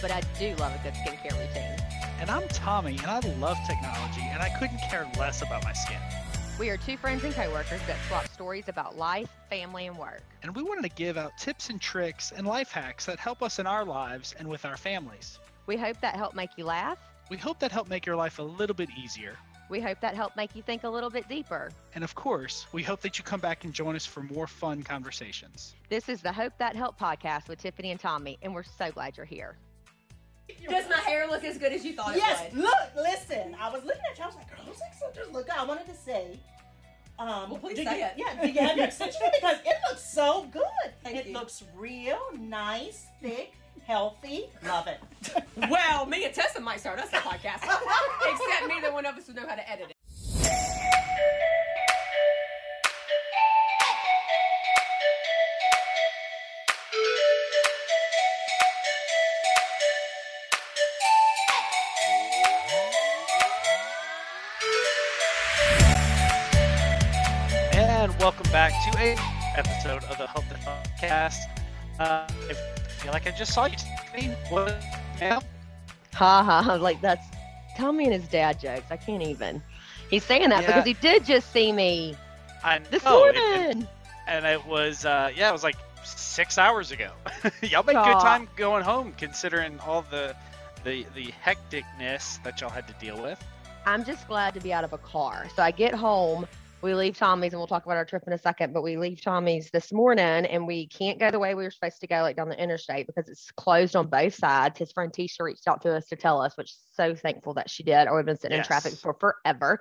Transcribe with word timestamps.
but 0.00 0.10
I 0.10 0.20
do 0.38 0.54
love 0.56 0.72
a 0.74 0.82
good 0.82 0.94
skincare 0.94 1.38
routine. 1.38 1.76
And 2.20 2.30
I'm 2.30 2.46
Tommy, 2.48 2.98
and 2.98 3.06
I 3.06 3.20
love 3.38 3.56
technology, 3.66 4.22
and 4.22 4.42
I 4.42 4.48
couldn't 4.58 4.78
care 4.78 5.08
less 5.18 5.42
about 5.42 5.64
my 5.64 5.72
skin. 5.72 5.98
We 6.58 6.70
are 6.70 6.76
two 6.76 6.96
friends 6.96 7.22
and 7.22 7.32
coworkers 7.34 7.80
that 7.86 7.96
swap 8.08 8.26
stories 8.28 8.68
about 8.68 8.96
life, 8.96 9.28
family, 9.48 9.86
and 9.86 9.96
work. 9.96 10.22
And 10.42 10.54
we 10.54 10.62
wanted 10.62 10.82
to 10.82 10.94
give 10.96 11.16
out 11.16 11.38
tips 11.38 11.70
and 11.70 11.80
tricks 11.80 12.32
and 12.36 12.46
life 12.46 12.72
hacks 12.72 13.06
that 13.06 13.18
help 13.18 13.42
us 13.42 13.58
in 13.58 13.66
our 13.66 13.84
lives 13.84 14.34
and 14.38 14.48
with 14.48 14.64
our 14.64 14.76
families. 14.76 15.38
We 15.66 15.76
hope 15.76 16.00
that 16.00 16.16
helped 16.16 16.34
make 16.34 16.50
you 16.56 16.64
laugh. 16.64 16.98
We 17.30 17.36
hope 17.36 17.60
that 17.60 17.70
helped 17.70 17.90
make 17.90 18.06
your 18.06 18.16
life 18.16 18.38
a 18.38 18.42
little 18.42 18.74
bit 18.74 18.88
easier. 19.00 19.36
We 19.68 19.80
hope 19.80 20.00
that 20.00 20.14
helped 20.14 20.36
make 20.36 20.56
you 20.56 20.62
think 20.62 20.84
a 20.84 20.88
little 20.88 21.10
bit 21.10 21.28
deeper. 21.28 21.70
And 21.94 22.02
of 22.02 22.14
course, 22.14 22.66
we 22.72 22.82
hope 22.82 23.02
that 23.02 23.18
you 23.18 23.24
come 23.24 23.40
back 23.40 23.64
and 23.64 23.72
join 23.72 23.94
us 23.94 24.06
for 24.06 24.22
more 24.22 24.46
fun 24.46 24.82
conversations. 24.82 25.74
This 25.90 26.08
is 26.08 26.22
the 26.22 26.32
Hope 26.32 26.54
That 26.58 26.74
Help 26.74 26.98
podcast 26.98 27.48
with 27.48 27.60
Tiffany 27.60 27.90
and 27.90 28.00
Tommy, 28.00 28.38
and 28.42 28.54
we're 28.54 28.62
so 28.62 28.90
glad 28.90 29.16
you're 29.18 29.26
here. 29.26 29.56
Does 30.68 30.88
my 30.88 30.96
hair 30.98 31.26
look 31.28 31.44
as 31.44 31.58
good 31.58 31.72
as 31.72 31.84
you 31.84 31.92
thought 31.94 32.14
yes, 32.16 32.42
it 32.46 32.52
would? 32.54 32.62
Yes, 32.62 32.70
look, 32.96 33.04
listen. 33.04 33.56
I 33.60 33.70
was 33.70 33.84
looking 33.84 34.02
at 34.10 34.18
you. 34.18 34.24
I 34.24 34.26
was 34.26 34.36
like, 34.36 34.48
girl, 34.54 34.64
those 34.66 34.80
extensions 34.90 35.32
look 35.34 35.46
good. 35.46 35.56
I 35.56 35.64
wanted 35.64 35.86
to 35.86 35.94
say. 35.94 36.38
Um, 37.18 37.50
Well, 37.50 37.58
please 37.58 37.76
say 37.78 37.98
you, 37.98 38.04
it. 38.06 38.12
Yeah, 38.16 38.40
do 38.42 38.48
you 38.48 38.60
have 38.60 38.76
your 38.76 38.86
extension? 38.86 39.20
because 39.34 39.58
it 39.64 39.76
looks 39.88 40.04
so 40.12 40.46
good. 40.52 40.62
Thank 41.02 41.16
it 41.16 41.26
you. 41.26 41.32
looks 41.34 41.64
real, 41.76 42.18
nice, 42.38 43.06
thick, 43.20 43.54
healthy. 43.86 44.46
Love 44.64 44.86
it. 44.86 45.00
Well, 45.68 46.06
me 46.06 46.24
and 46.24 46.32
Tessa 46.34 46.60
might 46.60 46.78
start 46.80 47.00
us 47.00 47.08
a 47.12 47.16
podcast. 47.16 47.64
Except 48.30 48.68
neither 48.68 48.92
one 48.92 49.04
of 49.04 49.16
us 49.16 49.26
would 49.26 49.34
know 49.36 49.46
how 49.48 49.56
to 49.56 49.68
edit 49.68 49.90
it. 49.90 49.96
Back 68.68 68.92
to 68.92 68.98
a 68.98 69.16
episode 69.58 70.04
of 70.10 70.18
the 70.18 70.26
Hope 70.26 70.44
the 70.50 70.54
podcast. 70.56 71.38
Uh, 71.98 72.26
I 72.28 72.52
feel 72.52 73.12
like 73.12 73.26
I 73.26 73.30
just 73.30 73.54
saw 73.54 73.64
you. 73.64 74.30
What 74.50 74.76
now? 75.20 75.40
Ha 76.14 76.42
ha, 76.42 76.74
like 76.74 77.00
that's 77.00 77.24
Tommy 77.78 78.04
and 78.04 78.12
his 78.12 78.28
dad 78.28 78.60
jokes. 78.60 78.84
I 78.90 78.98
can't 78.98 79.22
even. 79.22 79.62
He's 80.10 80.22
saying 80.24 80.50
that 80.50 80.62
Yeah. 80.62 80.66
because 80.66 80.84
he 80.84 80.92
did 80.94 81.24
just 81.24 81.50
see 81.50 81.72
me 81.72 82.14
I 82.62 82.78
this 82.90 83.02
know, 83.04 83.24
and- 83.26 83.36
morning. 83.36 83.70
and- 83.70 83.88
and 84.26 84.44
it 84.44 84.66
was 84.66 85.06
uh, 85.06 85.30
yeah, 85.34 85.48
it 85.48 85.52
was 85.52 85.64
like 85.64 85.76
six 86.04 86.58
hours 86.58 86.90
ago. 86.90 87.10
y'all 87.62 87.82
made 87.84 87.94
good 87.94 88.20
time 88.20 88.48
going 88.56 88.84
home, 88.84 89.14
considering 89.16 89.80
all 89.80 90.02
the 90.10 90.36
the 90.84 91.06
the 91.14 91.32
hecticness 91.42 92.42
that 92.42 92.60
y'all 92.60 92.68
had 92.68 92.86
to 92.88 92.94
deal 93.00 93.22
with. 93.22 93.42
I'm 93.86 94.04
just 94.04 94.28
glad 94.28 94.52
to 94.52 94.60
be 94.60 94.74
out 94.74 94.84
of 94.84 94.92
a 94.92 94.98
car. 94.98 95.46
So 95.56 95.62
I 95.62 95.70
get 95.70 95.94
home, 95.94 96.46
we 96.80 96.94
leave 96.94 97.16
Tommy's, 97.16 97.52
and 97.52 97.60
we'll 97.60 97.66
talk 97.66 97.84
about 97.84 97.96
our 97.96 98.04
trip 98.04 98.22
in 98.26 98.32
a 98.32 98.38
second. 98.38 98.72
But 98.72 98.82
we 98.82 98.96
leave 98.96 99.20
Tommy's 99.20 99.70
this 99.70 99.92
morning, 99.92 100.46
and 100.46 100.66
we 100.66 100.86
can't 100.86 101.18
go 101.18 101.30
the 101.30 101.38
way 101.38 101.54
we 101.54 101.64
were 101.64 101.70
supposed 101.70 102.00
to 102.00 102.06
go, 102.06 102.22
like 102.22 102.36
down 102.36 102.48
the 102.48 102.62
interstate, 102.62 103.06
because 103.06 103.28
it's 103.28 103.50
closed 103.52 103.96
on 103.96 104.06
both 104.06 104.34
sides. 104.34 104.78
His 104.78 104.92
friend 104.92 105.12
Tisha 105.12 105.40
reached 105.40 105.66
out 105.66 105.82
to 105.82 105.96
us 105.96 106.06
to 106.08 106.16
tell 106.16 106.40
us, 106.40 106.56
which 106.56 106.70
is 106.70 106.78
so 106.92 107.14
thankful 107.14 107.54
that 107.54 107.68
she 107.68 107.82
did, 107.82 108.06
or 108.06 108.16
we've 108.16 108.26
been 108.26 108.38
sitting 108.38 108.58
in 108.58 108.64
traffic 108.64 108.92
for 108.94 109.14
forever. 109.14 109.80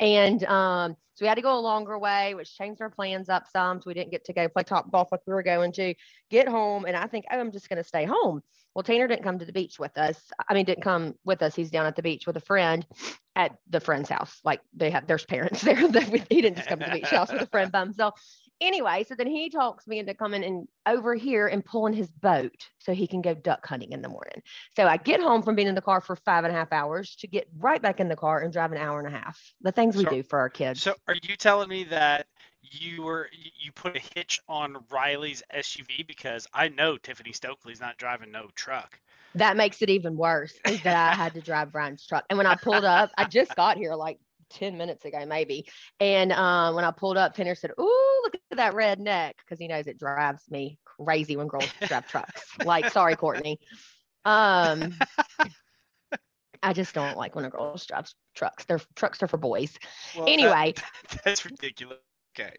And 0.00 0.44
um, 0.44 0.96
so 1.14 1.24
we 1.24 1.28
had 1.28 1.34
to 1.34 1.42
go 1.42 1.58
a 1.58 1.60
longer 1.60 1.98
way, 1.98 2.34
which 2.34 2.56
changed 2.56 2.80
our 2.80 2.90
plans 2.90 3.28
up 3.28 3.46
some. 3.52 3.80
So 3.80 3.84
we 3.88 3.94
didn't 3.94 4.10
get 4.12 4.24
to 4.26 4.32
go 4.32 4.48
play 4.48 4.62
Topgolf 4.62 5.08
like 5.10 5.20
we 5.26 5.34
were 5.34 5.42
going 5.42 5.72
to. 5.72 5.94
Get 6.30 6.46
home, 6.48 6.84
and 6.84 6.96
I 6.96 7.06
think, 7.06 7.24
oh, 7.32 7.38
I'm 7.38 7.52
just 7.52 7.68
going 7.68 7.78
to 7.78 7.84
stay 7.84 8.04
home. 8.04 8.42
Well, 8.74 8.82
Tanner 8.82 9.08
didn't 9.08 9.24
come 9.24 9.38
to 9.38 9.44
the 9.44 9.52
beach 9.52 9.78
with 9.78 9.96
us. 9.98 10.20
I 10.48 10.54
mean, 10.54 10.64
didn't 10.66 10.84
come 10.84 11.14
with 11.24 11.42
us. 11.42 11.56
He's 11.56 11.70
down 11.70 11.86
at 11.86 11.96
the 11.96 12.02
beach 12.02 12.26
with 12.26 12.36
a 12.36 12.40
friend 12.40 12.86
at 13.34 13.56
the 13.68 13.80
friend's 13.80 14.08
house. 14.08 14.38
Like 14.44 14.60
they 14.76 14.90
have, 14.90 15.06
there's 15.08 15.24
parents 15.24 15.62
there. 15.62 15.88
that 15.88 16.08
we- 16.10 16.22
he 16.30 16.42
didn't 16.42 16.58
just 16.58 16.68
come 16.68 16.78
to 16.80 16.84
the 16.86 16.92
beach 16.92 17.10
house 17.10 17.32
with 17.32 17.42
a 17.42 17.46
friend 17.46 17.72
by 17.72 17.80
himself. 17.80 18.20
Anyway, 18.60 19.04
so 19.08 19.14
then 19.14 19.28
he 19.28 19.50
talks 19.50 19.86
me 19.86 19.98
into 20.00 20.14
coming 20.14 20.42
and 20.44 20.66
over 20.86 21.14
here 21.14 21.46
and 21.46 21.64
pulling 21.64 21.92
his 21.92 22.10
boat 22.10 22.68
so 22.78 22.92
he 22.92 23.06
can 23.06 23.22
go 23.22 23.32
duck 23.34 23.64
hunting 23.66 23.92
in 23.92 24.02
the 24.02 24.08
morning. 24.08 24.42
So 24.74 24.84
I 24.86 24.96
get 24.96 25.20
home 25.20 25.42
from 25.42 25.54
being 25.54 25.68
in 25.68 25.76
the 25.76 25.80
car 25.80 26.00
for 26.00 26.16
five 26.16 26.44
and 26.44 26.52
a 26.52 26.58
half 26.58 26.72
hours 26.72 27.14
to 27.16 27.28
get 27.28 27.46
right 27.58 27.80
back 27.80 28.00
in 28.00 28.08
the 28.08 28.16
car 28.16 28.40
and 28.40 28.52
drive 28.52 28.72
an 28.72 28.78
hour 28.78 28.98
and 28.98 29.06
a 29.14 29.16
half. 29.16 29.40
The 29.60 29.70
things 29.72 29.96
we 29.96 30.04
So- 30.04 30.10
do 30.10 30.22
for 30.24 30.40
our 30.40 30.48
kids. 30.50 30.82
So, 30.82 30.94
are 31.06 31.14
you 31.22 31.36
telling 31.36 31.68
me 31.68 31.84
that 31.84 32.26
you 32.62 33.02
were 33.02 33.30
you- 33.32 33.52
you 33.60 33.72
put 33.72 33.96
a 33.96 34.02
hitch 34.14 34.40
on 34.48 34.84
Riley's 34.90 35.42
SUV 35.54 36.02
because 36.02 36.46
I 36.52 36.68
know 36.68 36.96
Tiffany 36.96 37.32
Stokely's 37.32 37.80
not 37.80 37.96
driving 37.96 38.32
no 38.32 38.48
truck. 38.56 38.98
that 39.34 39.56
makes 39.58 39.82
it 39.82 39.90
even 39.90 40.16
worse 40.16 40.54
is 40.66 40.82
that 40.82 41.12
I 41.12 41.14
had 41.14 41.34
to 41.34 41.40
drive 41.42 41.70
Brian's 41.70 42.04
truck. 42.04 42.24
And 42.30 42.38
when 42.38 42.46
I 42.46 42.56
pulled 42.56 42.84
up, 42.84 43.10
I 43.16 43.24
just 43.24 43.54
got 43.54 43.76
here 43.76 43.94
like 43.94 44.18
10 44.50 44.76
minutes 44.76 45.04
ago, 45.04 45.24
maybe. 45.26 45.68
And 46.00 46.32
um, 46.32 46.74
when 46.74 46.84
I 46.84 46.90
pulled 46.90 47.16
up, 47.16 47.34
Tanner 47.34 47.54
said, 47.54 47.72
Ooh, 47.80 48.20
look 48.24 48.34
at 48.50 48.56
that 48.56 48.74
red 48.74 48.98
neck. 49.00 49.36
Because 49.38 49.58
he 49.58 49.68
knows 49.68 49.86
it 49.86 49.98
drives 49.98 50.42
me 50.50 50.78
crazy 50.84 51.36
when 51.36 51.46
girls 51.48 51.68
drive 51.86 52.06
trucks. 52.08 52.44
Like, 52.64 52.90
sorry, 52.90 53.16
Courtney. 53.16 53.58
Um, 54.24 54.94
I 56.62 56.72
just 56.72 56.94
don't 56.94 57.16
like 57.16 57.34
when 57.34 57.44
a 57.44 57.50
girl 57.50 57.80
drives 57.86 58.14
trucks. 58.34 58.64
They're 58.64 58.80
trucks 58.96 59.22
are 59.22 59.28
for 59.28 59.36
boys. 59.38 59.78
Well, 60.16 60.24
that- 60.26 60.32
Anyway, 60.32 60.74
that's 61.24 61.44
ridiculous. 61.44 61.98
Okay. 62.38 62.54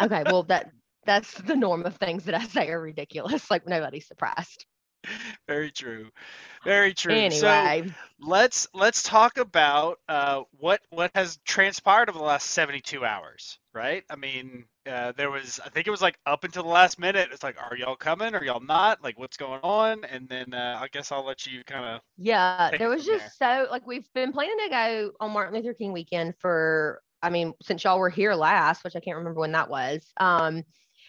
okay, 0.00 0.22
well 0.26 0.44
that 0.44 0.70
that's 1.06 1.34
the 1.42 1.56
norm 1.56 1.84
of 1.86 1.96
things 1.96 2.24
that 2.24 2.34
I 2.34 2.44
say 2.44 2.68
are 2.70 2.80
ridiculous. 2.80 3.50
Like 3.50 3.66
nobody's 3.66 4.06
surprised. 4.06 4.66
Very 5.48 5.70
true. 5.70 6.10
Very 6.64 6.92
true. 6.94 7.30
So 7.30 7.72
let's 8.20 8.66
let's 8.74 9.02
talk 9.02 9.38
about 9.38 9.98
uh, 10.08 10.42
what 10.58 10.80
what 10.90 11.10
has 11.14 11.38
transpired 11.44 12.08
over 12.08 12.18
the 12.18 12.24
last 12.24 12.50
72 12.50 13.04
hours, 13.04 13.58
right? 13.72 14.04
I 14.10 14.16
mean, 14.16 14.64
uh, 14.90 15.12
there 15.16 15.30
was 15.30 15.60
I 15.64 15.68
think 15.70 15.86
it 15.86 15.90
was 15.90 16.02
like 16.02 16.18
up 16.26 16.44
until 16.44 16.64
the 16.64 16.68
last 16.68 16.98
minute. 16.98 17.30
It's 17.32 17.42
like, 17.42 17.56
are 17.60 17.76
y'all 17.76 17.96
coming? 17.96 18.34
Are 18.34 18.44
y'all 18.44 18.60
not? 18.60 19.02
Like, 19.02 19.18
what's 19.18 19.36
going 19.36 19.60
on? 19.62 20.04
And 20.04 20.28
then 20.28 20.52
uh, 20.52 20.78
I 20.80 20.88
guess 20.88 21.12
I'll 21.12 21.24
let 21.24 21.46
you 21.46 21.62
kind 21.64 21.84
of. 21.84 22.00
Yeah, 22.16 22.72
there 22.78 22.88
was 22.88 23.04
just 23.06 23.38
so 23.38 23.66
like 23.70 23.86
we've 23.86 24.08
been 24.14 24.32
planning 24.32 24.56
to 24.64 24.70
go 24.70 25.12
on 25.20 25.30
Martin 25.32 25.54
Luther 25.54 25.74
King 25.74 25.92
weekend 25.92 26.34
for 26.40 27.00
I 27.22 27.30
mean 27.30 27.54
since 27.62 27.84
y'all 27.84 27.98
were 27.98 28.10
here 28.10 28.34
last, 28.34 28.84
which 28.84 28.96
I 28.96 29.00
can't 29.00 29.16
remember 29.16 29.40
when 29.40 29.52
that 29.52 29.70
was. 29.70 30.12
Um 30.18 30.64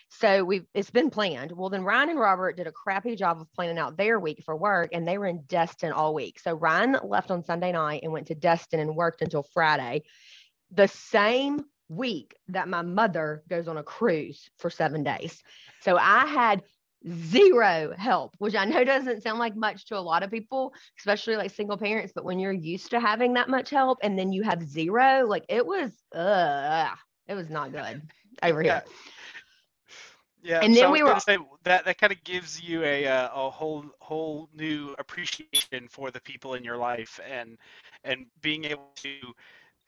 so 0.10 0.44
we've 0.44 0.66
it's 0.74 0.90
been 0.90 1.10
planned. 1.10 1.52
Well 1.52 1.70
then 1.70 1.84
Ryan 1.84 2.10
and 2.10 2.20
Robert 2.20 2.58
did 2.58 2.68
a 2.68 2.72
crappy 2.72 3.16
job 3.16 3.40
of 3.40 3.52
planning 3.54 3.78
out 3.78 3.96
their 3.96 4.20
week 4.20 4.42
for 4.44 4.56
work 4.56 4.90
and 4.92 5.08
they 5.08 5.18
were 5.18 5.28
in 5.28 5.44
Destin 5.48 5.92
all 5.92 6.14
week. 6.14 6.40
So 6.40 6.56
Ryan 6.56 6.98
left 7.04 7.32
on 7.32 7.44
Sunday 7.44 7.72
night 7.72 8.02
and 8.04 8.12
went 8.12 8.28
to 8.28 8.36
Destin 8.36 8.80
and 8.80 8.96
worked 8.96 9.22
until 9.22 9.44
Friday. 9.44 10.04
The 10.72 10.88
same 10.88 11.66
week 11.90 12.36
that 12.50 12.68
my 12.68 12.82
mother 12.82 13.44
goes 13.50 13.68
on 13.68 13.78
a 13.78 13.84
cruise 13.84 14.50
for 14.58 14.70
7 14.70 15.04
days. 15.04 15.42
So 15.82 15.98
I 15.98 16.26
had 16.26 16.64
zero 17.08 17.94
help, 17.98 18.36
which 18.40 18.56
I 18.56 18.66
know 18.66 18.84
doesn't 18.84 19.24
sound 19.24 19.40
like 19.40 19.56
much 19.56 19.86
to 19.88 19.98
a 19.98 20.02
lot 20.02 20.24
of 20.24 20.32
people, 20.32 20.74
especially 20.98 21.36
like 21.36 21.52
single 21.52 21.78
parents. 21.78 22.14
But 22.14 22.26
when 22.26 22.40
you're 22.40 22.52
used 22.52 22.92
to 22.92 23.00
having 23.00 23.34
that 23.34 23.50
much 23.50 23.70
help 23.70 24.00
and 24.02 24.18
then 24.18 24.32
you 24.32 24.44
have 24.44 24.62
zero, 24.64 25.26
like 25.28 25.46
it 25.50 25.66
was, 25.66 25.92
uh, 26.14 26.90
it 27.28 27.36
was 27.36 27.50
not 27.50 27.72
good 27.72 28.02
over 28.44 28.62
here. 28.62 28.84
Yeah. 30.42 30.62
And 30.62 30.76
then 30.76 30.90
was 30.92 31.00
we 31.00 31.04
were- 31.04 31.20
say 31.20 31.38
that 31.64 31.86
that 31.86 31.98
kind 31.98 32.14
of 32.14 32.24
gives 32.24 32.62
you 32.62 32.84
a 32.84 33.06
uh, 33.08 33.30
a 33.34 33.50
whole 33.50 33.86
whole 34.00 34.50
new 34.54 34.96
appreciation 35.00 35.88
for 35.90 36.12
the 36.12 36.22
people 36.22 36.54
in 36.54 36.64
your 36.64 36.78
life 36.78 37.20
and 37.30 37.58
and 38.04 38.26
being 38.42 38.66
able 38.66 38.92
to 38.98 39.10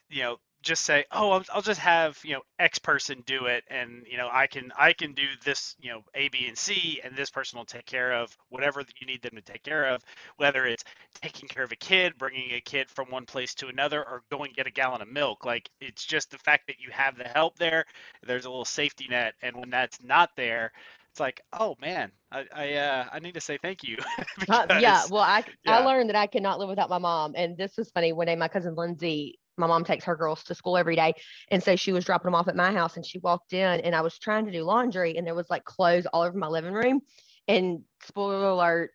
you 0.10 0.24
know 0.24 0.38
just 0.62 0.84
say 0.84 1.06
oh 1.12 1.32
I'll, 1.32 1.44
I'll 1.54 1.62
just 1.62 1.80
have 1.80 2.20
you 2.24 2.34
know 2.34 2.42
x 2.60 2.80
person 2.80 3.24
do 3.26 3.46
it 3.46 3.64
and 3.70 4.06
you 4.10 4.18
know 4.18 4.30
i 4.32 4.48
can 4.48 4.72
i 4.78 4.94
can 4.94 5.14
do 5.14 5.24
this 5.44 5.76
you 5.82 5.92
know 5.92 6.02
a 6.16 6.30
b 6.30 6.46
and 6.48 6.58
c 6.58 7.02
and 7.04 7.16
this 7.16 7.30
person 7.30 7.58
will 7.58 7.66
take 7.66 7.86
care 7.86 8.14
of 8.14 8.36
whatever 8.50 8.84
you 9.00 9.08
need 9.08 9.22
them 9.22 9.36
to 9.36 9.42
take 9.42 9.64
care 9.64 9.88
of 9.88 10.04
whether 10.38 10.66
it's 10.66 10.84
taking 11.22 11.48
care 11.48 11.64
of 11.64 11.72
a 11.72 11.76
kid 11.78 12.18
bringing 12.18 12.52
a 12.54 12.62
kid 12.62 12.90
from 12.90 13.10
one 13.10 13.26
place 13.26 13.54
to 13.56 13.68
another 13.68 14.02
or 14.08 14.24
going 14.32 14.52
get 14.56 14.68
a 14.68 14.72
gallon 14.72 15.02
of 15.02 15.08
milk 15.08 15.46
like 15.46 15.70
it's 15.80 16.06
just 16.06 16.32
the 16.32 16.38
fact 16.38 16.68
that 16.68 16.80
you 16.80 16.90
have 16.92 17.18
the 17.18 17.24
help 17.24 17.58
there 17.58 17.86
there's 18.26 18.46
a 18.46 18.50
little 18.50 18.66
safety 18.66 19.08
net 19.10 19.34
and 19.42 19.56
when 19.56 19.70
that's 19.70 20.04
not 20.04 20.30
there 20.38 20.72
it's 21.10 21.20
like 21.20 21.42
oh 21.54 21.76
man 21.82 22.12
i 22.32 22.46
i 22.56 22.74
uh, 22.74 23.06
i 23.12 23.20
need 23.20 23.34
to 23.34 23.42
say 23.42 23.58
thank 23.62 23.84
you 23.84 23.98
Uh, 24.50 24.66
yeah. 24.80 25.04
Well, 25.10 25.22
I, 25.22 25.44
yeah. 25.66 25.80
I 25.80 25.86
learned 25.86 26.10
that 26.10 26.16
I 26.16 26.28
cannot 26.28 26.60
live 26.60 26.70
without 26.70 26.90
my 26.90 26.98
mom. 26.98 27.34
And 27.36 27.58
this 27.58 27.78
was 27.78 27.90
funny. 27.92 28.14
One 28.14 28.28
day, 28.28 28.36
my 28.36 28.48
cousin 28.48 28.76
Lindsay, 28.76 29.40
my 29.62 29.68
mom 29.68 29.86
takes 29.86 30.04
her 30.06 30.16
girls 30.16 30.44
to 30.46 30.56
school 30.56 30.78
every 30.78 30.96
day. 30.96 31.14
And 31.50 31.64
so 31.64 31.76
she 31.76 31.94
was 31.94 32.04
dropping 32.04 32.26
them 32.26 32.36
off 32.36 32.48
at 32.48 32.56
my 32.56 32.74
house 32.74 32.98
and 32.98 33.06
she 33.06 33.20
walked 33.20 33.54
in 33.54 33.80
and 33.82 33.96
I 33.96 34.02
was 34.02 34.20
trying 34.20 34.46
to 34.46 34.52
do 34.52 34.64
laundry 34.64 35.18
and 35.18 35.26
there 35.26 35.36
was 35.36 35.50
like 35.50 35.64
clothes 35.64 36.06
all 36.08 36.24
over 36.24 36.38
my 36.38 36.48
living 36.48 36.74
room. 36.74 37.02
And 37.48 37.82
spoiler 38.04 38.50
alert, 38.50 38.92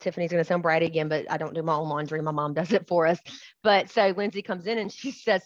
Tiffany's 0.00 0.30
going 0.30 0.42
to 0.42 0.48
sound 0.48 0.62
bright 0.62 0.82
again, 0.82 1.08
but 1.08 1.30
I 1.30 1.36
don't 1.36 1.54
do 1.54 1.62
my 1.62 1.74
own 1.74 1.88
laundry. 1.88 2.22
My 2.22 2.30
mom 2.30 2.54
does 2.54 2.72
it 2.72 2.88
for 2.88 3.06
us. 3.06 3.18
But 3.62 3.90
so 3.90 4.14
Lindsay 4.16 4.42
comes 4.42 4.66
in 4.66 4.78
and 4.78 4.90
she 4.90 5.10
says, 5.10 5.42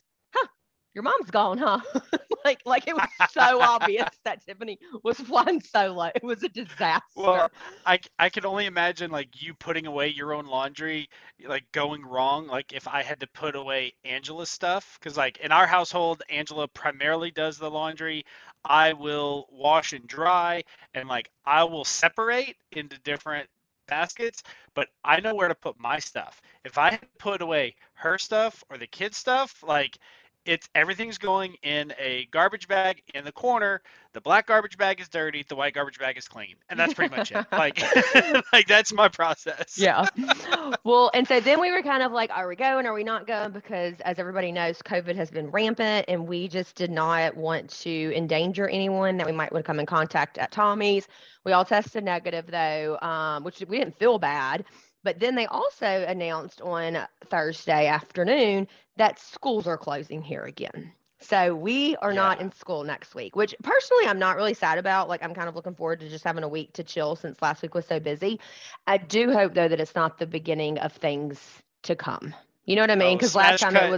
your 0.94 1.02
mom's 1.02 1.31
gone, 1.31 1.58
huh? 1.58 1.81
like 2.44 2.61
like 2.64 2.87
it 2.87 2.94
was 2.94 3.08
so 3.31 3.61
obvious 3.61 4.08
that 4.25 4.44
Tiffany 4.46 4.79
was 5.02 5.19
flying 5.19 5.61
solo. 5.61 6.11
It 6.14 6.23
was 6.23 6.43
a 6.43 6.49
disaster. 6.49 7.02
Well, 7.17 7.50
I, 7.85 7.99
I 8.19 8.29
can 8.29 8.46
only 8.46 8.67
imagine 8.67 9.11
like 9.11 9.43
you 9.43 9.55
putting 9.55 9.87
away 9.87 10.08
your 10.08 10.32
own 10.32 10.46
laundry, 10.46 11.08
like 11.46 11.64
going 11.73 12.05
wrong. 12.05 12.46
Like 12.46 12.73
if 12.73 12.87
I 12.87 13.02
had 13.02 13.20
to 13.20 13.26
put 13.29 13.56
away 13.56 13.93
Angela's 14.05 14.50
stuff, 14.50 14.99
because 14.99 15.17
like 15.17 15.38
in 15.38 15.52
our 15.52 15.67
household, 15.67 16.23
Angela 16.31 16.69
primarily 16.69 17.31
does 17.31 17.58
the 17.58 17.70
laundry. 17.70 18.25
I 18.64 18.93
will 18.93 19.46
wash 19.50 19.93
and 19.93 20.06
dry, 20.06 20.62
and 20.94 21.08
like 21.08 21.31
I 21.44 21.64
will 21.64 21.85
separate 21.85 22.56
into 22.73 22.99
different 23.00 23.49
baskets, 23.87 24.43
but 24.75 24.88
I 25.05 25.20
know 25.20 25.35
where 25.35 25.49
to 25.49 25.55
put 25.55 25.79
my 25.79 25.99
stuff. 25.99 26.41
If 26.64 26.79
I 26.79 26.99
put 27.19 27.43
away 27.43 27.75
her 27.94 28.19
stuff 28.19 28.64
or 28.70 28.79
the 28.79 28.87
kids' 28.87 29.19
stuff, 29.19 29.62
like 29.62 29.99
it's 30.44 30.69
everything's 30.75 31.19
going 31.19 31.56
in 31.62 31.93
a 31.99 32.26
garbage 32.31 32.69
bag 32.69 33.02
in 33.14 33.25
the 33.25 33.32
corner. 33.32 33.82
The 34.12 34.20
black 34.20 34.46
garbage 34.46 34.76
bag 34.76 35.00
is 35.00 35.08
dirty, 35.08 35.44
the 35.49 35.56
white 35.56 35.75
garbage 35.75 35.99
bag 35.99 36.17
is 36.17 36.29
clean. 36.29 36.55
And 36.69 36.79
that's 36.79 36.94
pretty 36.94 37.14
much 37.14 37.32
it. 37.32 37.46
Like 37.52 37.82
like 38.52 38.67
that's 38.67 38.93
my 38.93 39.08
process. 39.08 39.79
Yeah. 39.79 40.06
well, 40.85 41.11
and 41.14 41.26
so 41.26 41.41
then 41.41 41.61
we 41.61 41.70
were 41.70 41.82
kind 41.82 42.02
of 42.02 42.12
like, 42.12 42.31
are 42.31 42.49
we 42.49 42.56
going? 42.56 42.87
Are 42.87 42.93
we 42.93 43.05
not 43.05 43.26
going? 43.26 43.52
Because 43.52 43.94
as 44.00 44.19
everybody 44.19 44.52
knows, 44.52 44.82
COVID 44.82 45.17
has 45.17 45.31
been 45.31 45.50
rampant 45.50 46.06
and 46.08 46.26
we 46.26 46.49
just 46.49 46.75
did 46.75 46.91
not 46.91 47.37
want 47.37 47.70
to 47.81 48.12
endanger 48.14 48.69
anyone 48.69 49.17
that 49.17 49.26
we 49.26 49.32
might 49.32 49.52
want 49.52 49.64
to 49.64 49.67
come 49.67 49.81
in 49.81 49.87
contact 49.87 50.38
at 50.38 50.50
Tommy's. 50.50 51.06
We 51.44 51.52
all 51.52 51.64
tested 51.64 52.05
negative 52.05 52.46
though, 52.46 52.99
um, 53.00 53.44
which 53.44 53.62
we 53.69 53.79
didn't 53.79 53.99
feel 53.99 54.19
bad. 54.19 54.64
But 55.05 55.20
then 55.20 55.35
they 55.35 55.46
also 55.46 55.87
announced 55.87 56.62
on 56.62 57.06
Thursday 57.29 57.87
afternoon 57.87 58.67
that 58.96 59.19
schools 59.19 59.67
are 59.67 59.79
closing 59.79 60.23
here 60.23 60.44
again. 60.44 60.93
So 61.20 61.55
we 61.55 61.96
are 61.96 62.12
not 62.12 62.41
in 62.41 62.52
school 62.52 62.85
next 62.85 63.14
week, 63.14 63.35
which 63.35 63.55
personally 63.62 64.05
I'm 64.06 64.19
not 64.19 64.37
really 64.37 64.52
sad 64.52 64.76
about. 64.76 65.08
Like 65.08 65.23
I'm 65.23 65.35
kind 65.35 65.49
of 65.49 65.56
looking 65.56 65.75
forward 65.75 66.00
to 66.00 66.08
just 66.08 66.23
having 66.23 66.44
a 66.44 66.49
week 66.49 66.75
to 66.75 66.85
chill 66.85 67.17
since 67.17 67.41
last 67.41 67.62
week 67.62 67.75
was 67.75 67.87
so 67.87 67.99
busy. 67.99 68.38
I 68.87 68.99
do 68.99 69.32
hope 69.32 69.55
though 69.55 69.69
that 69.69 69.81
it's 69.81 69.94
not 69.94 70.19
the 70.19 70.26
beginning 70.26 70.79
of 70.79 70.93
things 70.93 71.41
to 71.85 71.96
come. 71.96 72.35
You 72.67 72.77
know 72.77 72.83
what 72.83 72.91
I 72.91 72.97
mean? 72.97 73.15
Oh, 73.15 73.17
Because 73.17 73.35
last 73.35 73.59
smash 73.59 73.61
time 73.61 73.75
cut. 73.75 73.85
it 73.85 73.91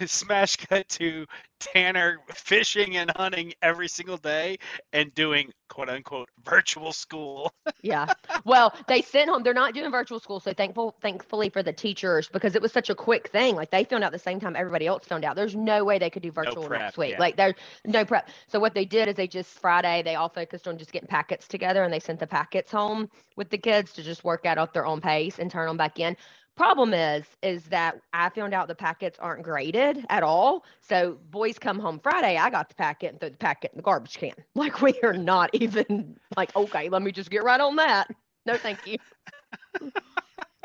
was 0.00 0.10
Smash 0.10 0.56
cut 0.56 0.88
to 0.90 1.26
Tanner 1.58 2.18
fishing 2.34 2.96
and 2.96 3.10
hunting 3.16 3.52
every 3.62 3.88
single 3.88 4.16
day 4.16 4.58
and 4.92 5.14
doing 5.14 5.52
quote 5.68 5.88
unquote 5.88 6.28
virtual 6.44 6.92
school. 6.92 7.52
Yeah. 7.84 8.06
Well, 8.44 8.72
they 8.86 9.02
sent 9.02 9.28
home. 9.28 9.42
They're 9.42 9.52
not 9.54 9.74
doing 9.74 9.90
virtual 9.90 10.20
school, 10.20 10.38
so 10.38 10.52
thankful, 10.52 10.94
thankfully 11.02 11.48
for 11.48 11.64
the 11.64 11.72
teachers 11.72 12.28
because 12.28 12.54
it 12.54 12.62
was 12.62 12.70
such 12.70 12.90
a 12.90 12.94
quick 12.94 13.28
thing. 13.28 13.56
Like 13.56 13.72
they 13.72 13.82
found 13.82 14.04
out 14.04 14.12
the 14.12 14.20
same 14.20 14.38
time 14.38 14.54
everybody 14.54 14.86
else 14.86 15.04
found 15.04 15.24
out. 15.24 15.34
There's 15.34 15.56
no 15.56 15.84
way 15.84 15.98
they 15.98 16.08
could 16.08 16.22
do 16.22 16.30
virtual 16.30 16.62
prep, 16.64 16.80
next 16.80 16.96
week. 16.96 17.12
yeah. 17.12 17.18
Like 17.18 17.36
there's 17.36 17.54
no 17.84 18.04
prep. 18.04 18.28
So 18.46 18.60
what 18.60 18.74
they 18.74 18.84
did 18.84 19.08
is 19.08 19.16
they 19.16 19.26
just 19.26 19.50
Friday 19.58 20.02
they 20.02 20.14
all 20.14 20.28
focused 20.28 20.68
on 20.68 20.78
just 20.78 20.92
getting 20.92 21.08
packets 21.08 21.48
together 21.48 21.82
and 21.82 21.92
they 21.92 21.98
sent 21.98 22.20
the 22.20 22.26
packets 22.28 22.70
home 22.70 23.10
with 23.36 23.50
the 23.50 23.58
kids 23.58 23.92
to 23.94 24.02
just 24.04 24.22
work 24.22 24.46
out 24.46 24.58
at 24.58 24.72
their 24.72 24.86
own 24.86 25.00
pace 25.00 25.40
and 25.40 25.50
turn 25.50 25.66
them 25.66 25.76
back 25.76 25.98
in. 25.98 26.16
Problem 26.56 26.92
is, 26.92 27.24
is 27.42 27.64
that 27.64 28.00
I 28.12 28.28
found 28.28 28.52
out 28.52 28.68
the 28.68 28.74
packets 28.74 29.18
aren't 29.18 29.42
graded 29.42 30.04
at 30.10 30.22
all. 30.22 30.64
So 30.82 31.18
boys 31.30 31.58
come 31.58 31.78
home 31.78 31.98
Friday, 31.98 32.36
I 32.36 32.50
got 32.50 32.68
the 32.68 32.74
packet 32.74 33.12
and 33.12 33.20
threw 33.20 33.30
the 33.30 33.38
packet 33.38 33.72
in 33.72 33.78
the 33.78 33.82
garbage 33.82 34.18
can. 34.18 34.32
Like 34.54 34.82
we 34.82 34.94
are 35.02 35.14
not 35.14 35.50
even 35.54 36.16
like, 36.36 36.54
okay, 36.54 36.88
let 36.90 37.02
me 37.02 37.10
just 37.10 37.30
get 37.30 37.42
right 37.42 37.60
on 37.60 37.76
that. 37.76 38.10
No, 38.44 38.56
thank 38.56 38.86
you. 38.86 38.98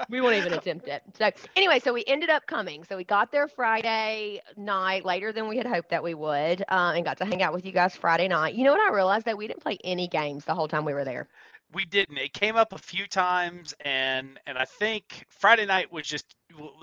we 0.09 0.21
won't 0.21 0.35
even 0.35 0.53
attempt 0.53 0.87
it. 0.87 1.01
So 1.17 1.31
anyway, 1.55 1.79
so 1.79 1.93
we 1.93 2.03
ended 2.05 2.29
up 2.29 2.45
coming. 2.47 2.83
So 2.83 2.97
we 2.97 3.03
got 3.03 3.31
there 3.31 3.47
Friday 3.47 4.41
night 4.55 5.05
later 5.05 5.31
than 5.31 5.47
we 5.47 5.57
had 5.57 5.65
hoped 5.65 5.89
that 5.89 6.03
we 6.03 6.13
would, 6.13 6.61
uh, 6.67 6.93
and 6.95 7.05
got 7.05 7.17
to 7.19 7.25
hang 7.25 7.41
out 7.41 7.53
with 7.53 7.65
you 7.65 7.71
guys 7.71 7.95
Friday 7.95 8.27
night. 8.27 8.55
You 8.55 8.65
know 8.65 8.71
what 8.71 8.81
I 8.81 8.93
realized 8.93 9.25
that 9.25 9.37
we 9.37 9.47
didn't 9.47 9.61
play 9.63 9.77
any 9.83 10.07
games 10.07 10.45
the 10.45 10.53
whole 10.53 10.67
time 10.67 10.85
we 10.85 10.93
were 10.93 11.05
there. 11.05 11.27
We 11.73 11.85
didn't. 11.85 12.17
It 12.17 12.33
came 12.33 12.55
up 12.55 12.73
a 12.73 12.77
few 12.77 13.07
times, 13.07 13.73
and 13.81 14.39
and 14.47 14.57
I 14.57 14.65
think 14.65 15.25
Friday 15.29 15.65
night 15.65 15.91
was 15.91 16.07
just 16.07 16.35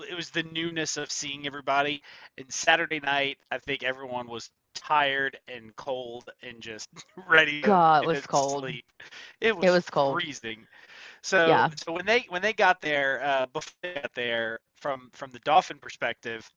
it 0.09 0.15
was 0.15 0.29
the 0.29 0.43
newness 0.43 0.97
of 0.97 1.11
seeing 1.11 1.45
everybody. 1.47 2.03
And 2.37 2.51
Saturday 2.53 2.99
night, 2.99 3.37
I 3.51 3.59
think 3.59 3.83
everyone 3.83 4.27
was 4.27 4.49
tired 4.75 5.37
and 5.47 5.75
cold 5.75 6.29
and 6.43 6.61
just 6.61 6.89
ready. 7.27 7.61
God, 7.61 8.03
it 8.03 8.07
was 8.07 8.27
cold. 8.27 8.63
sleep. 8.63 8.85
It 9.41 9.55
was, 9.55 9.67
it 9.67 9.69
was 9.71 9.89
cold. 9.89 10.23
freezing. 10.23 10.67
So 11.21 11.65
Yeah. 11.65 11.69
so 11.75 11.91
when 11.93 12.05
they 12.05 12.25
when 12.29 12.41
they 12.41 12.53
got 12.53 12.81
there, 12.81 13.21
uh, 13.23 13.45
before 13.47 13.73
they 13.81 13.93
got 13.95 14.13
there, 14.13 14.59
from 14.77 15.09
from 15.13 15.31
the 15.31 15.39
Dolphin 15.39 15.77
perspective, 15.79 16.49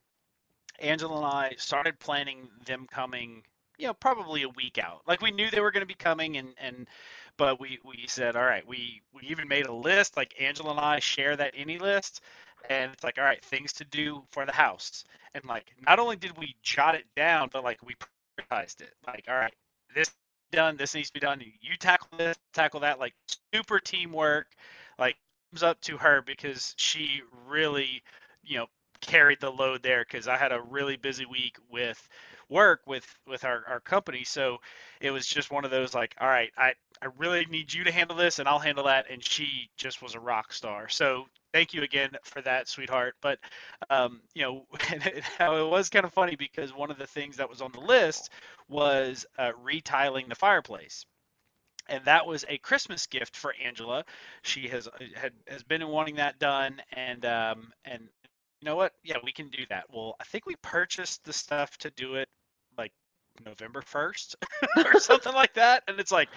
Angela 0.81 1.17
and 1.17 1.27
I 1.27 1.55
started 1.59 1.99
planning 1.99 2.49
them 2.67 2.87
coming. 2.91 3.43
You 3.79 3.87
know, 3.87 3.95
probably 3.95 4.43
a 4.43 4.49
week 4.49 4.79
out. 4.79 5.03
Like 5.07 5.23
we 5.23 5.31
knew 5.31 5.51
they 5.51 5.61
were 5.61 5.71
going 5.71 5.83
to 5.83 5.87
be 5.87 5.95
coming, 5.95 6.37
and 6.37 6.49
and 6.61 6.87
but 7.37 7.61
we 7.61 7.79
we 7.85 8.07
said, 8.09 8.37
all 8.37 8.45
right, 8.45 8.67
we 8.67 9.03
we 9.15 9.23
even 9.29 9.49
made 9.49 9.67
a 9.67 9.73
list. 9.73 10.17
Like 10.17 10.35
Angela 10.41 10.71
and 10.73 10.81
I 10.81 10.99
share 10.99 11.37
that 11.37 11.55
any 11.57 11.79
list, 11.79 12.23
and 12.69 12.93
it's 12.93 13.05
like, 13.05 13.19
all 13.19 13.25
right, 13.25 13.43
things 13.45 13.73
to 13.75 13.85
do 13.85 14.23
for 14.31 14.45
the 14.45 14.53
house. 14.53 15.05
And 15.35 15.45
like, 15.45 15.73
not 15.87 15.99
only 15.99 16.17
did 16.17 16.37
we 16.37 16.57
jot 16.63 16.95
it 16.95 17.07
down, 17.17 17.51
but 17.53 17.65
like 17.65 17.79
we 17.85 17.95
prioritized 17.95 18.81
it. 18.81 18.95
Like, 19.07 19.25
all 19.29 19.37
right, 19.37 19.55
this 19.95 20.11
done, 20.51 20.77
this 20.77 20.95
needs 20.95 21.09
to 21.09 21.15
be 21.15 21.21
done. 21.21 21.41
You 21.61 21.77
tackle 21.79 22.19
this, 22.19 22.37
tackle 22.53 22.81
that. 22.81 22.99
Like 22.99 23.15
super 23.55 23.79
teamwork. 23.79 24.49
Like 24.99 25.17
comes 25.51 25.63
up 25.63 25.81
to 25.83 25.97
her 25.97 26.23
because 26.23 26.75
she 26.77 27.23
really, 27.47 28.03
you 28.43 28.59
know, 28.59 28.67
carried 29.01 29.41
the 29.41 29.51
load 29.51 29.83
there 29.83 30.05
because 30.09 30.27
I 30.27 30.37
had 30.37 30.53
a 30.53 30.61
really 30.61 30.97
busy 30.97 31.27
week 31.27 31.57
with 31.71 32.09
work 32.49 32.81
with 32.87 33.07
with 33.27 33.45
our, 33.45 33.63
our 33.67 33.81
company. 33.81 34.25
So 34.25 34.59
it 35.01 35.11
was 35.11 35.27
just 35.27 35.51
one 35.51 35.65
of 35.65 35.71
those 35.71 35.95
like, 35.95 36.15
all 36.21 36.29
right, 36.29 36.51
I, 36.57 36.75
I 37.03 37.07
really 37.17 37.47
need 37.47 37.73
you 37.73 37.85
to 37.85 37.93
handle 37.93 38.17
this 38.17 38.39
and 38.39 38.49
I'll 38.49 38.59
handle 38.59 38.85
that. 38.85 39.07
And 39.11 39.25
she 39.25 39.71
just 39.77 40.03
was 40.03 40.15
a 40.15 40.21
rock 40.21 40.53
star. 40.53 40.89
So 40.89 41.27
thank 41.53 41.75
you 41.75 41.83
again 41.83 42.11
for 42.23 42.43
that, 42.43 42.69
sweetheart. 42.69 43.15
But 43.21 43.39
um, 43.91 44.21
you 44.35 44.43
know, 44.43 44.67
it 44.91 45.71
was 45.71 45.89
kind 45.89 46.05
of 46.05 46.13
funny 46.13 46.37
because 46.37 46.75
one 46.75 46.91
of 46.91 46.99
the 46.99 47.07
things 47.07 47.37
that 47.37 47.49
was 47.49 47.61
on 47.61 47.73
the 47.73 47.81
list 47.81 48.31
was 48.69 49.27
uh, 49.39 49.53
retiling 49.63 50.29
the 50.29 50.35
fireplace. 50.35 51.05
And 51.91 52.05
that 52.05 52.27
was 52.27 52.45
a 52.51 52.59
Christmas 52.59 53.07
gift 53.07 53.35
for 53.35 53.55
Angela. 53.65 54.05
She 54.43 54.69
has 54.69 54.89
had 55.15 55.33
has 55.47 55.63
been 55.63 55.87
wanting 55.89 56.17
that 56.17 56.39
done, 56.39 56.83
and 56.93 57.25
um, 57.25 57.73
and 57.87 58.03
you 58.61 58.67
know 58.67 58.77
what? 58.77 58.93
Yeah, 59.05 59.17
we 59.25 59.33
can 59.33 59.49
do 59.49 59.65
that. 59.71 59.85
Well, 59.91 60.15
I 60.21 60.25
think 60.25 60.45
we 60.45 60.57
purchased 60.57 61.25
the 61.25 61.33
stuff 61.33 61.79
to 61.79 61.91
do 61.91 62.17
it 62.17 62.29
November 63.45 63.83
1st 63.83 64.35
or 64.95 65.01
something 65.01 65.33
like 65.33 65.55
that. 65.55 65.83
And 65.89 65.99
it's 66.01 66.13
like, 66.13 66.29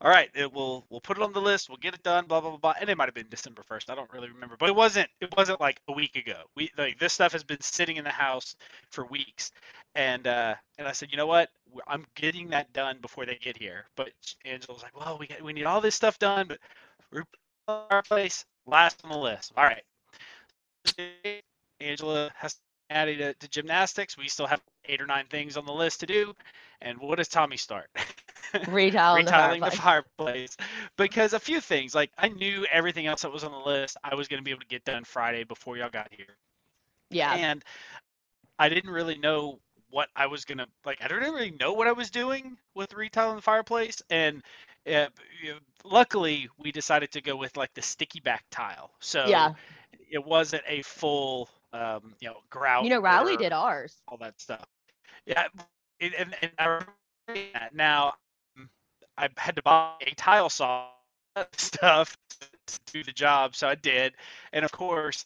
all 0.00 0.10
right, 0.10 0.30
it 0.34 0.52
will 0.52 0.86
we'll 0.90 1.00
put 1.00 1.16
it 1.16 1.22
on 1.22 1.32
the 1.32 1.40
list, 1.40 1.68
we'll 1.68 1.78
get 1.78 1.94
it 1.94 2.02
done, 2.02 2.26
blah 2.26 2.40
blah 2.40 2.50
blah 2.50 2.58
blah. 2.58 2.74
And 2.80 2.90
it 2.90 2.96
might 2.96 3.08
have 3.08 3.14
been 3.14 3.28
December 3.30 3.62
1st. 3.68 3.90
I 3.90 3.94
don't 3.94 4.12
really 4.12 4.28
remember. 4.30 4.56
But 4.58 4.68
it 4.68 4.74
wasn't 4.76 5.08
it 5.20 5.34
wasn't 5.36 5.60
like 5.60 5.80
a 5.88 5.92
week 5.92 6.16
ago. 6.16 6.42
We 6.56 6.70
like 6.78 6.98
this 6.98 7.12
stuff 7.12 7.32
has 7.32 7.44
been 7.44 7.60
sitting 7.60 7.96
in 7.96 8.04
the 8.04 8.10
house 8.10 8.56
for 8.90 9.06
weeks. 9.06 9.52
And 9.94 10.26
uh 10.26 10.54
and 10.78 10.88
I 10.88 10.92
said, 10.92 11.10
you 11.10 11.16
know 11.16 11.26
what? 11.26 11.50
I'm 11.86 12.06
getting 12.14 12.48
that 12.50 12.72
done 12.72 12.98
before 13.00 13.26
they 13.26 13.36
get 13.36 13.56
here. 13.56 13.86
But 13.96 14.10
Angela 14.44 14.74
was 14.74 14.82
like, 14.82 14.98
well, 14.98 15.18
we 15.18 15.26
get, 15.26 15.42
we 15.42 15.52
need 15.52 15.64
all 15.64 15.80
this 15.80 15.94
stuff 15.94 16.18
done, 16.18 16.48
but 16.48 16.58
our 17.68 18.02
place 18.02 18.44
last 18.66 19.00
on 19.04 19.10
the 19.10 19.18
list. 19.18 19.52
All 19.56 19.64
right. 19.64 19.82
Angela 21.80 22.30
has 22.36 22.56
added 22.90 23.18
to, 23.18 23.34
to 23.34 23.48
gymnastics. 23.48 24.18
We 24.18 24.28
still 24.28 24.46
have 24.46 24.62
eight 24.86 25.00
or 25.00 25.06
nine 25.06 25.26
things 25.30 25.56
on 25.56 25.66
the 25.66 25.72
list 25.72 26.00
to 26.00 26.06
do. 26.06 26.34
And 26.82 26.98
what 26.98 27.18
does 27.18 27.28
Tommy 27.28 27.56
start? 27.56 27.88
Retiling, 28.66 29.26
the 29.26 29.32
Retiling 29.32 29.64
the 29.64 29.70
fireplace. 29.72 29.72
fireplace. 29.72 30.56
Because 30.96 31.32
a 31.34 31.40
few 31.40 31.60
things, 31.60 31.94
like 31.94 32.10
I 32.18 32.28
knew 32.28 32.66
everything 32.70 33.06
else 33.06 33.22
that 33.22 33.32
was 33.32 33.44
on 33.44 33.52
the 33.52 33.58
list, 33.58 33.96
I 34.04 34.14
was 34.14 34.28
going 34.28 34.40
to 34.40 34.44
be 34.44 34.50
able 34.50 34.60
to 34.62 34.66
get 34.66 34.84
done 34.84 35.04
Friday 35.04 35.44
before 35.44 35.76
y'all 35.76 35.90
got 35.90 36.08
here. 36.12 36.36
Yeah. 37.10 37.34
And 37.34 37.64
I 38.58 38.68
didn't 38.68 38.90
really 38.90 39.18
know 39.18 39.60
what 39.90 40.08
I 40.16 40.26
was 40.26 40.44
gonna 40.44 40.66
like. 40.84 41.02
I 41.02 41.08
didn't 41.08 41.32
really 41.34 41.50
know 41.52 41.72
what 41.72 41.86
I 41.88 41.92
was 41.92 42.10
doing 42.10 42.56
with 42.74 42.92
retiling 42.94 43.36
the 43.36 43.42
fireplace, 43.42 44.02
and 44.10 44.42
uh, 44.86 45.06
you 45.42 45.56
luckily 45.84 46.48
we 46.58 46.72
decided 46.72 47.12
to 47.12 47.20
go 47.22 47.36
with 47.36 47.56
like 47.56 47.74
the 47.74 47.82
sticky 47.82 48.20
back 48.20 48.44
tile. 48.50 48.90
So 49.00 49.24
Yeah. 49.28 49.54
it 50.10 50.24
wasn't 50.24 50.62
a 50.66 50.82
full, 50.82 51.48
um, 51.72 52.14
you 52.20 52.28
know, 52.28 52.36
grout. 52.50 52.84
You 52.84 52.90
know, 52.90 53.00
Riley 53.00 53.34
or 53.34 53.38
did 53.38 53.52
ours. 53.52 53.96
all 54.08 54.18
that 54.18 54.40
stuff. 54.40 54.64
Yeah, 55.26 55.46
it, 55.98 56.12
and, 56.18 56.34
and 56.42 56.52
I 56.58 56.64
remember 56.64 57.50
that. 57.52 57.74
now 57.74 58.14
um, 58.58 58.68
I 59.16 59.28
had 59.36 59.56
to 59.56 59.62
buy 59.62 59.92
a 60.06 60.14
tile 60.14 60.50
saw 60.50 60.88
stuff 61.56 62.16
to 62.66 62.78
do 62.92 63.04
the 63.04 63.12
job, 63.12 63.54
so 63.54 63.68
I 63.68 63.74
did, 63.74 64.14
and 64.52 64.64
of 64.64 64.72
course. 64.72 65.24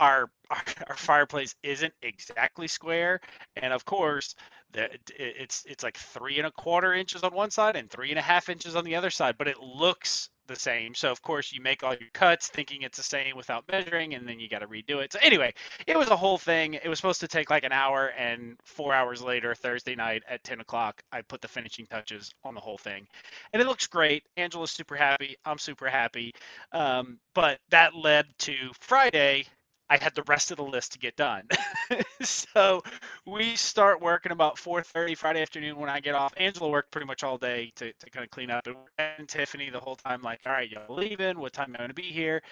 Our, 0.00 0.30
our 0.50 0.62
our 0.86 0.96
fireplace 0.96 1.56
isn't 1.64 1.92
exactly 2.02 2.68
square, 2.68 3.20
and 3.56 3.72
of 3.72 3.84
course, 3.84 4.36
the, 4.70 4.88
it's 5.18 5.64
it's 5.66 5.82
like 5.82 5.96
three 5.96 6.38
and 6.38 6.46
a 6.46 6.52
quarter 6.52 6.94
inches 6.94 7.24
on 7.24 7.34
one 7.34 7.50
side 7.50 7.74
and 7.74 7.90
three 7.90 8.10
and 8.10 8.18
a 8.18 8.22
half 8.22 8.48
inches 8.48 8.76
on 8.76 8.84
the 8.84 8.94
other 8.94 9.10
side, 9.10 9.34
but 9.36 9.48
it 9.48 9.58
looks 9.58 10.30
the 10.48 10.56
same. 10.56 10.94
So 10.94 11.10
of 11.10 11.22
course 11.22 11.52
you 11.52 11.62
make 11.62 11.84
all 11.84 11.94
your 11.94 12.10
cuts 12.12 12.48
thinking 12.48 12.82
it's 12.82 12.96
the 12.96 13.04
same 13.04 13.36
without 13.36 13.64
measuring, 13.70 14.14
and 14.14 14.26
then 14.26 14.40
you 14.40 14.48
got 14.48 14.60
to 14.60 14.66
redo 14.66 15.02
it. 15.02 15.12
So 15.12 15.20
anyway, 15.22 15.54
it 15.86 15.96
was 15.96 16.08
a 16.08 16.16
whole 16.16 16.38
thing. 16.38 16.74
It 16.74 16.88
was 16.88 16.98
supposed 16.98 17.20
to 17.20 17.28
take 17.28 17.50
like 17.50 17.64
an 17.64 17.72
hour, 17.72 18.08
and 18.18 18.56
four 18.64 18.92
hours 18.92 19.22
later, 19.22 19.54
Thursday 19.54 19.94
night 19.94 20.22
at 20.28 20.42
10 20.42 20.60
o'clock, 20.60 21.02
I 21.12 21.22
put 21.22 21.40
the 21.40 21.48
finishing 21.48 21.86
touches 21.86 22.34
on 22.42 22.54
the 22.54 22.60
whole 22.60 22.78
thing, 22.78 23.06
and 23.52 23.62
it 23.62 23.68
looks 23.68 23.86
great. 23.86 24.24
Angela's 24.36 24.72
super 24.72 24.96
happy. 24.96 25.36
I'm 25.44 25.58
super 25.58 25.88
happy. 25.88 26.34
Um, 26.72 27.18
but 27.34 27.60
that 27.70 27.94
led 27.94 28.26
to 28.38 28.54
Friday. 28.80 29.46
I 29.90 29.96
had 29.96 30.14
the 30.14 30.22
rest 30.24 30.50
of 30.50 30.58
the 30.58 30.64
list 30.64 30.92
to 30.92 30.98
get 30.98 31.16
done. 31.16 31.44
so 32.20 32.82
we 33.26 33.56
start 33.56 34.00
working 34.00 34.32
about 34.32 34.56
4:30 34.56 35.16
Friday 35.16 35.42
afternoon 35.42 35.76
when 35.76 35.88
I 35.88 36.00
get 36.00 36.14
off. 36.14 36.34
Angela 36.36 36.68
worked 36.68 36.90
pretty 36.90 37.06
much 37.06 37.24
all 37.24 37.38
day 37.38 37.72
to, 37.76 37.92
to 37.92 38.10
kind 38.10 38.24
of 38.24 38.30
clean 38.30 38.50
up, 38.50 38.66
and 38.98 39.28
Tiffany 39.28 39.70
the 39.70 39.80
whole 39.80 39.96
time 39.96 40.20
like, 40.22 40.40
"All 40.44 40.52
right, 40.52 40.70
y'all 40.70 40.94
leaving? 40.94 41.38
What 41.38 41.52
time 41.52 41.70
am 41.70 41.76
I 41.76 41.78
going 41.78 41.88
to 41.88 41.94
be 41.94 42.02
here?" 42.02 42.42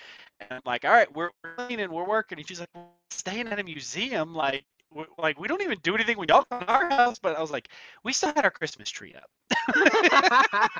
And 0.40 0.48
I'm 0.52 0.62
like, 0.64 0.84
"All 0.84 0.92
right, 0.92 1.14
we're, 1.14 1.30
cleaning, 1.56 1.90
we're 1.90 2.08
working." 2.08 2.38
And 2.38 2.48
she's 2.48 2.60
like, 2.60 2.70
"Staying 3.10 3.48
at 3.48 3.58
a 3.58 3.64
museum, 3.64 4.34
like." 4.34 4.64
like 5.18 5.38
we 5.38 5.46
don't 5.46 5.60
even 5.60 5.76
do 5.82 5.94
anything 5.94 6.16
when 6.16 6.28
y'all 6.28 6.44
come 6.44 6.60
to 6.60 6.72
our 6.72 6.88
house, 6.88 7.18
but 7.18 7.36
I 7.36 7.40
was 7.40 7.50
like, 7.50 7.68
we 8.04 8.14
still 8.14 8.32
had 8.34 8.44
our 8.44 8.50
Christmas 8.50 8.88
tree 8.88 9.14
up. 9.14 9.28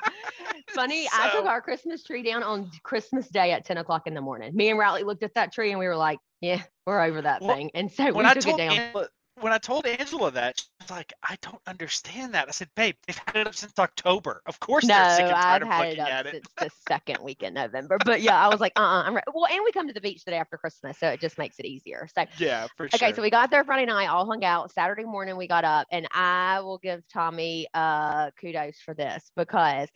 Funny, 0.75 1.05
so, 1.07 1.11
I 1.13 1.31
took 1.33 1.45
our 1.45 1.61
Christmas 1.61 2.03
tree 2.03 2.23
down 2.23 2.43
on 2.43 2.71
Christmas 2.83 3.29
Day 3.29 3.51
at 3.51 3.67
10 3.67 3.79
o'clock 3.79 4.07
in 4.07 4.15
the 4.15 4.21
morning. 4.21 4.55
Me 4.55 4.71
and 4.71 4.79
Riley 4.79 5.03
looked 5.03 5.23
at 5.23 5.35
that 5.35 5.53
tree 5.53 5.71
and 5.71 5.79
we 5.79 5.87
were 5.87 5.97
like, 5.97 6.19
yeah, 6.41 6.63
we're 6.87 7.03
over 7.03 7.23
that 7.23 7.43
well, 7.43 7.57
thing. 7.57 7.71
And 7.75 7.91
so 7.91 8.13
we 8.13 8.25
took 8.25 8.47
it 8.47 8.57
down. 8.57 8.73
Angela, 8.73 9.09
when 9.41 9.53
I 9.53 9.59
told 9.59 9.87
Angela 9.87 10.31
that, 10.31 10.59
she 10.59 10.67
was 10.81 10.91
like, 10.91 11.13
I 11.23 11.37
don't 11.43 11.61
understand 11.67 12.33
that. 12.35 12.49
I 12.49 12.53
said, 12.53 12.69
babe, 12.75 12.95
they've 13.07 13.21
had 13.27 13.37
it 13.37 13.47
up 13.47 13.55
since 13.55 13.79
October. 13.79 14.41
Of 14.47 14.59
course 14.61 14.85
no, 14.85 14.95
they're 14.95 15.17
sick 15.17 15.27
and 15.27 15.35
tired 15.35 15.63
I've 15.63 15.63
of 15.63 15.69
had 15.69 15.81
looking 15.81 15.99
it 15.99 16.01
up 16.01 16.09
at 16.09 16.27
it. 16.27 16.33
since 16.33 16.47
the 16.59 16.71
second 16.89 17.19
week 17.23 17.43
in 17.43 17.53
November. 17.53 17.99
But 18.03 18.23
yeah, 18.23 18.37
I 18.39 18.49
was 18.49 18.61
like, 18.61 18.73
uh-uh, 18.77 19.03
I'm 19.03 19.15
right. 19.15 19.25
Well, 19.35 19.47
and 19.51 19.63
we 19.63 19.73
come 19.73 19.89
to 19.89 19.93
the 19.93 20.01
beach 20.01 20.25
the 20.25 20.31
day 20.31 20.39
after 20.39 20.57
Christmas, 20.57 20.99
so 20.99 21.09
it 21.09 21.21
just 21.21 21.37
makes 21.37 21.59
it 21.59 21.67
easier. 21.67 22.09
So 22.15 22.25
yeah, 22.39 22.67
for 22.77 22.89
sure. 22.89 22.97
okay, 22.97 23.09
sure. 23.09 23.17
so 23.17 23.23
we 23.23 23.31
got 23.31 23.51
there 23.51 23.63
Friday 23.65 23.85
night, 23.85 24.07
all 24.07 24.25
hung 24.25 24.43
out. 24.43 24.73
Saturday 24.73 25.05
morning 25.05 25.37
we 25.37 25.47
got 25.47 25.65
up, 25.65 25.87
and 25.91 26.09
I 26.13 26.61
will 26.61 26.79
give 26.79 27.03
Tommy 27.13 27.67
uh 27.75 28.31
kudos 28.41 28.79
for 28.79 28.95
this 28.95 29.31
because 29.37 29.89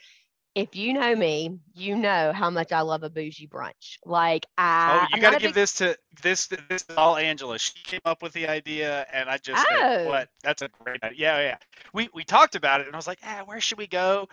if 0.54 0.75
you 0.75 0.92
know 0.92 1.14
me, 1.14 1.59
you 1.75 1.97
know 1.97 2.33
how 2.33 2.50
much 2.50 2.73
I 2.73 2.80
love 2.80 3.02
a 3.02 3.11
bougie 3.11 3.47
brunch. 3.47 3.99
Like 4.04 4.47
I, 4.59 5.07
oh, 5.11 5.16
you 5.16 5.23
got 5.23 5.30
to 5.30 5.38
give 5.38 5.50
big... 5.50 5.54
this 5.54 5.75
to 5.75 5.97
this. 6.23 6.49
This 6.49 6.85
is 6.88 6.97
all 6.97 7.16
Angela. 7.16 7.59
She 7.59 7.75
came 7.85 8.00
up 8.04 8.23
with 8.23 8.33
the 8.33 8.49
idea, 8.49 9.07
and 9.12 9.28
I 9.28 9.38
just 9.38 9.64
oh. 9.71 10.07
what? 10.09 10.28
That's 10.42 10.62
a 10.62 10.69
great 10.83 11.02
idea. 11.02 11.19
Yeah, 11.19 11.40
yeah. 11.40 11.57
We 11.92 12.09
we 12.14 12.25
talked 12.25 12.54
about 12.54 12.80
it, 12.80 12.87
and 12.87 12.97
I 12.97 12.99
was 12.99 13.07
like, 13.07 13.21
ah, 13.25 13.42
where 13.45 13.61
should 13.61 13.78
we 13.78 13.87
go? 13.87 14.28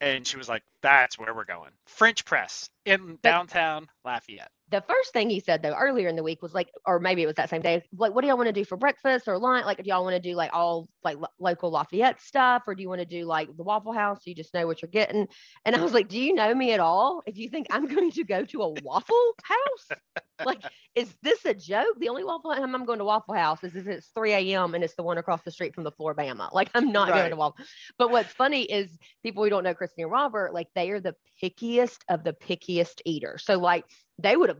And 0.00 0.26
she 0.26 0.36
was 0.36 0.48
like, 0.48 0.64
that's 0.82 1.16
where 1.18 1.32
we're 1.32 1.44
going. 1.44 1.70
French 1.86 2.24
Press 2.24 2.68
in 2.84 3.18
downtown 3.22 3.86
Lafayette 4.04 4.50
the 4.72 4.82
first 4.88 5.12
thing 5.12 5.28
he 5.28 5.38
said 5.38 5.62
though 5.62 5.74
earlier 5.74 6.08
in 6.08 6.16
the 6.16 6.22
week 6.22 6.42
was 6.42 6.54
like, 6.54 6.70
or 6.86 6.98
maybe 6.98 7.22
it 7.22 7.26
was 7.26 7.36
that 7.36 7.50
same 7.50 7.60
day, 7.60 7.82
like, 7.96 8.14
what 8.14 8.22
do 8.22 8.28
y'all 8.28 8.38
want 8.38 8.48
to 8.48 8.52
do 8.52 8.64
for 8.64 8.76
breakfast 8.76 9.28
or 9.28 9.38
lunch? 9.38 9.66
Like, 9.66 9.76
do 9.76 9.84
y'all 9.84 10.02
want 10.02 10.16
to 10.16 10.30
do 10.30 10.34
like 10.34 10.50
all 10.52 10.88
like 11.04 11.18
lo- 11.18 11.28
local 11.38 11.70
Lafayette 11.70 12.20
stuff, 12.22 12.62
or 12.66 12.74
do 12.74 12.82
you 12.82 12.88
want 12.88 13.00
to 13.00 13.06
do 13.06 13.26
like 13.26 13.54
the 13.54 13.62
Waffle 13.62 13.92
House? 13.92 14.24
So 14.24 14.30
you 14.30 14.34
just 14.34 14.54
know 14.54 14.66
what 14.66 14.80
you're 14.80 14.90
getting. 14.90 15.28
And 15.66 15.76
I 15.76 15.82
was 15.82 15.92
like, 15.92 16.08
do 16.08 16.18
you 16.18 16.34
know 16.34 16.54
me 16.54 16.72
at 16.72 16.80
all? 16.80 17.22
If 17.26 17.36
you 17.36 17.50
think 17.50 17.66
I'm 17.70 17.86
going 17.94 18.10
to 18.10 18.24
go 18.24 18.44
to 18.46 18.62
a 18.62 18.70
Waffle 18.82 19.34
House, 19.44 20.00
like, 20.44 20.62
is 20.94 21.14
this 21.22 21.44
a 21.44 21.52
joke? 21.52 21.98
The 22.00 22.08
only 22.08 22.24
Waffle 22.24 22.54
time 22.54 22.74
I'm 22.74 22.86
going 22.86 22.98
to 22.98 23.04
Waffle 23.04 23.34
House 23.34 23.62
is 23.62 23.76
if 23.76 23.86
it's 23.86 24.08
3 24.14 24.32
a.m. 24.32 24.74
and 24.74 24.82
it's 24.82 24.94
the 24.94 25.02
one 25.02 25.18
across 25.18 25.42
the 25.42 25.50
street 25.50 25.74
from 25.74 25.84
the 25.84 25.92
Flora-Bama. 25.92 26.52
Like, 26.52 26.70
I'm 26.74 26.92
not 26.92 27.10
right. 27.10 27.18
going 27.18 27.30
to 27.30 27.36
Waffle. 27.36 27.64
But 27.98 28.10
what's 28.10 28.32
funny 28.32 28.62
is 28.62 28.96
people 29.22 29.44
who 29.44 29.50
don't 29.50 29.64
know 29.64 29.74
Christy 29.74 30.02
and 30.02 30.10
Robert, 30.10 30.54
like, 30.54 30.68
they 30.74 30.90
are 30.90 31.00
the 31.00 31.14
pickiest 31.42 31.98
of 32.08 32.24
the 32.24 32.32
pickiest 32.32 33.00
eaters. 33.04 33.44
So 33.44 33.58
like 33.58 33.84
they 34.18 34.36
would 34.36 34.48
have 34.48 34.58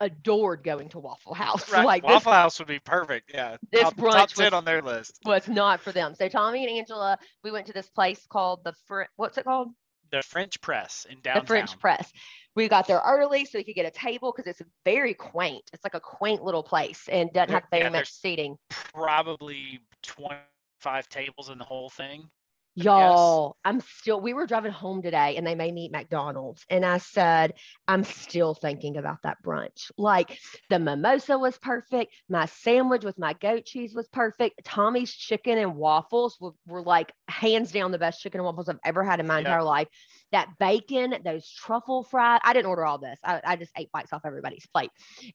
adored 0.00 0.64
going 0.64 0.88
to 0.90 0.98
Waffle 0.98 1.34
House. 1.34 1.70
Right. 1.72 1.84
Like 1.84 2.02
Waffle 2.04 2.32
this, 2.32 2.36
House 2.36 2.58
would 2.58 2.68
be 2.68 2.78
perfect. 2.78 3.30
Yeah. 3.32 3.56
This 3.70 3.82
top, 3.82 3.96
brunch 3.96 4.12
top 4.12 4.28
ten 4.30 4.44
was, 4.46 4.52
on 4.54 4.64
their 4.64 4.82
list. 4.82 5.18
Was 5.24 5.48
not 5.48 5.80
for 5.80 5.92
them. 5.92 6.14
So 6.14 6.28
Tommy 6.28 6.64
and 6.64 6.78
Angela, 6.78 7.18
we 7.44 7.50
went 7.50 7.66
to 7.66 7.72
this 7.72 7.88
place 7.90 8.26
called 8.28 8.60
the 8.64 8.72
Fr- 8.86 9.02
what's 9.16 9.38
it 9.38 9.44
called? 9.44 9.68
The 10.10 10.22
French 10.22 10.60
Press 10.60 11.06
in 11.08 11.20
downtown. 11.20 11.42
The 11.42 11.46
French 11.46 11.78
Press. 11.78 12.10
We 12.56 12.68
got 12.68 12.88
there 12.88 13.00
early 13.06 13.44
so 13.44 13.58
we 13.58 13.64
could 13.64 13.76
get 13.76 13.86
a 13.86 13.92
table 13.92 14.32
because 14.34 14.50
it's 14.50 14.60
very 14.84 15.14
quaint. 15.14 15.62
It's 15.72 15.84
like 15.84 15.94
a 15.94 16.00
quaint 16.00 16.42
little 16.42 16.64
place 16.64 17.08
and 17.08 17.32
doesn't 17.32 17.52
have 17.52 17.62
very 17.70 17.84
yeah, 17.84 17.90
much 17.90 18.10
seating. 18.10 18.56
Probably 18.92 19.80
25 20.02 21.08
tables 21.08 21.50
in 21.50 21.58
the 21.58 21.64
whole 21.64 21.90
thing. 21.90 22.28
Y'all, 22.76 23.56
I'm 23.64 23.80
still, 23.80 24.20
we 24.20 24.32
were 24.32 24.46
driving 24.46 24.72
home 24.72 25.02
today 25.02 25.36
and 25.36 25.46
they 25.46 25.54
made 25.54 25.74
me 25.74 25.86
eat 25.86 25.92
McDonald's. 25.92 26.64
And 26.70 26.84
I 26.84 26.98
said, 26.98 27.54
I'm 27.88 28.04
still 28.04 28.54
thinking 28.54 28.96
about 28.96 29.18
that 29.24 29.38
brunch. 29.44 29.90
Like 29.98 30.38
the 30.70 30.78
mimosa 30.78 31.36
was 31.38 31.58
perfect. 31.58 32.14
My 32.28 32.46
sandwich 32.46 33.04
with 33.04 33.18
my 33.18 33.32
goat 33.34 33.64
cheese 33.66 33.94
was 33.94 34.08
perfect. 34.08 34.64
Tommy's 34.64 35.12
chicken 35.12 35.58
and 35.58 35.74
waffles 35.76 36.38
were, 36.40 36.52
were 36.66 36.82
like 36.82 37.12
hands 37.28 37.72
down 37.72 37.90
the 37.90 37.98
best 37.98 38.20
chicken 38.22 38.38
and 38.40 38.46
waffles 38.46 38.68
I've 38.68 38.78
ever 38.84 39.04
had 39.04 39.20
in 39.20 39.26
my 39.26 39.40
entire 39.40 39.64
life. 39.64 39.88
That 40.32 40.48
bacon, 40.60 41.14
those 41.24 41.50
truffle 41.50 42.04
fried. 42.04 42.40
I 42.44 42.52
didn't 42.52 42.66
order 42.66 42.84
all 42.86 42.98
this. 42.98 43.18
I, 43.24 43.40
I 43.44 43.56
just 43.56 43.72
ate 43.76 43.90
bites 43.92 44.12
off 44.12 44.22
everybody's 44.24 44.66
plate. 44.66 44.90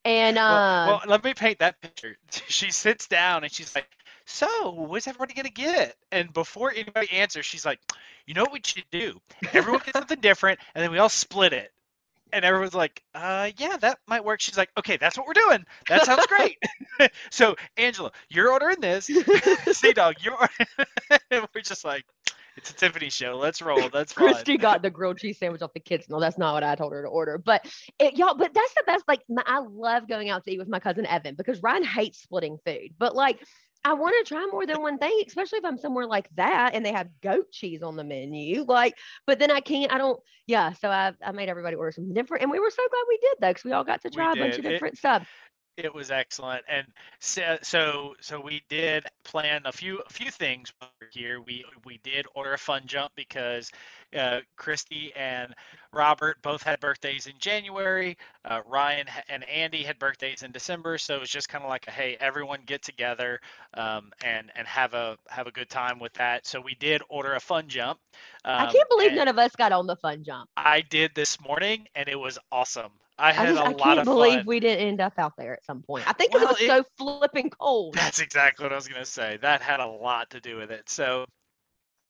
And, 0.06 0.38
uh, 0.38 0.86
well, 0.88 0.88
well, 0.88 1.01
let 1.08 1.24
me 1.24 1.34
paint 1.34 1.60
that 1.60 1.82
picture. 1.82 2.15
She 2.48 2.72
sits 2.72 3.08
down 3.08 3.44
and 3.44 3.51
she's 3.51 3.75
like, 3.75 3.88
so 4.25 4.72
what's 4.72 5.08
everybody 5.08 5.34
gonna 5.34 5.50
get? 5.50 5.96
And 6.12 6.34
before 6.34 6.72
anybody 6.72 7.12
answers, 7.12 7.46
she's 7.46 7.65
like, 7.65 7.79
you 8.25 8.34
know 8.34 8.44
what 8.44 8.53
we 8.53 8.62
should 8.63 8.86
do? 8.91 9.20
Everyone 9.53 9.82
gets 9.86 9.98
something 9.98 10.20
different, 10.20 10.60
and 10.74 10.84
then 10.84 10.91
we 10.91 10.98
all 10.98 11.10
split 11.10 11.53
it. 11.53 11.72
And 12.34 12.44
everyone's 12.44 12.74
like, 12.74 13.03
uh, 13.13 13.51
yeah, 13.58 13.77
that 13.77 14.00
might 14.08 14.25
work. 14.25 14.41
She's 14.41 14.58
like, 14.58 14.70
okay, 14.77 14.98
that's 14.98 15.17
what 15.17 15.27
we're 15.27 15.34
doing. 15.34 15.63
That 15.88 16.05
sounds 16.05 16.25
great. 16.25 16.58
so 17.29 17.55
Angela, 17.77 18.12
you're 18.29 18.51
ordering 18.51 18.82
this. 18.82 19.05
Sea 19.72 19.94
Dog, 19.94 20.15
you're. 20.22 20.36
we're 21.32 21.62
just 21.62 21.86
like, 21.86 22.03
it's 22.58 22.72
a 22.72 22.74
Tiffany 22.74 23.10
show. 23.10 23.38
Let's 23.38 23.62
roll. 23.62 23.89
That's 23.89 24.13
fine. 24.13 24.34
Christy 24.34 24.58
got 24.58 24.82
the 24.82 24.89
grilled 24.89 25.17
cheese 25.17 25.38
sandwich 25.38 25.62
off 25.62 25.74
the 25.74 25.79
kids. 25.79 26.08
No, 26.10 26.20
that's 26.20 26.38
not 26.38 26.53
what 26.53 26.63
I 26.63 26.75
told 26.75 26.94
her 26.94 27.03
to 27.03 27.08
order. 27.08 27.38
But 27.38 27.65
it, 28.00 28.17
y'all, 28.17 28.36
but 28.36 28.53
that's 28.53 28.74
the 28.74 28.84
best. 28.88 29.03
Like, 29.08 29.22
my, 29.29 29.44
I 29.46 29.60
love 29.60 30.08
going 30.08 30.29
out 30.29 30.46
to 30.46 30.51
eat 30.51 30.60
with 30.60 30.70
my 30.70 30.79
cousin 30.79 31.05
Evan 31.05 31.36
because 31.36 31.62
Ryan 31.62 31.84
hates 31.84 32.22
splitting 32.22 32.58
food. 32.65 32.94
But 32.98 33.13
like, 33.13 33.39
I 33.86 33.94
want 33.94 34.15
to 34.18 34.27
try 34.27 34.44
more 34.51 34.65
than 34.65 34.82
one 34.82 34.98
thing, 34.98 35.22
especially 35.27 35.60
if 35.60 35.65
I'm 35.65 35.77
somewhere 35.77 36.08
like 36.08 36.27
that 36.38 36.72
and 36.74 36.84
they 36.84 36.92
have 36.92 37.08
goat 37.22 37.51
cheese 37.51 37.84
on 37.84 37.96
the 37.96 38.04
menu. 38.04 38.65
Like, 38.68 38.98
but 39.27 39.38
then 39.38 39.51
I 39.51 39.60
can't, 39.60 39.94
I 39.94 40.00
don't, 40.00 40.20
yeah. 40.48 40.74
So 40.74 40.89
I, 40.89 41.13
I 41.24 41.32
made 41.32 41.50
everybody 41.50 41.75
order 41.75 41.92
something 41.92 42.13
different. 42.13 42.42
And 42.42 42.51
we 42.51 42.60
were 42.60 42.72
so 42.72 42.82
glad 42.89 43.04
we 43.08 43.20
did 43.20 43.36
though, 43.39 43.50
because 43.51 43.63
we 43.63 43.74
all 43.74 43.84
got 43.84 44.01
to 44.01 44.10
try 44.10 44.34
a 44.34 44.36
bunch 44.36 44.56
of 44.58 44.63
different 44.63 44.96
it, 44.96 44.98
stuff. 44.98 45.27
It 45.77 45.94
was 45.94 46.10
excellent. 46.10 46.63
And 46.70 46.88
so, 47.20 47.58
so, 47.62 48.15
so 48.22 48.39
we 48.39 48.63
did 48.70 49.05
plan 49.24 49.62
a 49.65 49.72
few, 49.72 50.00
a 50.08 50.10
few 50.10 50.32
things 50.32 50.72
here. 51.12 51.41
We, 51.41 51.65
we 51.84 52.00
did 52.03 52.25
order 52.34 52.53
a 52.53 52.58
fun 52.58 52.84
jump 52.86 53.12
because 53.15 53.70
uh, 54.17 54.39
Christy 54.55 55.12
and 55.15 55.53
Robert 55.91 56.41
both 56.41 56.63
had 56.63 56.79
birthdays 56.79 57.27
in 57.27 57.34
January. 57.39 58.17
Uh, 58.46 58.62
Ryan 58.65 59.08
and 59.29 59.44
Andy 59.50 59.84
had 59.84 60.00
birthdays 60.00 60.44
in 60.44 60.51
December, 60.51 60.98
so 60.98 61.15
it 61.15 61.20
was 61.20 61.29
just 61.29 61.50
kind 61.50 61.63
of 61.63 61.70
like 61.70 61.88
a 61.88 61.91
hey, 61.91 62.17
everyone 62.20 62.60
get 62.65 62.82
together 62.82 63.39
um, 63.74 64.12
and 64.24 64.51
and 64.55 64.67
have 64.67 64.94
a 64.94 65.17
have 65.27 65.48
a 65.48 65.51
good 65.51 65.70
time 65.70 66.00
with 66.00 66.13
that. 66.13 66.46
So 66.46 66.62
we 66.62 66.75
did 66.75 67.01
order 67.10 67.34
a 67.34 67.39
fun 67.39 67.67
jump. 67.67 68.00
Um, 68.46 68.67
I 68.67 68.72
can't 68.72 68.89
believe 68.89 69.13
none 69.13 69.27
of 69.27 69.38
us 69.38 69.55
got 69.58 69.72
on 69.72 69.88
the 69.88 69.96
fun 69.98 70.24
jump. 70.24 70.50
I 70.55 70.82
did 70.82 71.12
this 71.15 71.39
morning, 71.41 71.88
and 71.96 72.08
it 72.08 72.20
was 72.20 72.38
awesome. 72.51 72.91
I 73.17 73.31
had 73.31 73.48
I 73.48 73.51
just, 73.51 73.62
a 73.62 73.65
I 73.65 73.69
lot 73.69 73.79
can't 73.79 74.00
of 74.00 74.05
believe 74.05 74.39
fun. 74.39 74.45
we 74.45 74.60
didn't 74.60 74.88
end 74.88 75.01
up 75.01 75.13
out 75.17 75.34
there 75.38 75.53
at 75.53 75.63
some 75.65 75.81
point. 75.81 76.07
I 76.07 76.13
think 76.13 76.34
well, 76.34 76.43
it 76.43 76.50
was 76.50 76.62
it, 76.62 76.67
so 76.67 76.84
flipping 76.98 77.50
cold. 77.50 77.93
That's 77.95 78.19
exactly 78.19 78.63
what 78.63 78.74
I 78.74 78.75
was 78.75 78.88
going 78.88 79.01
to 79.01 79.10
say. 79.10 79.38
That 79.41 79.62
had 79.62 79.79
a 79.79 79.88
lot 79.88 80.31
to 80.31 80.41
do 80.41 80.57
with 80.57 80.72
it. 80.72 80.89
So 80.89 81.25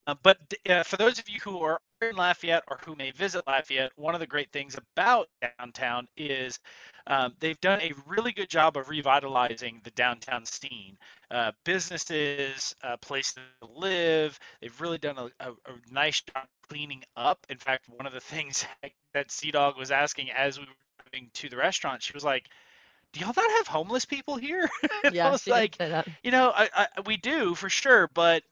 uh, 0.07 0.15
but 0.21 0.37
uh, 0.69 0.83
for 0.83 0.97
those 0.97 1.17
of 1.17 1.27
you 1.27 1.39
who 1.39 1.61
are 1.61 1.79
in 2.01 2.15
Lafayette 2.15 2.63
or 2.67 2.77
who 2.85 2.95
may 2.95 3.09
visit 3.11 3.43
Lafayette, 3.47 3.91
one 3.95 4.13
of 4.13 4.19
the 4.19 4.27
great 4.27 4.51
things 4.51 4.77
about 4.77 5.27
downtown 5.57 6.07
is 6.15 6.59
um, 7.07 7.33
they've 7.39 7.59
done 7.59 7.81
a 7.81 7.91
really 8.05 8.31
good 8.31 8.49
job 8.49 8.77
of 8.77 8.89
revitalizing 8.89 9.81
the 9.83 9.91
downtown 9.91 10.45
scene. 10.45 10.97
Uh, 11.31 11.51
businesses, 11.63 12.75
uh, 12.83 12.97
places 12.97 13.33
to 13.61 13.67
live, 13.67 14.39
they've 14.61 14.79
really 14.79 14.99
done 14.99 15.17
a, 15.17 15.25
a, 15.39 15.51
a, 15.51 15.91
nice 15.91 16.21
job 16.21 16.45
cleaning 16.69 17.03
up. 17.15 17.43
In 17.49 17.57
fact, 17.57 17.89
one 17.89 18.05
of 18.05 18.13
the 18.13 18.19
things 18.21 18.63
that 19.15 19.31
Sea 19.31 19.49
Dog 19.49 19.75
was 19.75 19.89
asking 19.89 20.29
as 20.29 20.59
we 20.59 20.65
were 20.65 20.84
going 21.15 21.29
to 21.33 21.49
the 21.49 21.57
restaurant, 21.57 22.03
she 22.03 22.13
was 22.13 22.23
like, 22.23 22.49
do 23.13 23.21
y'all 23.21 23.33
not 23.35 23.49
have 23.51 23.67
homeless 23.67 24.05
people 24.05 24.35
here? 24.35 24.69
yeah, 25.11 25.27
I 25.27 25.31
was 25.31 25.47
like, 25.47 25.77
you 26.23 26.31
know, 26.31 26.51
I, 26.53 26.69
I, 26.75 26.87
we 27.05 27.17
do 27.17 27.55
for 27.55 27.69
sure, 27.69 28.09
but 28.13 28.43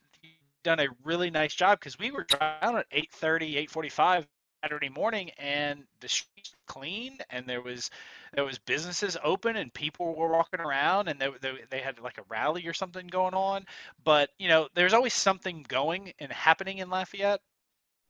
done 0.63 0.79
a 0.79 0.88
really 1.03 1.29
nice 1.29 1.53
job 1.53 1.79
because 1.79 2.00
we 2.00 2.12
were 2.12 2.24
driving 2.24 2.77
at 2.77 2.89
8:30, 2.89 3.67
8:45 3.67 4.25
Saturday 4.63 4.88
morning, 4.88 5.29
and 5.38 5.84
the 6.00 6.08
streets 6.08 6.55
clean, 6.65 7.17
and 7.29 7.46
there 7.46 7.62
was 7.62 7.91
there 8.34 8.46
was 8.46 8.58
businesses 8.58 9.17
open, 9.22 9.58
and 9.58 9.74
people 9.74 10.15
were 10.15 10.29
walking 10.29 10.62
around, 10.62 11.10
and 11.10 11.20
they, 11.20 11.29
they 11.41 11.53
they 11.70 11.79
had 11.79 12.00
like 12.00 12.17
a 12.17 12.24
rally 12.29 12.65
or 12.65 12.74
something 12.74 13.08
going 13.08 13.34
on. 13.34 13.65
But 14.05 14.29
you 14.39 14.48
know, 14.48 14.70
there's 14.74 14.93
always 14.93 15.13
something 15.13 15.65
going 15.67 16.13
and 16.20 16.32
happening 16.32 16.77
in 16.77 16.89
Lafayette, 16.89 17.41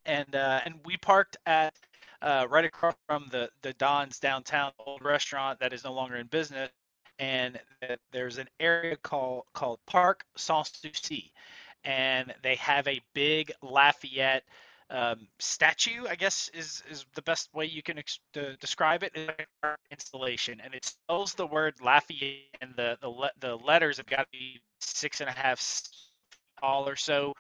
and 0.06 0.36
uh, 0.36 0.62
and 0.64 0.76
we 0.86 0.98
parked 0.98 1.38
at 1.48 1.74
uh, 2.24 2.48
right 2.50 2.66
across 2.66 2.96
from 3.08 3.28
the 3.32 3.50
the 3.62 3.74
Don's 3.74 4.20
downtown 4.20 4.72
old 4.80 5.04
restaurant 5.04 5.60
that 5.60 5.74
is 5.74 5.84
no 5.84 5.94
longer 5.94 6.16
in 6.16 6.28
business, 6.28 6.70
and 7.20 7.60
there's 8.12 8.38
an 8.38 8.48
area 8.60 8.96
called 8.96 9.44
called 9.54 9.80
Parc 9.86 10.26
Sans 10.38 10.72
Souci, 10.74 11.32
and 11.84 12.34
they 12.42 12.56
have 12.56 12.88
a 12.88 13.02
big 13.14 13.52
Lafayette 13.62 14.44
um, 14.90 15.28
statue. 15.40 16.08
I 16.08 16.16
guess 16.16 16.50
is 16.54 16.82
is 16.90 17.06
the 17.14 17.22
best 17.24 17.54
way 17.54 17.66
you 17.66 17.84
can 17.84 18.00
ex- 18.00 18.20
to 18.34 18.56
describe 18.58 19.04
it. 19.04 19.14
Installation, 19.92 20.62
and 20.64 20.74
it 20.74 20.86
spells 20.86 21.34
the 21.34 21.46
word 21.46 21.76
Lafayette, 21.82 22.58
and 22.62 22.74
the 22.78 22.98
the 23.02 23.10
le- 23.10 23.32
the 23.42 23.56
letters 23.58 23.98
have 23.98 24.08
got 24.08 24.20
to 24.20 24.28
be 24.32 24.62
six 24.80 25.20
and 25.20 25.30
a 25.30 25.34
half 25.34 25.62
tall 26.62 26.88
or 26.88 26.96
so, 26.96 27.34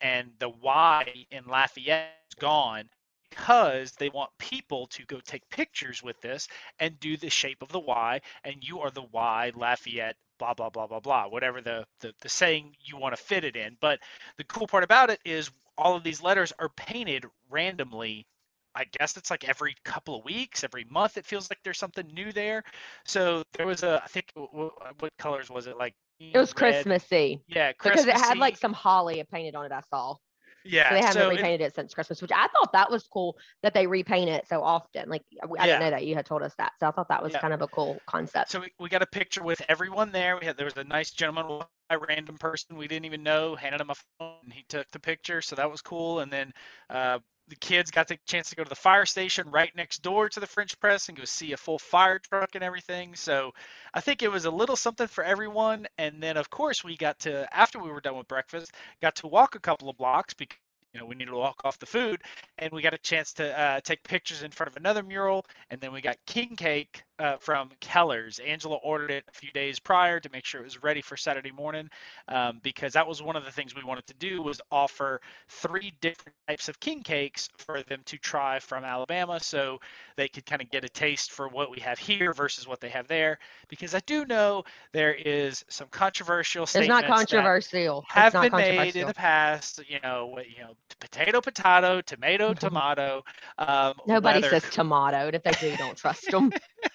and 0.00 0.30
the 0.38 0.48
Y 0.48 1.26
in 1.32 1.44
Lafayette 1.46 2.14
is 2.30 2.34
gone 2.40 2.88
because 3.30 3.92
they 3.92 4.08
want 4.10 4.30
people 4.38 4.86
to 4.88 5.04
go 5.06 5.20
take 5.20 5.48
pictures 5.50 6.02
with 6.02 6.20
this 6.20 6.48
and 6.78 6.98
do 7.00 7.16
the 7.16 7.30
shape 7.30 7.62
of 7.62 7.68
the 7.70 7.80
Y, 7.80 8.20
and 8.44 8.56
you 8.60 8.80
are 8.80 8.90
the 8.90 9.02
Y 9.12 9.52
Lafayette, 9.54 10.16
blah 10.38 10.54
blah 10.54 10.70
blah 10.70 10.86
blah 10.86 11.00
blah, 11.00 11.26
whatever 11.28 11.60
the 11.60 11.84
the, 12.00 12.12
the 12.22 12.28
saying 12.28 12.74
you 12.80 12.96
want 12.96 13.16
to 13.16 13.22
fit 13.22 13.44
it 13.44 13.56
in. 13.56 13.76
But 13.80 14.00
the 14.36 14.44
cool 14.44 14.66
part 14.66 14.84
about 14.84 15.10
it 15.10 15.20
is 15.24 15.50
all 15.78 15.96
of 15.96 16.02
these 16.02 16.22
letters 16.22 16.52
are 16.58 16.68
painted 16.68 17.24
randomly. 17.48 18.26
I 18.74 18.84
guess 18.84 19.16
it's 19.16 19.30
like 19.30 19.48
every 19.48 19.74
couple 19.84 20.16
of 20.16 20.24
weeks, 20.24 20.62
every 20.62 20.84
month. 20.84 21.16
It 21.16 21.26
feels 21.26 21.50
like 21.50 21.58
there's 21.64 21.78
something 21.78 22.06
new 22.06 22.32
there. 22.32 22.62
So 23.04 23.42
there 23.54 23.66
was 23.66 23.82
a, 23.82 24.00
I 24.02 24.06
think, 24.06 24.26
wh- 24.36 24.54
wh- 24.54 25.02
what 25.02 25.10
colors 25.18 25.50
was 25.50 25.66
it? 25.66 25.76
Like 25.76 25.94
It 26.20 26.38
was 26.38 26.50
red- 26.50 26.84
Christmassy 26.84 27.40
Yeah, 27.48 27.72
because 27.72 28.06
it 28.06 28.16
had 28.16 28.38
like 28.38 28.56
some 28.56 28.72
holly 28.72 29.22
painted 29.32 29.56
on 29.56 29.66
it. 29.66 29.72
I 29.72 29.80
saw. 29.90 30.14
Yeah. 30.64 30.90
So 30.90 30.94
they 30.94 31.02
haven't 31.02 31.26
so 31.26 31.28
repainted 31.28 31.60
it 31.60 31.74
since 31.74 31.94
Christmas, 31.94 32.20
which 32.20 32.32
I 32.32 32.48
thought 32.48 32.72
that 32.72 32.90
was 32.90 33.06
cool 33.06 33.38
that 33.62 33.74
they 33.74 33.86
repaint 33.86 34.28
it 34.30 34.48
so 34.48 34.62
often. 34.62 35.08
Like 35.08 35.24
I 35.42 35.46
I 35.62 35.66
didn't 35.66 35.80
know 35.80 35.90
that 35.90 36.04
you 36.06 36.14
had 36.16 36.26
told 36.26 36.42
us 36.42 36.54
that, 36.56 36.72
so 36.80 36.88
I 36.88 36.90
thought 36.90 37.08
that 37.08 37.22
was 37.22 37.32
Yeah. 37.32 37.40
kind 37.40 37.54
of 37.54 37.62
a 37.62 37.68
cool 37.68 38.02
concept. 38.06 38.50
So 38.50 38.60
we, 38.60 38.72
we 38.78 38.88
got 38.88 39.02
a 39.02 39.06
picture 39.06 39.42
with 39.42 39.62
everyone 39.68 40.12
there. 40.12 40.36
We 40.38 40.46
had 40.46 40.56
there 40.56 40.64
was 40.66 40.76
a 40.76 40.84
nice 40.84 41.10
gentleman, 41.12 41.62
a 41.90 41.98
random 41.98 42.38
person 42.38 42.76
we 42.76 42.88
didn't 42.88 43.06
even 43.06 43.22
know, 43.22 43.54
handed 43.54 43.80
him 43.80 43.90
a 43.90 43.94
phone, 43.94 44.38
and 44.44 44.52
he 44.52 44.64
took 44.64 44.90
the 44.90 45.00
picture. 45.00 45.40
So 45.42 45.56
that 45.56 45.70
was 45.70 45.82
cool. 45.82 46.20
And 46.20 46.32
then 46.32 46.52
uh, 46.88 47.20
the 47.50 47.56
kids 47.56 47.90
got 47.90 48.08
the 48.08 48.18
chance 48.26 48.48
to 48.50 48.56
go 48.56 48.64
to 48.64 48.68
the 48.68 48.74
fire 48.76 49.04
station 49.04 49.50
right 49.50 49.74
next 49.76 50.02
door 50.02 50.28
to 50.28 50.40
the 50.40 50.46
French 50.46 50.78
press 50.80 51.08
and 51.08 51.18
go 51.18 51.24
see 51.24 51.52
a 51.52 51.56
full 51.56 51.78
fire 51.78 52.18
truck 52.18 52.54
and 52.54 52.64
everything. 52.64 53.14
So 53.16 53.52
I 53.92 54.00
think 54.00 54.22
it 54.22 54.30
was 54.30 54.44
a 54.46 54.50
little 54.50 54.76
something 54.76 55.08
for 55.08 55.24
everyone. 55.24 55.86
And 55.98 56.22
then 56.22 56.36
of 56.36 56.48
course 56.48 56.84
we 56.84 56.96
got 56.96 57.18
to 57.20 57.52
after 57.54 57.78
we 57.78 57.90
were 57.90 58.00
done 58.00 58.16
with 58.16 58.28
breakfast, 58.28 58.72
got 59.02 59.16
to 59.16 59.26
walk 59.26 59.56
a 59.56 59.60
couple 59.60 59.90
of 59.90 59.98
blocks 59.98 60.32
because 60.32 60.58
you 60.94 61.00
know 61.00 61.06
we 61.06 61.14
needed 61.14 61.30
to 61.30 61.36
walk 61.36 61.60
off 61.64 61.78
the 61.78 61.86
food 61.86 62.22
and 62.58 62.72
we 62.72 62.82
got 62.82 62.94
a 62.94 62.98
chance 62.98 63.32
to 63.34 63.58
uh, 63.58 63.80
take 63.80 64.02
pictures 64.02 64.42
in 64.42 64.50
front 64.50 64.70
of 64.70 64.76
another 64.76 65.02
mural 65.02 65.44
and 65.70 65.80
then 65.80 65.92
we 65.92 66.00
got 66.00 66.16
king 66.26 66.56
cake 66.56 67.04
uh, 67.20 67.36
from 67.38 67.70
keller's 67.80 68.40
angela 68.40 68.76
ordered 68.82 69.10
it 69.10 69.24
a 69.28 69.32
few 69.32 69.50
days 69.52 69.78
prior 69.78 70.18
to 70.18 70.28
make 70.32 70.44
sure 70.44 70.60
it 70.60 70.64
was 70.64 70.82
ready 70.82 71.00
for 71.02 71.16
saturday 71.16 71.52
morning 71.52 71.88
um, 72.28 72.58
because 72.62 72.92
that 72.94 73.06
was 73.06 73.22
one 73.22 73.36
of 73.36 73.44
the 73.44 73.50
things 73.52 73.74
we 73.76 73.84
wanted 73.84 74.06
to 74.06 74.14
do 74.14 74.42
was 74.42 74.60
offer 74.72 75.20
three 75.48 75.92
different 76.00 76.34
types 76.48 76.68
of 76.68 76.80
king 76.80 77.02
cakes 77.02 77.48
for 77.58 77.82
them 77.82 78.00
to 78.04 78.16
try 78.18 78.58
from 78.58 78.84
alabama 78.84 79.38
so 79.38 79.78
they 80.16 80.26
could 80.28 80.44
kind 80.46 80.60
of 80.62 80.70
get 80.70 80.84
a 80.84 80.88
taste 80.88 81.30
for 81.30 81.48
what 81.48 81.70
we 81.70 81.78
have 81.78 81.98
here 81.98 82.32
versus 82.32 82.66
what 82.66 82.80
they 82.80 82.88
have 82.88 83.06
there 83.06 83.38
because 83.68 83.94
i 83.94 84.00
do 84.06 84.24
know 84.24 84.64
there 84.92 85.14
is 85.14 85.64
some 85.68 85.86
controversial 85.90 86.62
It's 86.62 86.72
statements 86.72 87.08
not 87.08 87.16
controversial. 87.18 88.04
Have 88.08 88.34
not 88.34 88.50
been 88.50 88.76
made 88.76 88.96
in 88.96 89.06
the 89.06 89.14
past. 89.14 89.80
You 89.88 89.98
know, 90.02 90.38
you 90.38 90.62
know, 90.62 90.74
potato, 90.98 91.40
potato, 91.40 92.00
tomato, 92.00 92.54
tomato. 92.64 93.22
Um, 93.58 93.94
Nobody 94.06 94.40
whether- 94.40 94.60
says 94.60 94.70
tomato, 94.72 95.30
if 95.32 95.42
they 95.42 95.52
do, 95.52 95.76
don't 95.76 95.96
trust 95.96 96.30
them. 96.30 96.50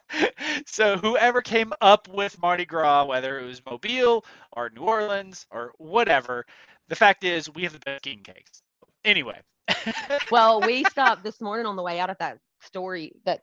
so 0.66 0.96
whoever 0.96 1.40
came 1.42 1.72
up 1.80 2.08
with 2.08 2.40
Mardi 2.40 2.64
Gras, 2.64 3.04
whether 3.04 3.38
it 3.38 3.44
was 3.44 3.62
Mobile 3.64 4.24
or 4.52 4.70
New 4.70 4.82
Orleans 4.82 5.46
or 5.50 5.72
whatever, 5.78 6.44
the 6.88 6.96
fact 6.96 7.24
is 7.24 7.48
we 7.50 7.62
have 7.64 7.72
the 7.72 7.78
best 7.80 8.02
king 8.02 8.20
cakes. 8.22 8.62
Anyway. 9.04 9.40
well, 10.30 10.60
we 10.60 10.84
stopped 10.84 11.22
this 11.24 11.40
morning 11.40 11.66
on 11.66 11.76
the 11.76 11.82
way 11.82 11.98
out 12.00 12.10
at 12.10 12.18
that 12.18 12.38
story 12.60 13.12
that 13.24 13.40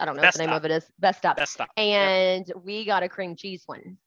I 0.00 0.04
don't 0.04 0.16
know 0.16 0.22
Best 0.22 0.38
what 0.38 0.44
the 0.44 0.46
name 0.46 0.54
Stop. 0.54 0.64
of 0.64 0.70
it 0.70 0.74
is. 0.74 0.90
Best 0.98 1.18
Stop. 1.18 1.36
Best 1.36 1.52
stop. 1.52 1.68
Yep. 1.76 1.86
and 1.86 2.52
we 2.64 2.84
got 2.84 3.02
a 3.02 3.08
cream 3.08 3.36
cheese 3.36 3.62
one. 3.66 3.98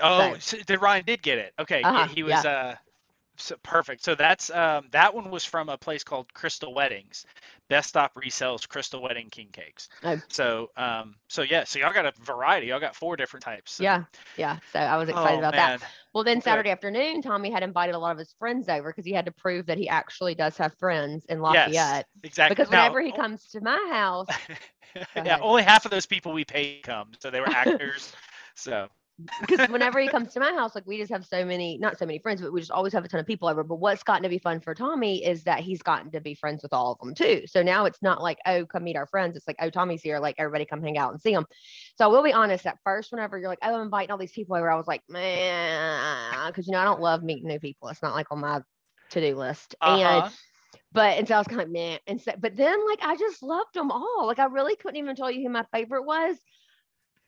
Oh, 0.00 0.34
so- 0.34 0.58
so 0.58 0.62
did 0.64 0.80
Ryan 0.80 1.04
did 1.04 1.22
get 1.22 1.38
it? 1.38 1.52
Okay, 1.58 1.82
Uh-huh, 1.82 2.06
he 2.06 2.22
was 2.22 2.44
uh, 2.44 2.76
so 3.38 3.56
perfect. 3.62 4.04
So 4.04 4.14
that's 4.14 4.50
um, 4.50 4.86
that 4.90 5.14
one 5.14 5.30
was 5.30 5.44
from 5.44 5.68
a 5.68 5.78
place 5.78 6.04
called 6.04 6.32
Crystal 6.34 6.74
Weddings. 6.74 7.24
Best 7.68 7.90
Stop 7.90 8.14
resells 8.14 8.66
Crystal 8.68 9.02
Wedding 9.02 9.28
king 9.30 9.48
cakes. 9.52 9.88
Oh. 10.04 10.20
So 10.28 10.70
um, 10.76 11.14
so 11.28 11.42
yeah, 11.42 11.64
so 11.64 11.78
y'all 11.78 11.92
got 11.92 12.06
a 12.06 12.12
variety. 12.22 12.68
Y'all 12.68 12.80
got 12.80 12.96
four 12.96 13.16
different 13.16 13.44
types. 13.44 13.72
So- 13.72 13.84
Yeah, 13.84 14.04
yeah. 14.36 14.58
So 14.72 14.80
I 14.80 14.96
was 14.96 15.08
excited 15.08 15.36
Oh, 15.36 15.38
about 15.38 15.52
that. 15.54 15.82
Well, 16.14 16.24
then. 16.24 16.40
Saturday 16.40 16.70
afternoon, 16.70 17.22
Tommy 17.22 17.50
had 17.50 17.62
invited 17.62 17.94
a 17.94 17.98
lot 17.98 18.12
of 18.12 18.18
his 18.18 18.34
friends 18.38 18.68
over 18.68 18.90
because 18.90 19.04
he 19.04 19.12
had 19.12 19.26
to 19.26 19.32
prove 19.32 19.66
that 19.66 19.78
he 19.78 19.88
actually 19.88 20.34
does 20.34 20.56
have 20.56 20.74
friends 20.78 21.24
in 21.26 21.40
Lafayette. 21.40 21.72
Yes, 21.72 22.04
exactly. 22.24 22.54
Because 22.54 22.70
Now, 22.70 22.84
whenever 22.84 23.00
he 23.02 23.12
comes 23.12 23.46
to 23.48 23.60
my 23.60 23.88
house, 23.92 24.26
yeah, 24.96 25.04
ahead. 25.14 25.40
only 25.42 25.62
half 25.62 25.84
of 25.84 25.90
those 25.90 26.06
people 26.06 26.32
we 26.32 26.44
paid 26.44 26.82
come, 26.82 27.10
so 27.20 27.30
they 27.30 27.40
were 27.40 27.48
actors. 27.50 28.12
so 28.54 28.88
because 29.40 29.68
whenever 29.68 29.98
he 29.98 30.08
comes 30.08 30.32
to 30.32 30.40
my 30.40 30.52
house, 30.52 30.74
like 30.74 30.86
we 30.86 30.96
just 30.96 31.10
have 31.10 31.26
so 31.26 31.44
many, 31.44 31.76
not 31.78 31.98
so 31.98 32.06
many 32.06 32.20
friends, 32.20 32.40
but 32.40 32.52
we 32.52 32.60
just 32.60 32.70
always 32.70 32.92
have 32.92 33.04
a 33.04 33.08
ton 33.08 33.18
of 33.18 33.26
people 33.26 33.48
over. 33.48 33.64
But 33.64 33.76
what's 33.80 34.04
gotten 34.04 34.22
to 34.22 34.28
be 34.28 34.38
fun 34.38 34.60
for 34.60 34.74
Tommy 34.74 35.24
is 35.24 35.42
that 35.44 35.60
he's 35.60 35.82
gotten 35.82 36.10
to 36.12 36.20
be 36.20 36.34
friends 36.34 36.62
with 36.62 36.72
all 36.72 36.92
of 36.92 36.98
them 36.98 37.14
too. 37.14 37.42
So 37.46 37.62
now 37.62 37.86
it's 37.86 38.00
not 38.00 38.22
like, 38.22 38.38
oh, 38.46 38.64
come 38.66 38.84
meet 38.84 38.96
our 38.96 39.06
friends. 39.06 39.36
It's 39.36 39.48
like, 39.48 39.56
oh, 39.60 39.70
Tommy's 39.70 40.02
here. 40.02 40.20
Like 40.20 40.36
everybody 40.38 40.64
come 40.64 40.82
hang 40.82 40.98
out 40.98 41.12
and 41.12 41.20
see 41.20 41.32
him. 41.32 41.46
So 41.96 42.04
I 42.04 42.08
will 42.08 42.22
be 42.22 42.32
honest, 42.32 42.66
at 42.66 42.78
first, 42.84 43.10
whenever 43.10 43.38
you're 43.38 43.48
like, 43.48 43.58
oh, 43.62 43.74
I'm 43.74 43.82
inviting 43.82 44.12
all 44.12 44.18
these 44.18 44.32
people 44.32 44.54
over, 44.54 44.70
I 44.70 44.76
was 44.76 44.86
like, 44.86 45.02
man, 45.08 46.46
because 46.46 46.68
you 46.68 46.72
know, 46.72 46.80
I 46.80 46.84
don't 46.84 47.00
love 47.00 47.22
meeting 47.24 47.48
new 47.48 47.58
people. 47.58 47.88
It's 47.88 48.02
not 48.02 48.14
like 48.14 48.30
on 48.30 48.40
my 48.40 48.60
to-do 49.10 49.34
list. 49.34 49.74
And 49.82 50.02
uh-huh. 50.02 50.30
but 50.92 51.18
and 51.18 51.26
so 51.26 51.34
I 51.34 51.38
was 51.38 51.48
kind 51.48 51.60
of 51.60 51.66
like, 51.66 51.72
man. 51.72 51.98
And 52.06 52.20
so, 52.20 52.32
but 52.38 52.56
then 52.56 52.86
like 52.86 53.00
I 53.02 53.16
just 53.16 53.42
loved 53.42 53.74
them 53.74 53.90
all. 53.90 54.26
Like 54.28 54.38
I 54.38 54.44
really 54.44 54.76
couldn't 54.76 54.96
even 54.96 55.16
tell 55.16 55.30
you 55.30 55.42
who 55.42 55.48
my 55.52 55.64
favorite 55.72 56.04
was. 56.04 56.36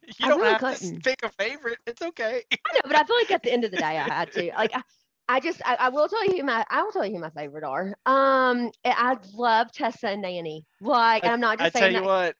you 0.18 0.26
I 0.26 0.28
don't 0.28 0.40
really 0.40 0.52
have 0.52 0.60
to 0.60 0.74
couldn't. 0.78 1.04
pick 1.04 1.22
a 1.22 1.28
favorite. 1.30 1.78
It's 1.86 2.02
okay. 2.02 2.42
I 2.52 2.74
know, 2.74 2.80
but 2.84 2.96
I 2.96 3.04
feel 3.04 3.16
like 3.16 3.30
at 3.30 3.42
the 3.42 3.52
end 3.52 3.64
of 3.64 3.70
the 3.70 3.76
day, 3.78 3.84
I 3.98 4.08
had 4.08 4.32
to. 4.32 4.52
Like, 4.56 4.74
I, 4.74 4.82
I 5.28 5.40
just, 5.40 5.62
I, 5.64 5.76
I 5.76 5.88
will 5.90 6.08
tell 6.08 6.24
you 6.26 6.38
who 6.38 6.42
my, 6.44 6.64
I 6.70 6.82
will 6.82 6.92
tell 6.92 7.06
you 7.06 7.14
who 7.14 7.20
my 7.20 7.30
favorite 7.30 7.64
are. 7.64 7.94
Um, 8.06 8.70
I 8.84 8.90
I 9.12 9.16
love 9.34 9.70
Tessa 9.72 10.08
and 10.08 10.22
Nanny. 10.22 10.66
Like, 10.80 11.24
I'm 11.24 11.40
not 11.40 11.60
I 11.60 11.64
just 11.64 11.74
tell 11.74 11.82
saying 11.82 11.94
you 11.94 12.00
that. 12.00 12.06
what, 12.06 12.36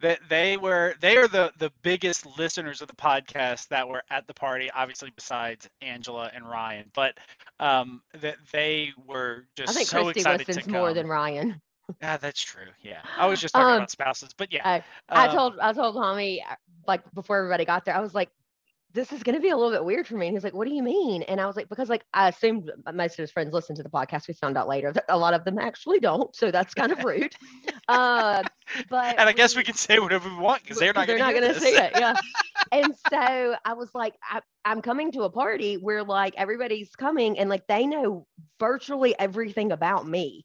that 0.00 0.18
they 0.28 0.56
were 0.56 0.94
they 1.00 1.16
are 1.16 1.28
the 1.28 1.52
the 1.58 1.70
biggest 1.82 2.26
listeners 2.38 2.82
of 2.82 2.88
the 2.88 2.96
podcast 2.96 3.68
that 3.68 3.88
were 3.88 4.02
at 4.10 4.26
the 4.26 4.34
party. 4.34 4.70
Obviously, 4.74 5.10
besides 5.14 5.68
Angela 5.80 6.30
and 6.34 6.48
Ryan, 6.48 6.90
but 6.94 7.16
um, 7.60 8.02
that 8.20 8.36
they 8.50 8.90
were 9.06 9.46
just 9.56 9.70
I 9.70 9.72
think 9.74 9.88
so 9.88 10.02
Christy 10.04 10.20
excited 10.20 10.48
listens 10.48 10.66
to 10.66 10.72
more 10.72 10.92
than 10.92 11.06
Ryan. 11.06 11.60
Yeah, 12.00 12.16
that's 12.16 12.40
true. 12.42 12.66
Yeah, 12.80 13.00
I 13.16 13.26
was 13.26 13.40
just 13.40 13.54
talking 13.54 13.70
Um, 13.70 13.76
about 13.78 13.90
spouses, 13.90 14.32
but 14.36 14.52
yeah. 14.52 14.62
I- 14.66 14.84
I 15.08 15.26
um, 15.28 15.34
told, 15.34 15.58
I 15.60 15.72
told 15.72 15.94
Tommy, 15.94 16.42
uh, 16.48 16.54
like 16.86 17.02
before 17.14 17.38
everybody 17.38 17.64
got 17.64 17.84
there, 17.84 17.94
I 17.94 18.00
was 18.00 18.14
like, 18.14 18.30
this 18.94 19.10
is 19.10 19.22
going 19.22 19.34
to 19.34 19.40
be 19.40 19.48
a 19.48 19.56
little 19.56 19.70
bit 19.72 19.82
weird 19.84 20.06
for 20.06 20.16
me. 20.16 20.26
And 20.26 20.36
he's 20.36 20.44
like, 20.44 20.52
what 20.52 20.68
do 20.68 20.74
you 20.74 20.82
mean? 20.82 21.22
And 21.22 21.40
I 21.40 21.46
was 21.46 21.56
like, 21.56 21.66
because 21.70 21.88
like 21.88 22.04
I 22.12 22.28
assumed 22.28 22.70
most 22.92 23.12
of 23.12 23.22
his 23.22 23.30
friends 23.30 23.54
listen 23.54 23.74
to 23.76 23.82
the 23.82 23.88
podcast. 23.88 24.28
We 24.28 24.34
found 24.34 24.58
out 24.58 24.68
later 24.68 24.92
that 24.92 25.06
a 25.08 25.16
lot 25.16 25.32
of 25.32 25.44
them 25.44 25.58
actually 25.58 25.98
don't. 25.98 26.34
So 26.36 26.50
that's 26.50 26.74
kind 26.74 26.92
of 26.92 27.02
rude. 27.04 27.34
uh, 27.88 28.42
but 28.90 29.18
and 29.18 29.28
I 29.28 29.32
guess 29.32 29.56
we 29.56 29.62
can 29.64 29.74
say 29.76 29.98
whatever 29.98 30.28
we 30.28 30.36
want 30.36 30.62
because 30.62 30.78
they're 30.78 30.92
not 30.92 31.06
they're 31.06 31.16
going 31.16 31.34
not 31.34 31.40
to 31.40 31.46
gonna 31.54 31.60
see 31.60 31.74
it. 31.74 31.92
Yeah. 31.96 32.14
and 32.72 32.94
so 33.08 33.56
I 33.64 33.72
was 33.72 33.88
like, 33.94 34.14
I, 34.30 34.40
I'm 34.64 34.82
coming 34.82 35.10
to 35.12 35.22
a 35.22 35.30
party 35.30 35.76
where 35.76 36.02
like 36.04 36.34
everybody's 36.36 36.90
coming 36.94 37.38
and 37.38 37.48
like 37.48 37.66
they 37.68 37.86
know 37.86 38.26
virtually 38.60 39.18
everything 39.18 39.72
about 39.72 40.06
me, 40.06 40.44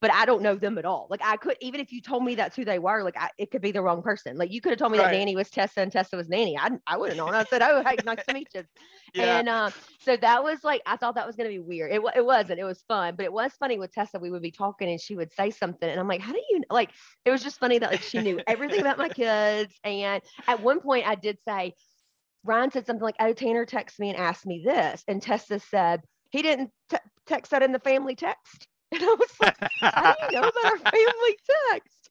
but 0.00 0.12
I 0.12 0.26
don't 0.26 0.42
know 0.42 0.54
them 0.54 0.78
at 0.78 0.84
all. 0.84 1.06
Like 1.10 1.20
I 1.24 1.36
could 1.36 1.56
even 1.60 1.80
if 1.80 1.92
you 1.92 2.00
told 2.00 2.24
me 2.24 2.34
that's 2.34 2.54
who 2.56 2.64
they 2.64 2.78
were, 2.78 3.02
like 3.02 3.16
I, 3.16 3.30
it 3.38 3.50
could 3.50 3.62
be 3.62 3.72
the 3.72 3.82
wrong 3.82 4.02
person. 4.02 4.36
Like 4.36 4.52
you 4.52 4.60
could 4.60 4.70
have 4.70 4.78
told 4.78 4.92
me 4.92 4.98
Right. 4.98 5.10
that 5.10 5.16
Nanny 5.18 5.34
was 5.34 5.50
Tessa 5.50 5.80
and 5.80 5.90
Tessa 5.90 6.16
was 6.16 6.28
Nanny. 6.28 6.56
I 6.58 6.70
I 6.86 6.96
would 6.96 7.08
have 7.10 7.16
known. 7.18 7.34
I 7.34 7.44
said, 7.44 7.62
oh, 7.62 7.82
hey, 7.84 7.96
nice 8.04 8.24
to 8.26 8.34
meet 8.34 8.48
you. 8.54 8.64
Yeah. 9.14 9.38
And 9.38 9.48
uh, 9.48 9.70
so 10.00 10.18
that 10.18 10.44
was 10.44 10.62
like, 10.62 10.82
I 10.84 10.96
thought 10.98 11.14
that 11.14 11.26
was 11.26 11.34
going 11.34 11.48
to 11.48 11.54
be 11.54 11.58
weird. 11.58 11.90
It, 11.90 12.02
it 12.14 12.24
wasn't. 12.24 12.60
It 12.60 12.64
was 12.64 12.82
fun, 12.86 13.16
but 13.16 13.24
it 13.24 13.32
was 13.32 13.52
funny 13.58 13.78
with 13.78 13.90
Tessa. 13.90 14.18
We 14.18 14.30
would 14.30 14.42
be 14.42 14.50
talking 14.50 14.90
and 14.90 15.00
she 15.00 15.16
would 15.16 15.32
say 15.32 15.50
something. 15.50 15.88
And 15.88 15.98
I'm 15.98 16.06
like, 16.06 16.20
how 16.20 16.32
do 16.32 16.42
you, 16.50 16.60
like, 16.68 16.90
it 17.24 17.30
was 17.30 17.42
just 17.42 17.58
funny 17.58 17.78
that 17.78 17.90
like 17.90 18.02
she 18.02 18.20
knew 18.20 18.38
everything 18.46 18.80
about 18.82 18.98
my 18.98 19.08
kids. 19.22 19.72
And 19.82 20.22
at 20.46 20.60
one 20.60 20.80
point 20.80 21.08
I 21.08 21.14
did 21.14 21.38
say, 21.48 21.72
Ryan 22.44 22.70
said 22.70 22.86
something 22.86 23.02
like, 23.02 23.16
oh, 23.18 23.32
Tanner 23.32 23.64
texted 23.64 23.98
me 24.00 24.10
and 24.10 24.18
asked 24.18 24.44
me 24.44 24.62
this. 24.62 25.02
And 25.08 25.22
Tessa 25.22 25.58
said, 25.58 26.02
he 26.30 26.42
didn't 26.42 26.70
te- 26.90 26.98
text 27.26 27.52
that 27.52 27.62
in 27.62 27.72
the 27.72 27.78
family 27.80 28.14
text. 28.14 28.68
And 28.92 29.02
I 29.02 29.16
was 29.18 29.30
like, 29.40 29.56
how 29.80 30.14
do 30.14 30.34
you 30.34 30.40
know 30.40 30.48
about 30.48 30.64
our 30.64 30.78
family 30.78 31.38
text? 31.70 32.08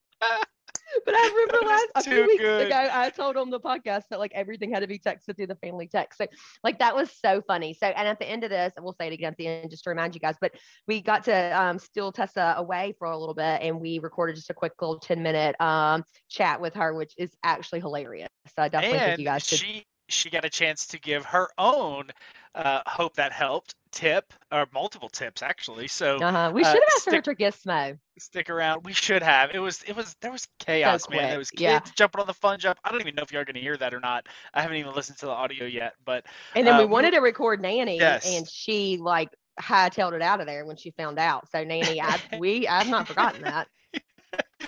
But 1.06 1.16
I 1.16 1.28
remember 1.28 1.68
last 1.68 1.88
a 1.96 2.10
few 2.10 2.26
weeks 2.26 2.42
good. 2.42 2.68
ago, 2.68 2.90
I 2.92 3.10
told 3.10 3.38
on 3.38 3.50
the 3.50 3.60
podcast 3.60 4.04
that 4.10 4.20
like 4.20 4.32
everything 4.34 4.72
had 4.72 4.82
to 4.82 4.88
be 4.88 5.00
texted 5.00 5.36
through 5.36 5.48
the 5.48 5.56
family 5.56 5.88
text. 5.88 6.18
So 6.18 6.28
like 6.64 6.80
that 6.80 6.96
was 6.96 7.12
so 7.12 7.42
funny. 7.42 7.74
So 7.74 7.88
and 7.88 8.08
at 8.08 8.20
the 8.20 8.30
end 8.30 8.44
of 8.44 8.50
this, 8.50 8.74
and 8.76 8.84
we'll 8.84 8.96
say 9.00 9.08
it 9.08 9.14
again 9.14 9.32
at 9.32 9.38
the 9.38 9.48
end 9.48 9.70
just 9.70 9.84
to 9.84 9.90
remind 9.90 10.16
you 10.16 10.22
guys. 10.22 10.36
But 10.40 10.54
we 10.88 11.02
got 11.02 11.26
to 11.26 11.62
um, 11.62 11.80
steal 11.80 12.12
Tessa 12.12 12.56
away 12.58 12.94
for 12.98 13.08
a 13.08 13.18
little 13.18 13.36
bit, 13.36 13.62
and 13.62 13.80
we 13.80 14.00
recorded 14.00 14.36
just 14.36 14.50
a 14.50 14.54
quick 14.54 14.74
little 14.80 15.00
ten 15.00 15.22
minute 15.22 15.60
um, 15.60 16.04
chat 16.30 16.62
with 16.62 16.74
her, 16.76 16.94
which 16.94 17.14
is 17.18 17.36
actually 17.44 17.82
hilarious. 17.82 18.30
So 18.56 18.64
I 18.64 18.70
definitely 18.70 19.00
think 19.00 19.20
you 19.20 19.26
guys 19.26 19.44
should. 19.44 19.60
she 19.60 19.86
she 20.10 20.30
got 20.30 20.46
a 20.46 20.50
chance 20.50 20.88
to 20.88 21.00
give 21.00 21.26
her 21.26 21.50
own 21.58 22.10
uh, 22.56 22.82
hope 22.88 23.16
that 23.16 23.32
helped 23.32 23.76
tip 23.92 24.34
or 24.52 24.68
multiple 24.74 25.10
tips 25.10 25.42
actually. 25.44 25.88
So 25.88 26.18
Uh-huh. 26.18 26.52
We 26.54 26.64
uh, 26.64 26.72
should 26.72 26.82
have 26.82 26.90
asked 26.96 27.06
her 27.06 27.12
stick- 27.12 27.24
to 27.26 27.36
gizmo. 27.36 28.00
stick 28.20 28.50
around. 28.50 28.84
We 28.84 28.94
should 28.94 29.22
have. 29.24 29.52
It 29.54 29.60
was 29.60 29.84
it 29.84 29.96
was 29.96 30.16
there 30.22 30.32
was 30.32 30.48
chaos, 30.60 31.08
man. 31.10 31.20
quick, 31.20 31.30
There 31.30 31.38
was 31.38 31.52
kids 31.52 31.62
yeah. 31.62 31.80
jumping 31.96 32.22
on 32.22 32.28
the 32.28 32.34
fun 32.34 32.60
jump. 32.60 32.80
I 32.84 32.92
don't 32.92 33.02
even 33.02 33.16
know 33.16 33.24
if 33.24 33.32
you're 33.32 33.46
going 33.46 33.56
to 33.56 33.62
hear 33.62 33.78
that 33.78 33.94
or 33.94 34.00
not. 34.00 34.28
I 34.54 34.62
haven't 34.62 34.78
even 34.78 34.94
listened 34.94 35.18
to 35.20 35.26
the 35.28 35.32
audio 35.32 35.66
yet, 35.66 35.94
but 36.06 36.26
And 36.56 36.66
then 36.66 36.78
we 36.78 36.84
Um, 36.86 36.90
wanted 36.90 37.12
to 37.12 37.20
record 37.20 37.62
Nanny, 37.62 37.98
Yes. 37.98 38.26
and 38.28 38.48
she 38.50 38.98
like 38.98 39.30
hightailed 39.60 40.14
it 40.14 40.22
out 40.22 40.40
of 40.40 40.46
there 40.48 40.66
when 40.66 40.78
she 40.78 40.92
found 40.92 41.18
out. 41.20 41.50
So 41.52 41.64
Nanny, 41.64 42.02
I 42.02 42.18
we 42.40 42.68
I've 42.68 42.90
not 42.90 43.08
forgotten 43.08 43.42
that. 43.44 43.68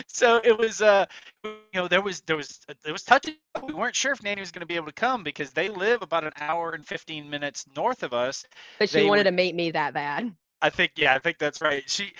So 0.08 0.40
it 0.44 0.58
was 0.58 0.82
uh 0.82 1.06
you 1.44 1.52
know 1.74 1.88
there 1.88 2.02
was 2.02 2.22
there 2.22 2.36
was 2.38 2.60
there 2.84 2.94
was 2.94 3.04
touching 3.04 3.36
we 3.66 3.74
weren't 3.74 3.96
sure 3.96 4.12
if 4.12 4.22
nanny 4.24 4.42
was 4.42 4.52
going 4.52 4.62
to 4.62 4.66
be 4.66 4.76
able 4.76 4.86
to 4.86 4.92
come 4.92 5.24
because 5.24 5.52
they 5.52 5.70
live 5.70 6.02
about 6.02 6.24
an 6.24 6.32
hour 6.40 6.72
and 6.72 6.86
15 6.86 7.30
minutes 7.30 7.66
north 7.76 8.04
of 8.04 8.14
us. 8.14 8.46
But 8.78 8.90
she 8.90 8.98
They 9.00 9.06
wanted 9.06 9.22
were- 9.22 9.32
to 9.32 9.32
meet 9.32 9.56
me 9.56 9.72
that 9.72 9.94
bad. 9.94 10.34
i 10.62 10.70
think 10.70 10.92
yeah 10.98 11.16
i 11.16 11.20
think 11.20 11.38
that's 11.38 11.62
right. 11.62 11.84
She 11.90 12.14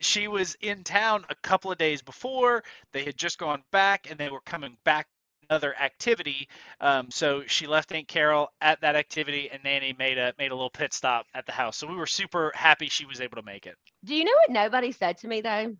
she 0.00 0.28
was 0.28 0.56
in 0.60 0.84
town 0.84 1.24
a 1.30 1.34
couple 1.36 1.70
of 1.72 1.78
days 1.78 2.02
before. 2.02 2.62
They 2.92 3.04
had 3.04 3.16
just 3.16 3.38
gone 3.38 3.62
back 3.72 4.08
and 4.10 4.18
they 4.18 4.28
were 4.30 4.40
coming 4.42 4.76
back 4.84 5.06
another 5.50 5.74
activity. 5.78 6.48
Um, 6.80 7.10
so 7.10 7.42
she 7.46 7.66
left 7.66 7.92
aunt 7.92 8.08
carol 8.08 8.52
at 8.60 8.80
that 8.80 8.94
activity 8.96 9.50
and 9.50 9.62
nanny 9.64 9.94
made 9.98 10.16
a 10.16 10.32
made 10.38 10.50
a 10.52 10.54
little 10.54 10.70
pit 10.70 10.94
stop 10.94 11.26
at 11.34 11.44
the 11.46 11.52
house. 11.52 11.76
So 11.76 11.86
we 11.86 11.96
were 11.96 12.06
super 12.06 12.52
happy 12.54 12.88
she 12.88 13.04
was 13.04 13.20
able 13.20 13.36
to 13.36 13.42
make 13.42 13.66
it. 13.66 13.76
Do 14.04 14.14
you 14.14 14.24
know 14.24 14.32
what 14.46 14.50
nobody 14.50 14.92
said 14.92 15.18
to 15.18 15.28
me 15.28 15.40
though? 15.40 15.76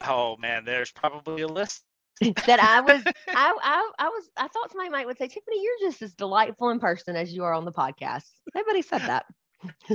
Oh 0.00 0.36
man 0.38 0.64
there's 0.64 0.90
probably 0.90 1.42
a 1.42 1.48
list 1.48 1.82
that 2.46 2.60
I 2.60 2.80
was 2.80 3.02
I, 3.28 3.56
I 3.62 3.90
I 3.98 4.08
was 4.08 4.30
I 4.36 4.48
thought 4.48 4.70
somebody 4.70 4.90
might 4.90 5.06
would 5.06 5.18
say, 5.18 5.28
Tiffany, 5.28 5.62
you're 5.62 5.90
just 5.90 6.02
as 6.02 6.14
delightful 6.14 6.70
in 6.70 6.78
person 6.78 7.16
as 7.16 7.32
you 7.32 7.44
are 7.44 7.52
on 7.52 7.64
the 7.64 7.72
podcast. 7.72 8.24
Nobody 8.54 8.82
said 8.82 9.02
that. 9.02 9.26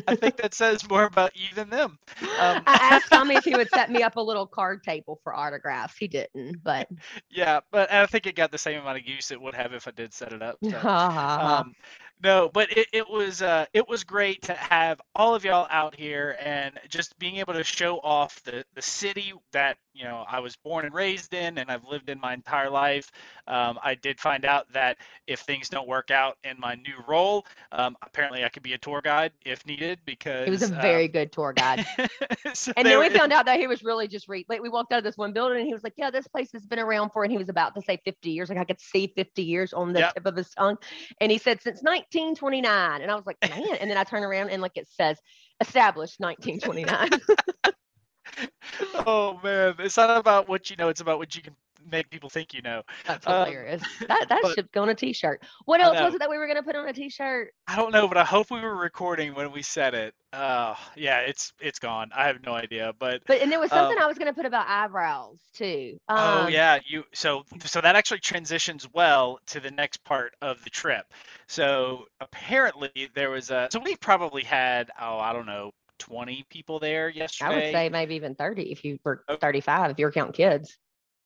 i 0.08 0.16
think 0.16 0.38
that 0.38 0.54
says 0.54 0.90
more 0.90 1.04
about 1.04 1.36
you 1.36 1.48
than 1.54 1.70
them 1.70 2.00
Um, 2.22 2.64
I 2.66 2.78
asked 2.82 3.08
Tommy 3.12 3.36
if 3.36 3.44
he 3.44 3.54
would 3.54 3.70
set 3.70 3.92
me 3.92 4.02
up 4.02 4.16
a 4.16 4.22
little 4.22 4.48
card 4.48 4.82
table 4.82 5.20
for 5.24 5.36
autographs. 5.36 5.98
He 5.98 6.08
didn't, 6.08 6.64
but 6.64 6.88
Yeah, 7.30 7.60
but 7.70 7.92
I 7.92 8.06
think 8.06 8.28
it 8.28 8.36
got 8.36 8.52
the 8.52 8.58
same 8.58 8.80
amount 8.80 9.00
of 9.00 9.06
use 9.06 9.32
it 9.32 9.42
would 9.42 9.56
have 9.56 9.74
if 9.74 9.86
I 9.88 9.92
did 9.92 10.14
set 10.14 10.32
it 10.32 10.42
up. 10.42 10.58
So, 10.64 10.80
um, 10.88 11.76
no, 12.24 12.50
but 12.54 12.72
it, 12.76 12.88
it 12.94 13.10
was 13.10 13.42
uh, 13.42 13.66
it 13.74 13.88
was 13.88 14.04
great 14.06 14.42
to 14.44 14.54
have 14.54 15.02
all 15.16 15.36
of 15.36 15.44
y'all 15.44 15.68
out 15.70 15.96
here 15.96 16.38
and 16.40 16.80
just 16.88 17.18
being 17.20 17.36
able 17.38 17.54
to 17.54 17.64
show 17.64 17.98
off 18.00 18.42
the 18.44 18.64
the 18.74 18.82
city 18.82 19.34
that 19.52 19.78
you 19.98 20.04
know 20.06 20.26
I 20.28 20.40
was 20.40 20.56
born 20.56 20.86
and 20.86 20.94
raised 20.94 21.34
in 21.34 21.58
and 21.58 21.72
I've 21.72 21.86
lived 21.86 22.10
in 22.10 22.20
my 22.20 22.34
entire 22.34 22.70
life. 22.70 23.12
Um, 23.48 23.80
I 23.84 23.96
did 23.96 24.20
find 24.20 24.46
out 24.46 24.72
that 24.74 24.98
if 25.28 25.40
things 25.42 25.70
don't 25.70 25.88
work 25.88 26.12
out 26.12 26.38
in 26.44 26.60
my 26.60 26.76
new 26.76 26.96
role, 27.08 27.46
um, 27.72 27.98
apparently 28.02 28.44
I 28.44 28.50
could 28.50 28.64
be 28.64 28.74
a 28.74 28.78
tour 28.78 29.02
guide 29.04 29.32
if 29.46 29.66
needed 29.66 30.00
because 30.06 30.46
he 30.46 30.52
was 30.52 30.62
a 30.64 30.68
uh, 30.68 30.82
very 30.82 31.08
good 31.08 31.32
tour 31.32 31.54
guide. 31.54 31.86
so 32.54 32.74
And 32.76 32.90
then 32.90 33.00
we 33.00 33.10
found 33.10 33.34
out 33.34 33.46
that 33.48 33.60
he 33.60 33.68
was 33.68 33.84
really 33.84 34.08
just 34.08 34.28
re 34.30 34.46
like 34.48 34.62
we 34.62 34.70
walked 34.70 34.94
out 34.94 35.00
of 35.00 35.04
this 35.04 35.18
one 35.18 35.34
building 35.34 35.58
and 35.58 35.68
he 35.68 35.74
was 35.74 35.84
like, 35.84 35.94
Yeah, 35.98 36.12
this 36.12 36.28
place 36.28 36.52
has 36.54 36.66
been 36.66 36.80
around 36.80 37.12
for 37.12 37.24
and 37.24 37.32
he 37.32 37.38
was 37.38 37.50
about 37.50 37.76
to 37.76 37.82
say 37.82 38.00
50 38.06 38.30
years. 38.32 38.50
Like 38.50 38.60
I 38.60 38.66
could 38.66 38.80
see 38.80 39.12
50 39.16 39.44
years 39.44 39.74
on 39.74 39.94
the 39.94 40.02
Yep. 40.02 40.14
tip 40.14 40.26
of 40.26 40.36
his 40.36 40.50
tongue. 40.52 40.78
And 41.20 41.32
he 41.32 41.38
said 41.38 41.62
since 41.62 41.82
1929. 41.82 43.02
And 43.02 43.12
I 43.12 43.16
was 43.16 43.26
like, 43.26 43.38
Man, 43.44 43.78
and 43.80 43.90
then 43.90 43.98
I 43.98 44.04
turn 44.04 44.24
around 44.24 44.50
and 44.50 44.62
like 44.62 44.74
it 44.76 44.88
says 44.90 45.18
established 45.60 46.20
1929. 46.20 47.10
oh 49.06 49.40
man, 49.44 49.76
it's 49.80 49.98
not 49.98 50.18
about 50.18 50.48
what 50.48 50.70
you 50.70 50.76
know; 50.76 50.90
it's 50.90 51.02
about 51.02 51.18
what 51.20 51.36
you 51.36 51.42
can 51.42 51.56
make 51.90 52.10
people 52.10 52.30
think 52.30 52.54
you 52.54 52.62
know. 52.62 52.82
That's 53.06 53.26
Um, 53.26 53.46
hilarious. 53.46 53.82
that 54.08 54.26
that 54.30 54.40
but- 54.42 54.56
should 54.56 54.70
go 54.74 54.82
on 54.82 54.90
a 54.90 54.96
t-shirt. 54.96 55.42
What 55.66 55.80
else 55.80 56.00
was 56.00 56.16
it 56.16 56.20
that 56.20 56.30
we 56.30 56.38
were 56.38 56.48
gonna 56.48 56.64
put 56.64 56.76
on 56.76 56.88
a 56.88 56.92
t-shirt? 56.94 57.54
I 57.68 57.76
don't 57.78 57.92
know, 57.94 58.08
but 58.08 58.18
I 58.18 58.26
hope 58.26 58.52
we 58.52 58.60
were 58.60 58.76
recording 58.76 59.34
when 59.36 59.52
we 59.52 59.62
said 59.62 59.94
it. 59.94 60.14
Uh, 60.34 60.76
yeah, 60.96 61.20
it's 61.22 61.54
it's 61.60 61.80
gone. 61.80 62.10
I 62.14 62.28
have 62.28 62.44
no 62.44 62.52
idea, 62.54 62.94
but 63.00 63.22
But 63.26 63.42
and 63.42 63.50
there 63.52 63.60
was 63.60 63.70
something 63.70 63.98
Um, 63.98 64.04
I 64.04 64.08
was 64.08 64.18
gonna 64.18 64.34
put 64.34 64.46
about 64.46 64.68
eyebrows 64.68 65.40
too. 65.54 65.98
oh 66.10 66.46
Um, 66.46 66.50
yeah, 66.52 66.80
you 66.86 67.04
so 67.14 67.46
so 67.64 67.80
that 67.82 67.96
actually 67.96 68.20
transitions 68.20 68.88
well 68.92 69.40
to 69.48 69.60
the 69.62 69.72
next 69.72 70.04
part 70.04 70.36
of 70.42 70.62
the 70.66 70.70
trip. 70.70 71.06
So 71.48 72.08
apparently 72.20 73.10
there 73.14 73.30
was 73.30 73.50
a 73.50 73.70
so 73.72 73.80
we 73.80 73.96
probably 73.96 74.44
had 74.44 74.90
oh 75.00 75.18
I 75.20 75.32
don't 75.34 75.46
know 75.46 75.72
20 76.00 76.46
people 76.50 76.80
there 76.80 77.10
yesterday. 77.10 77.52
I 77.52 77.56
would 77.56 77.72
say 77.74 77.90
maybe 77.90 78.16
even 78.16 78.36
30 78.36 78.72
if 78.72 78.84
you 78.84 79.00
were 79.04 79.24
Oh. 79.28 79.36
35 79.36 79.92
if 79.92 80.00
you're 80.00 80.12
counting 80.12 80.34
kids. 80.34 80.78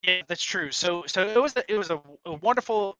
Yeah, 0.04 0.22
that's 0.28 0.44
true. 0.44 0.72
So 0.72 1.04
so 1.08 1.28
it 1.28 1.40
was 1.40 1.56
a, 1.56 1.72
it 1.72 1.78
was 1.78 1.92
a, 1.92 2.02
a 2.26 2.34
wonderful 2.34 2.98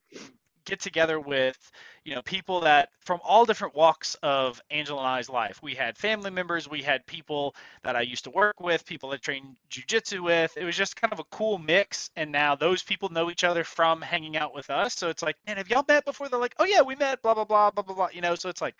get 0.66 0.80
together 0.80 1.20
with 1.20 1.58
you 2.04 2.14
know 2.14 2.22
people 2.22 2.62
that 2.62 2.90
from 3.00 3.20
all 3.24 3.46
different 3.46 3.76
walks 3.76 4.16
of 4.22 4.62
Angela 4.70 5.00
and 5.00 5.08
I's 5.08 5.30
life. 5.30 5.60
We 5.62 5.74
had 5.74 5.98
family 5.98 6.30
members, 6.30 6.70
we 6.70 6.82
had 6.82 7.06
people 7.06 7.56
that 7.84 7.96
I 7.96 8.02
used 8.02 8.24
to 8.26 8.30
work 8.30 8.60
with, 8.60 8.86
people 8.86 9.10
that 9.10 9.22
train 9.22 9.56
jujitsu 9.70 10.22
with. 10.22 10.56
It 10.58 10.64
was 10.64 10.78
just 10.78 10.96
kind 10.96 11.14
of 11.14 11.20
a 11.20 11.24
cool 11.26 11.58
mix. 11.58 12.10
And 12.16 12.32
now 12.32 12.56
those 12.56 12.84
people 12.84 13.10
know 13.10 13.30
each 13.32 13.44
other 13.44 13.64
from 13.64 14.02
hanging 14.02 14.38
out 14.38 14.54
with 14.54 14.70
us. 14.70 14.94
So 14.96 15.10
it's 15.10 15.24
like, 15.24 15.36
man, 15.48 15.58
have 15.58 15.70
y'all 15.70 15.86
met 15.88 16.06
before? 16.06 16.30
They're 16.30 16.40
like, 16.40 16.56
oh 16.60 16.66
yeah, 16.66 16.82
we 16.82 16.96
met. 16.96 17.22
Blah 17.22 17.34
blah 17.34 17.46
blah 17.46 17.72
blah 17.72 17.84
blah 17.84 17.96
blah. 17.96 18.10
You 18.14 18.22
know, 18.22 18.36
so 18.36 18.50
it's 18.50 18.62
like 18.62 18.76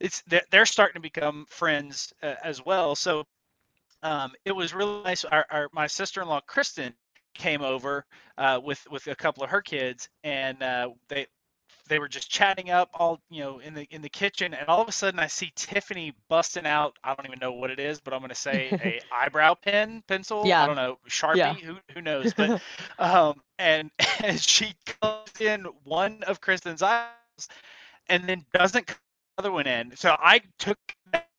it's 0.00 0.22
they're, 0.22 0.44
they're 0.50 0.66
starting 0.66 0.94
to 0.94 1.00
become 1.00 1.46
friends 1.48 2.12
uh, 2.22 2.34
as 2.42 2.64
well. 2.64 2.94
So 2.94 3.24
um, 4.02 4.32
it 4.44 4.52
was 4.52 4.74
really 4.74 5.02
nice. 5.02 5.24
Our, 5.24 5.46
our 5.50 5.68
my 5.72 5.86
sister-in-law 5.86 6.40
Kristen 6.46 6.94
came 7.34 7.62
over 7.62 8.04
uh, 8.38 8.60
with 8.62 8.86
with 8.90 9.06
a 9.06 9.14
couple 9.14 9.42
of 9.42 9.50
her 9.50 9.62
kids, 9.62 10.08
and 10.24 10.62
uh, 10.62 10.90
they 11.08 11.26
they 11.88 11.98
were 11.98 12.08
just 12.08 12.30
chatting 12.30 12.70
up 12.70 12.90
all 12.94 13.20
you 13.30 13.42
know 13.42 13.58
in 13.60 13.74
the 13.74 13.86
in 13.90 14.02
the 14.02 14.08
kitchen, 14.08 14.54
and 14.54 14.68
all 14.68 14.80
of 14.80 14.88
a 14.88 14.92
sudden 14.92 15.20
I 15.20 15.26
see 15.26 15.52
Tiffany 15.54 16.12
busting 16.28 16.66
out. 16.66 16.96
I 17.04 17.14
don't 17.14 17.26
even 17.26 17.38
know 17.38 17.52
what 17.52 17.70
it 17.70 17.78
is, 17.78 18.00
but 18.00 18.12
I'm 18.12 18.20
gonna 18.20 18.34
say 18.34 18.68
a 18.72 19.00
eyebrow 19.14 19.54
pen 19.54 20.02
pencil. 20.06 20.42
Yeah. 20.44 20.62
I 20.62 20.66
don't 20.66 20.76
know 20.76 20.98
Sharpie. 21.08 21.36
Yeah. 21.36 21.54
Who 21.54 21.76
who 21.94 22.02
knows? 22.02 22.32
But 22.34 22.60
um, 22.98 23.40
and, 23.58 23.90
and 24.22 24.40
she 24.40 24.74
comes 25.00 25.30
in 25.40 25.66
one 25.84 26.22
of 26.24 26.40
Kristen's 26.40 26.82
eyes, 26.82 27.08
and 28.08 28.24
then 28.24 28.44
doesn't 28.52 28.94
cut 29.36 29.42
the 29.42 29.48
other 29.48 29.52
one 29.54 29.66
in. 29.66 29.96
So 29.96 30.16
I 30.18 30.40
took 30.58 30.78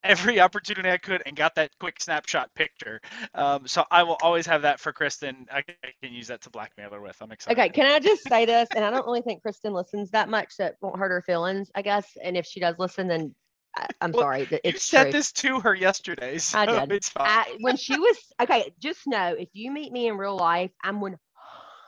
every 0.03 0.39
opportunity 0.39 0.89
I 0.89 0.97
could 0.97 1.21
and 1.25 1.35
got 1.35 1.55
that 1.55 1.71
quick 1.79 1.99
snapshot 2.01 2.53
picture. 2.55 3.01
Um, 3.33 3.67
so 3.67 3.83
I 3.91 4.03
will 4.03 4.17
always 4.21 4.45
have 4.45 4.61
that 4.61 4.79
for 4.79 4.93
Kristen. 4.93 5.47
I 5.51 5.61
can, 5.61 5.75
I 5.83 5.89
can 6.01 6.13
use 6.13 6.27
that 6.27 6.41
to 6.41 6.49
blackmail 6.49 6.91
her 6.91 7.01
with. 7.01 7.17
I'm 7.21 7.31
excited. 7.31 7.59
Okay, 7.59 7.69
can 7.69 7.85
I 7.85 7.99
just 7.99 8.27
say 8.27 8.45
this? 8.45 8.69
And 8.75 8.85
I 8.85 8.89
don't 8.89 9.05
really 9.05 9.21
think 9.21 9.41
Kristen 9.41 9.73
listens 9.73 10.11
that 10.11 10.29
much, 10.29 10.53
so 10.53 10.65
it 10.65 10.77
won't 10.81 10.97
hurt 10.97 11.09
her 11.11 11.21
feelings, 11.21 11.69
I 11.75 11.81
guess. 11.81 12.17
And 12.23 12.37
if 12.37 12.45
she 12.45 12.59
does 12.59 12.75
listen, 12.77 13.07
then 13.07 13.35
I, 13.75 13.87
I'm 14.01 14.11
Well, 14.11 14.21
sorry. 14.21 14.45
that 14.45 14.65
you 14.65 14.77
said 14.77 15.03
true. 15.03 15.11
this 15.11 15.31
to 15.33 15.59
her 15.59 15.75
yesterday, 15.75 16.37
so 16.39 16.59
I 16.59 16.65
did. 16.65 16.91
it's 16.91 17.09
fine. 17.09 17.27
I, 17.27 17.57
when 17.59 17.77
she 17.77 17.99
was 17.99 18.17
okay, 18.41 18.71
just 18.79 19.07
know 19.07 19.35
if 19.37 19.49
you 19.53 19.71
meet 19.71 19.91
me 19.91 20.07
in 20.07 20.17
real 20.17 20.37
life, 20.37 20.71
I'm 20.83 21.01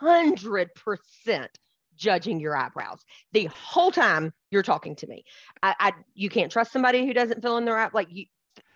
100% 0.03 1.47
judging 1.99 2.39
your 2.39 2.55
eyebrows 2.55 3.03
the 3.33 3.45
whole 3.45 3.91
time 3.91 4.33
you're 4.49 4.63
talking 4.63 4.95
to 4.95 5.07
me. 5.07 5.23
I, 5.61 5.75
I 5.79 5.91
you 6.15 6.29
can't 6.29 6.51
trust 6.51 6.71
somebody 6.71 7.05
who 7.05 7.13
doesn't 7.13 7.41
fill 7.41 7.57
in 7.57 7.65
their 7.65 7.77
eye- 7.77 7.89
like 7.93 8.07
you, 8.09 8.25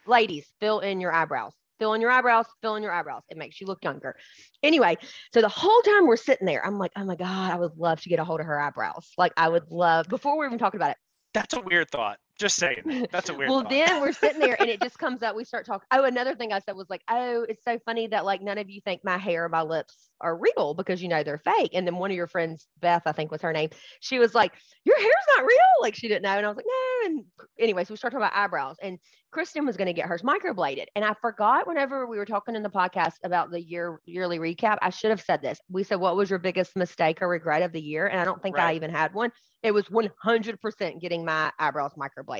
ladies, 0.06 0.46
fill 0.60 0.80
in 0.82 1.02
your 1.02 1.12
eyebrows. 1.12 1.54
Fill 1.80 1.96
in 1.96 2.02
your 2.02 2.12
eyebrows, 2.12 2.46
fill 2.62 2.76
in 2.76 2.84
your 2.84 2.92
eyebrows. 2.92 3.24
It 3.30 3.38
makes 3.38 3.60
you 3.60 3.68
look 3.68 3.84
younger. 3.84 4.16
Anyway, 4.62 4.96
so 5.34 5.42
the 5.42 5.50
whole 5.50 5.82
time 5.82 6.06
we're 6.06 6.18
sitting 6.18 6.46
there, 6.46 6.66
I'm 6.66 6.78
like, 6.78 6.92
oh 6.96 7.04
my 7.04 7.16
God, 7.16 7.52
I 7.52 7.56
would 7.58 7.76
love 7.78 8.00
to 8.02 8.10
get 8.10 8.20
a 8.20 8.24
hold 8.24 8.40
of 8.40 8.46
her 8.46 8.60
eyebrows. 8.60 9.12
Like 9.18 9.34
I 9.36 9.50
would 9.50 9.70
love 9.70 10.08
before 10.08 10.38
we're 10.38 10.46
even 10.46 10.60
talking 10.60 10.78
about 10.78 10.92
it. 10.92 10.98
That's 11.34 11.56
a 11.56 11.62
weird 11.62 11.90
thought. 11.90 12.20
Just 12.44 12.58
saying. 12.58 13.08
That's 13.10 13.30
a 13.30 13.34
weird 13.34 13.50
well, 13.50 13.62
thought. 13.62 13.70
then 13.70 14.02
we're 14.02 14.12
sitting 14.24 14.42
there 14.42 14.60
and 14.60 14.70
it 14.70 14.82
just 14.82 15.00
comes 15.00 15.24
up. 15.24 15.34
We 15.34 15.46
start 15.46 15.66
talking. 15.66 15.88
Oh, 15.94 16.04
another 16.04 16.36
thing 16.36 16.52
I 16.52 16.60
said 16.60 16.76
was 16.76 16.90
like, 16.90 17.02
oh, 17.10 17.46
it's 17.48 17.64
so 17.64 17.80
funny 17.86 18.08
that 18.08 18.26
like 18.26 18.42
none 18.42 18.58
of 18.58 18.70
you 18.70 18.82
think 18.82 19.00
my 19.06 19.18
hair, 19.18 19.48
my 19.48 19.62
lips 19.62 20.10
are 20.20 20.38
real 20.38 20.74
because 20.74 21.02
you 21.02 21.08
know 21.08 21.24
they're 21.24 21.38
fake. 21.38 21.72
And 21.74 21.88
then 21.88 21.96
one 21.96 22.12
of 22.12 22.18
your 22.18 22.28
friends, 22.28 22.68
Beth, 22.82 23.04
I 23.06 23.14
think 23.14 23.32
was 23.32 23.42
her 23.44 23.54
name, 23.54 23.70
she 24.02 24.20
was 24.20 24.36
like, 24.36 24.52
your 24.84 25.00
hair's 25.00 25.14
not 25.38 25.46
real. 25.46 25.58
Like 25.80 25.96
she 25.96 26.10
didn't 26.10 26.24
know. 26.24 26.32
And 26.32 26.46
I 26.46 26.50
was 26.50 26.58
like, 26.58 26.66
no. 26.68 27.08
And 27.08 27.24
anyway, 27.58 27.86
so 27.86 27.94
we 27.94 27.98
started 27.98 28.18
talking 28.18 28.28
about 28.28 28.38
eyebrows 28.38 28.76
and 28.82 29.00
Kristen 29.34 29.66
was 29.66 29.78
going 29.78 29.88
to 29.88 29.94
get 29.94 30.06
hers 30.06 30.22
microbladed. 30.22 30.86
And 30.96 31.04
I 31.04 31.14
forgot 31.22 31.68
whenever 31.68 32.06
we 32.06 32.18
were 32.18 32.26
talking 32.26 32.56
in 32.56 32.64
the 32.64 32.70
podcast 32.70 33.16
about 33.24 33.52
the 33.52 33.62
year 33.62 34.00
yearly 34.06 34.38
recap, 34.38 34.78
I 34.82 34.92
should 34.92 35.10
have 35.10 35.22
said 35.22 35.42
this. 35.42 35.60
We 35.70 35.84
said, 35.84 36.00
what 36.00 36.16
was 36.16 36.30
your 36.30 36.40
biggest 36.40 36.76
mistake 36.76 37.22
or 37.22 37.28
regret 37.28 37.64
of 37.64 37.72
the 37.72 37.82
year? 37.82 38.08
And 38.08 38.20
I 38.20 38.26
don't 38.26 38.42
think 38.42 38.58
I 38.58 38.76
even 38.76 38.92
had 38.92 39.14
one. 39.14 39.32
It 39.64 39.74
was 39.74 39.86
100% 39.86 41.02
getting 41.02 41.26
my 41.26 41.52
eyebrows 41.58 41.94
microbladed. 41.98 42.33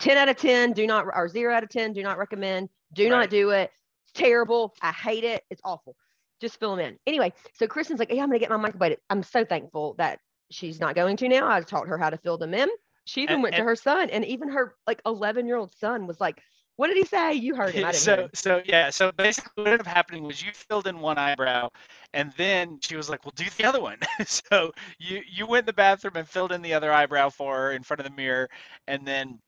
10 0.00 0.16
out 0.18 0.28
of 0.28 0.36
10 0.36 0.72
do 0.72 0.86
not 0.86 1.06
or 1.12 1.28
0 1.28 1.52
out 1.54 1.62
of 1.62 1.68
10 1.70 1.92
do 1.92 2.02
not 2.02 2.18
recommend 2.18 2.68
do 2.92 3.04
Right. 3.04 3.10
not 3.10 3.30
do 3.30 3.50
it 3.50 3.70
it's 4.04 4.12
terrible 4.12 4.74
i 4.82 4.92
hate 4.92 5.24
it 5.24 5.42
it's 5.50 5.60
awful 5.64 5.96
just 6.40 6.58
fill 6.58 6.74
them 6.76 6.84
in. 6.84 6.98
Anyway, 7.06 7.32
so 7.54 7.66
Kristen's 7.66 8.00
like, 8.00 8.10
"Yeah, 8.12 8.22
I'm 8.22 8.28
gonna 8.28 8.40
get 8.40 8.50
my 8.50 8.56
microbladed." 8.58 8.96
I'm 9.08 9.22
so 9.22 9.44
thankful 9.44 9.94
that 9.94 10.18
she's 10.50 10.78
not 10.80 10.94
going 10.96 11.16
to 11.18 11.28
now. 11.28 11.48
I 11.48 11.60
taught 11.62 11.86
her 11.86 11.96
how 11.96 12.10
to 12.10 12.18
fill 12.18 12.36
them 12.36 12.52
in. 12.52 12.68
She 13.06 13.22
even 13.22 13.34
And- 13.34 13.42
went 13.44 13.54
to 13.54 13.62
her 13.62 13.76
son, 13.76 14.10
and 14.10 14.24
even 14.26 14.48
her 14.50 14.74
like 14.86 15.00
11 15.06 15.46
year 15.46 15.56
old 15.56 15.72
son 15.76 16.06
was 16.06 16.20
like, 16.20 16.42
"What 16.76 16.88
did 16.88 16.96
he 16.98 17.04
say? 17.06 17.34
You 17.34 17.56
heard 17.56 17.74
him? 17.74 17.84
I 17.84 17.92
didn't 17.92 18.06
hear 18.06 18.16
so 18.16 18.24
him." 18.24 18.30
so 18.34 18.62
yeah 18.66 18.90
so 18.90 19.12
basically 19.12 19.52
what 19.56 19.68
ended 19.68 19.80
up 19.82 19.86
happening 19.86 20.24
was 20.24 20.42
you 20.42 20.52
filled 20.52 20.86
in 20.86 21.00
one 21.00 21.18
eyebrow 21.18 21.68
and 22.14 22.32
then 22.36 22.78
she 22.82 22.96
was 22.96 23.10
like 23.10 23.24
well 23.24 23.32
do 23.36 23.44
the 23.56 23.64
other 23.64 23.80
one 23.80 23.98
so 24.26 24.72
you 24.98 25.22
you 25.30 25.46
went 25.46 25.62
in 25.62 25.66
the 25.66 25.72
bathroom 25.72 26.16
and 26.16 26.28
filled 26.28 26.52
in 26.52 26.62
the 26.62 26.74
other 26.74 26.92
eyebrow 26.92 27.28
for 27.30 27.56
her 27.56 27.72
in 27.72 27.82
front 27.82 28.00
of 28.00 28.06
the 28.06 28.12
mirror 28.16 28.48
and 28.88 29.06
then 29.06 29.38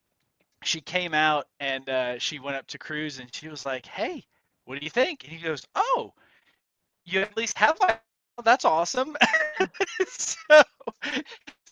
she 0.65 0.81
came 0.81 1.15
out 1.15 1.47
and 1.61 1.89
uh, 1.89 2.19
she 2.19 2.39
went 2.39 2.57
up 2.57 2.67
to 2.69 2.79
cruz 2.79 3.19
and 3.19 3.35
she 3.35 3.49
was 3.49 3.67
like 3.67 3.87
hey 3.87 4.25
what 4.67 4.79
do 4.79 4.85
you 4.85 4.91
think 4.91 5.25
and 5.25 5.33
he 5.33 5.43
goes 5.43 5.65
oh 5.75 6.13
you 7.05 7.21
at 7.21 7.37
least 7.37 7.59
have 7.59 7.79
eyebrow 7.83 7.99
that's 8.45 8.65
awesome 8.65 9.17
so 10.09 10.63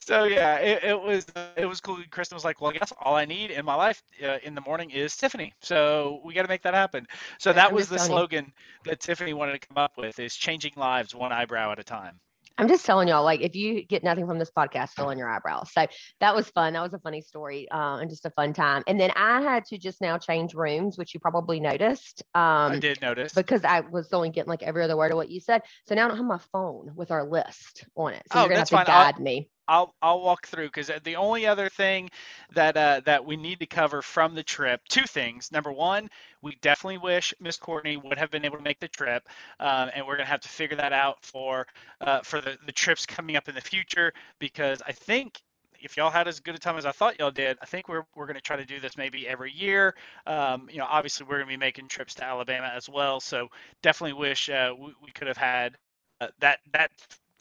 so 0.06 0.24
yeah, 0.24 0.56
it, 0.56 0.84
it 0.84 1.00
was 1.00 1.26
it 1.56 1.66
was 1.66 1.80
cool. 1.80 1.98
Kristen 2.10 2.36
was 2.36 2.44
like, 2.44 2.60
"Well, 2.60 2.70
I 2.70 2.78
guess 2.78 2.92
all 3.00 3.14
I 3.16 3.24
need 3.24 3.50
in 3.50 3.64
my 3.64 3.74
life 3.74 4.02
uh, 4.22 4.38
in 4.42 4.54
the 4.54 4.60
morning 4.60 4.90
is 4.90 5.16
Tiffany." 5.16 5.52
So 5.62 6.20
we 6.24 6.34
got 6.34 6.42
to 6.42 6.48
make 6.48 6.62
that 6.62 6.74
happen. 6.74 7.06
So 7.38 7.52
that 7.52 7.68
I'm 7.68 7.74
was 7.74 7.88
the 7.88 7.96
telling 7.96 8.10
you. 8.10 8.16
slogan 8.16 8.52
that 8.84 9.00
Tiffany 9.00 9.34
wanted 9.34 9.60
to 9.60 9.66
come 9.66 9.78
up 9.78 9.92
with: 9.96 10.18
is 10.18 10.34
changing 10.34 10.72
lives 10.76 11.14
one 11.14 11.32
eyebrow 11.32 11.72
at 11.72 11.78
a 11.78 11.84
time. 11.84 12.20
I'm 12.56 12.68
just 12.68 12.86
telling 12.86 13.08
y'all, 13.08 13.24
like, 13.24 13.40
if 13.40 13.56
you 13.56 13.84
get 13.84 14.04
nothing 14.04 14.28
from 14.28 14.38
this 14.38 14.52
podcast, 14.56 14.90
fill 14.90 15.10
in 15.10 15.18
your 15.18 15.28
eyebrows. 15.28 15.72
So 15.72 15.86
that 16.20 16.36
was 16.36 16.48
fun. 16.50 16.74
That 16.74 16.82
was 16.82 16.94
a 16.94 17.00
funny 17.00 17.20
story 17.20 17.68
uh, 17.68 17.96
and 17.96 18.08
just 18.08 18.24
a 18.26 18.30
fun 18.30 18.52
time. 18.52 18.84
And 18.86 19.00
then 19.00 19.10
I 19.16 19.40
had 19.42 19.64
to 19.66 19.78
just 19.78 20.00
now 20.00 20.18
change 20.18 20.54
rooms, 20.54 20.96
which 20.96 21.14
you 21.14 21.18
probably 21.18 21.58
noticed. 21.58 22.22
Um, 22.32 22.70
I 22.72 22.78
did 22.78 23.00
notice. 23.02 23.32
because 23.34 23.64
I 23.64 23.80
was 23.80 24.12
only 24.12 24.30
getting 24.30 24.50
like 24.50 24.62
every 24.62 24.84
other 24.84 24.96
word 24.96 25.10
of 25.10 25.16
what 25.16 25.30
you 25.30 25.40
said. 25.40 25.62
So 25.88 25.96
now 25.96 26.04
I 26.04 26.08
don't 26.08 26.16
have 26.18 26.26
my 26.26 26.38
phone 26.52 26.92
with 26.94 27.10
our 27.10 27.24
list 27.28 27.86
on 27.96 28.12
it. 28.12 28.22
So 28.32 28.38
Oh, 28.38 28.42
you're 28.42 28.50
gonna 28.50 28.60
have 28.60 28.68
to 28.68 28.76
fine. 28.76 28.84
I'll- 28.86 29.12
guide 29.12 29.18
me. 29.18 29.48
I'll 29.68 29.94
I'll 30.02 30.20
walk 30.20 30.46
through 30.46 30.66
because 30.66 30.90
the 31.04 31.16
only 31.16 31.46
other 31.46 31.68
thing 31.68 32.10
that 32.54 32.76
uh, 32.76 33.00
that 33.04 33.24
we 33.24 33.36
need 33.36 33.60
to 33.60 33.66
cover 33.66 34.02
from 34.02 34.34
the 34.34 34.42
trip, 34.42 34.80
two 34.88 35.04
things. 35.04 35.50
Number 35.52 35.72
one, 35.72 36.08
we 36.42 36.56
definitely 36.60 36.98
wish 36.98 37.34
Miss 37.40 37.56
Courtney 37.56 37.96
would 37.96 38.18
have 38.18 38.30
been 38.30 38.44
able 38.44 38.58
to 38.58 38.62
make 38.62 38.80
the 38.80 38.88
trip, 38.88 39.28
um, 39.60 39.90
and 39.94 40.06
we're 40.06 40.16
gonna 40.16 40.28
have 40.28 40.40
to 40.40 40.48
figure 40.48 40.76
that 40.76 40.92
out 40.92 41.24
for 41.24 41.66
uh, 42.00 42.20
for 42.20 42.40
the 42.40 42.58
the 42.66 42.72
trips 42.72 43.06
coming 43.06 43.36
up 43.36 43.48
in 43.48 43.54
the 43.54 43.60
future 43.60 44.12
because 44.38 44.82
I 44.86 44.92
think. 44.92 45.40
If 45.80 45.98
y'all 45.98 46.08
had 46.10 46.28
as 46.28 46.40
good 46.40 46.54
a 46.54 46.58
time 46.58 46.78
as 46.78 46.86
I 46.86 46.92
thought 46.92 47.18
y'all 47.18 47.30
did, 47.30 47.58
I 47.60 47.66
think 47.66 47.88
we're, 47.88 48.04
we're 48.16 48.24
going 48.24 48.36
to 48.36 48.40
try 48.40 48.56
to 48.56 48.64
do 48.64 48.80
this 48.80 48.96
maybe 48.96 49.28
every 49.28 49.52
year. 49.52 49.94
Um, 50.26 50.66
you 50.72 50.78
know, 50.78 50.86
obviously 50.88 51.26
we're 51.26 51.36
going 51.36 51.48
to 51.48 51.52
be 51.52 51.58
making 51.58 51.88
trips 51.88 52.14
to 52.14 52.24
Alabama 52.24 52.72
as 52.74 52.88
well, 52.88 53.20
so 53.20 53.48
definitely 53.82 54.14
wish 54.14 54.48
uh, 54.48 54.72
we, 54.78 54.94
we 55.04 55.10
could 55.10 55.28
have 55.28 55.36
had 55.36 55.76
uh, 56.22 56.28
that 56.40 56.60
that 56.72 56.90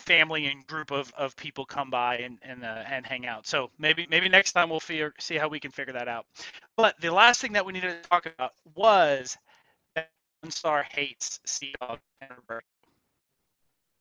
family 0.03 0.47
and 0.47 0.65
group 0.67 0.91
of, 0.91 1.11
of 1.17 1.35
people 1.35 1.65
come 1.65 1.89
by 1.89 2.17
and 2.17 2.37
and, 2.43 2.63
uh, 2.63 2.83
and 2.87 3.05
hang 3.05 3.25
out. 3.25 3.47
So 3.47 3.69
maybe 3.79 4.07
maybe 4.09 4.29
next 4.29 4.53
time 4.53 4.69
we'll 4.69 4.79
figure, 4.79 5.13
see 5.19 5.35
how 5.35 5.47
we 5.47 5.59
can 5.59 5.71
figure 5.71 5.93
that 5.93 6.07
out. 6.07 6.25
But 6.77 6.99
the 7.01 7.11
last 7.11 7.41
thing 7.41 7.53
that 7.53 7.65
we 7.65 7.73
needed 7.73 8.03
to 8.03 8.09
talk 8.09 8.25
about 8.25 8.51
was 8.75 9.37
that 9.95 10.09
Star 10.49 10.85
hates 10.89 11.39
Sea 11.45 11.73
Dog 11.81 11.99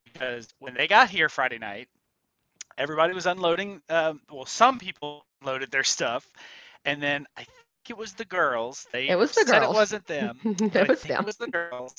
because 0.05 0.47
when 0.59 0.73
they 0.75 0.87
got 0.87 1.09
here 1.09 1.29
Friday 1.29 1.57
night, 1.57 1.87
everybody 2.77 3.13
was 3.13 3.25
unloading. 3.25 3.81
Um, 3.89 4.21
well, 4.31 4.45
some 4.45 4.79
people 4.79 5.25
loaded 5.43 5.71
their 5.71 5.83
stuff, 5.83 6.27
and 6.85 7.01
then 7.01 7.25
I 7.37 7.45
it 7.89 7.97
was 7.97 8.13
the 8.13 8.25
girls. 8.25 8.87
They 8.91 9.09
It 9.09 9.15
was 9.17 9.31
the 9.33 9.45
said 9.45 9.61
girls. 9.61 9.73
it 9.75 9.77
wasn't 9.77 10.05
them. 10.07 10.39
it 10.43 10.87
was 10.87 11.01
them. 11.03 11.19
It 11.21 11.25
was 11.25 11.37
the 11.37 11.47
girls. 11.47 11.93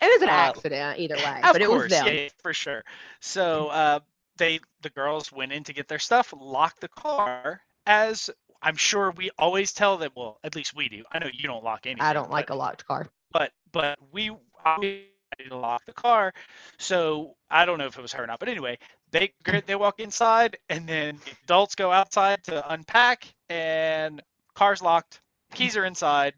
It 0.00 0.06
was 0.06 0.22
an 0.22 0.28
uh, 0.28 0.32
accident 0.32 0.98
either 0.98 1.16
way, 1.24 1.40
but 1.42 1.60
it 1.62 1.66
course, 1.66 1.82
was 1.84 1.90
them. 1.90 2.06
yeah, 2.06 2.28
for 2.42 2.52
sure. 2.52 2.84
So 3.20 3.68
uh, 3.68 4.00
they, 4.36 4.60
the 4.82 4.90
girls, 4.90 5.32
went 5.32 5.52
in 5.52 5.64
to 5.64 5.72
get 5.72 5.88
their 5.88 5.98
stuff, 5.98 6.32
locked 6.38 6.80
the 6.80 6.88
car, 6.88 7.60
as 7.86 8.30
I'm 8.62 8.76
sure 8.76 9.10
we 9.12 9.30
always 9.38 9.72
tell 9.72 9.96
them. 9.98 10.10
Well, 10.16 10.38
at 10.44 10.54
least 10.56 10.74
we 10.74 10.88
do. 10.88 11.04
I 11.12 11.18
know 11.18 11.28
you 11.32 11.48
don't 11.48 11.64
lock 11.64 11.86
anything. 11.86 12.02
I 12.02 12.12
don't 12.12 12.30
like 12.30 12.48
but, 12.48 12.54
a 12.54 12.56
locked 12.56 12.86
car. 12.86 13.08
but 13.32 13.52
but 13.72 13.98
we 14.12 14.30
always 14.64 15.02
lock 15.50 15.84
the 15.84 15.92
car. 15.92 16.32
So 16.78 17.36
I 17.50 17.64
don't 17.64 17.78
know 17.78 17.86
if 17.86 17.98
it 17.98 18.02
was 18.02 18.12
her 18.12 18.24
or 18.24 18.26
not, 18.26 18.40
but 18.40 18.48
anyway, 18.48 18.78
they 19.10 19.32
they 19.66 19.76
walk 19.76 20.00
inside, 20.00 20.58
and 20.68 20.88
then 20.88 21.18
the 21.24 21.32
adults 21.44 21.74
go 21.74 21.92
outside 21.92 22.42
to 22.44 22.72
unpack, 22.72 23.32
and 23.48 24.22
car's 24.54 24.82
locked, 24.82 25.20
keys 25.54 25.76
are 25.76 25.84
inside. 25.84 26.34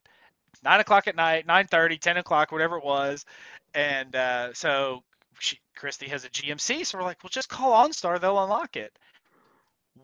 Nine 0.63 0.81
o'clock 0.81 1.07
at 1.07 1.17
night, 1.17 1.47
9:30, 1.47 1.99
10 2.01 2.17
o'clock, 2.19 2.53
whatever 2.53 2.77
it 2.77 2.85
was, 2.85 3.25
and 3.75 4.15
uh, 4.15 4.53
so 4.53 5.03
she, 5.39 5.59
Christy 5.75 6.09
has 6.09 6.25
a 6.25 6.29
GMC, 6.29 6.85
so 6.85 6.99
we're 6.99 7.05
like, 7.05 7.23
well, 7.23 7.31
just 7.31 7.49
call 7.49 7.87
OnStar, 7.89 8.21
they'll 8.21 8.43
unlock 8.43 8.77
it. 8.77 8.93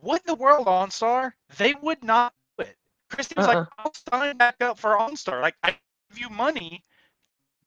What 0.01 0.23
in 0.23 0.35
the 0.35 0.40
world, 0.40 0.66
OnStar? 0.66 1.33
They 1.59 1.75
would 1.83 2.03
not 2.03 2.33
do 2.59 2.64
it. 2.64 2.77
Christy 3.11 3.35
was 3.37 3.47
Uh-uh. 3.47 3.59
like, 3.61 3.69
I'll 3.79 3.92
sign 4.11 4.37
back 4.37 4.57
up 4.61 4.79
for 4.79 4.97
OnStar. 4.97 5.40
Like, 5.42 5.57
I 5.62 5.77
give 6.11 6.19
you 6.19 6.31
money. 6.31 6.83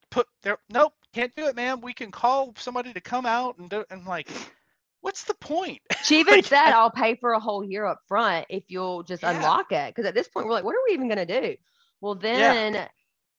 Put 0.10 0.28
there. 0.42 0.58
Nope, 0.70 0.94
can't 1.14 1.36
do 1.36 1.46
it, 1.46 1.56
ma'am. 1.56 1.82
We 1.82 1.94
can 1.94 2.12
call 2.12 2.54
somebody 2.58 2.94
to 2.94 3.02
come 3.02 3.26
out 3.28 3.58
and 3.60 3.70
do. 3.70 3.86
And 3.92 4.06
like, 4.06 4.30
what's 5.02 5.24
the 5.26 5.34
point? 5.36 5.82
She 6.02 6.20
even 6.20 6.42
Like, 6.42 6.44
said, 6.44 6.72
"I'll 6.74 6.92
pay 6.92 7.16
for 7.16 7.32
a 7.34 7.40
whole 7.40 7.64
year 7.64 7.86
up 7.86 8.00
front 8.08 8.46
if 8.50 8.64
you'll 8.70 9.04
just 9.04 9.24
Yeah. 9.24 9.24
unlock 9.24 9.72
it." 9.72 9.94
Because 9.94 10.08
at 10.08 10.14
this 10.16 10.28
point, 10.28 10.46
we're 10.48 10.54
like, 10.54 10.64
"What 10.64 10.76
are 10.76 10.84
we 10.88 10.94
even 10.94 11.10
gonna 11.10 11.26
do?" 11.26 11.56
Well, 12.02 12.16
then 12.16 12.90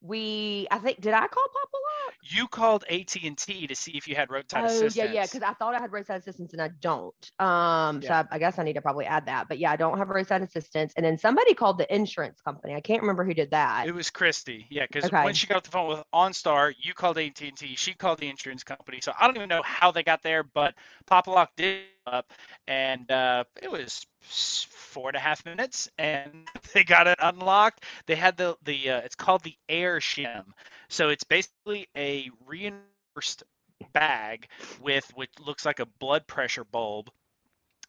we, 0.02 0.66
I 0.70 0.78
think, 0.78 1.00
did 1.00 1.12
I 1.12 1.26
call 1.26 1.44
Papa 1.46 1.76
Lock? 2.06 2.14
You 2.22 2.48
called 2.48 2.84
AT 2.90 3.16
and 3.22 3.36
T 3.36 3.66
to 3.66 3.74
see 3.74 3.92
if 3.92 4.06
you 4.06 4.14
had 4.14 4.30
roadside 4.30 4.62
Oh 4.62 4.66
assistance. 4.66 4.96
yeah, 4.96 5.04
yeah. 5.04 5.26
Because 5.26 5.42
I 5.42 5.52
thought 5.54 5.74
I 5.74 5.80
had 5.80 5.92
roadside 5.92 6.20
assistance 6.20 6.52
and 6.52 6.62
I 6.62 6.68
don't. 6.80 7.14
Um, 7.38 8.02
so 8.02 8.12
I, 8.12 8.24
I 8.30 8.38
guess 8.38 8.58
I 8.58 8.62
need 8.62 8.74
to 8.74 8.82
probably 8.82 9.06
add 9.06 9.26
that. 9.26 9.48
But 9.48 9.58
yeah, 9.58 9.70
I 9.72 9.76
don't 9.76 9.98
have 9.98 10.08
roadside 10.08 10.42
assistance. 10.42 10.92
And 10.96 11.04
then 11.04 11.18
somebody 11.18 11.54
called 11.54 11.78
the 11.78 11.92
insurance 11.94 12.40
company. 12.40 12.74
I 12.74 12.80
can't 12.80 13.00
remember 13.00 13.24
who 13.24 13.34
did 13.34 13.50
that. 13.52 13.86
It 13.86 13.94
was 13.94 14.10
Christy, 14.10 14.66
yeah, 14.70 14.86
because 14.86 15.04
Okay. 15.04 15.24
when 15.24 15.34
she 15.34 15.46
got 15.46 15.56
off 15.56 15.62
the 15.64 15.70
phone 15.70 15.88
with 15.88 16.02
OnStar, 16.14 16.74
you 16.78 16.94
called 16.94 17.18
AT 17.18 17.40
and 17.40 17.56
T, 17.56 17.74
she 17.76 17.94
called 17.94 18.18
the 18.18 18.28
insurance 18.28 18.64
company. 18.64 19.00
So 19.02 19.12
I 19.18 19.26
don't 19.26 19.36
even 19.36 19.48
know 19.48 19.62
how 19.64 19.90
they 19.90 20.02
got 20.02 20.22
there, 20.22 20.42
but 20.42 20.74
Pop-A-Lock 21.06 21.50
did 21.56 21.84
up, 22.06 22.32
and 22.66 23.10
uh, 23.10 23.44
it 23.62 23.70
was 23.70 24.06
four 24.22 25.08
and 25.08 25.16
a 25.16 25.20
half 25.20 25.44
minutes, 25.44 25.88
and 25.98 26.48
they 26.74 26.84
got 26.84 27.06
it 27.06 27.18
unlocked. 27.20 27.84
They 28.06 28.16
had 28.16 28.36
the 28.36 28.56
the 28.64 28.90
uh, 28.90 29.00
it's 29.00 29.14
called 29.14 29.42
the 29.42 29.56
Air 29.68 29.98
Shim, 29.98 30.44
so 30.88 31.08
it's 31.08 31.24
basically 31.24 31.88
a 31.96 32.30
reinforced 32.46 33.44
bag 33.92 34.48
with 34.80 35.10
which 35.14 35.30
looks 35.44 35.64
like 35.64 35.80
a 35.80 35.86
blood 35.98 36.26
pressure 36.26 36.64
bulb 36.64 37.10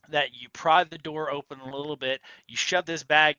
that 0.10 0.34
you 0.34 0.50
pry 0.50 0.84
the 0.84 0.98
door 0.98 1.32
open 1.32 1.60
a 1.60 1.76
little 1.76 1.96
bit, 1.96 2.22
you 2.48 2.58
shove 2.58 2.86
this 2.86 3.04
bag 3.04 3.36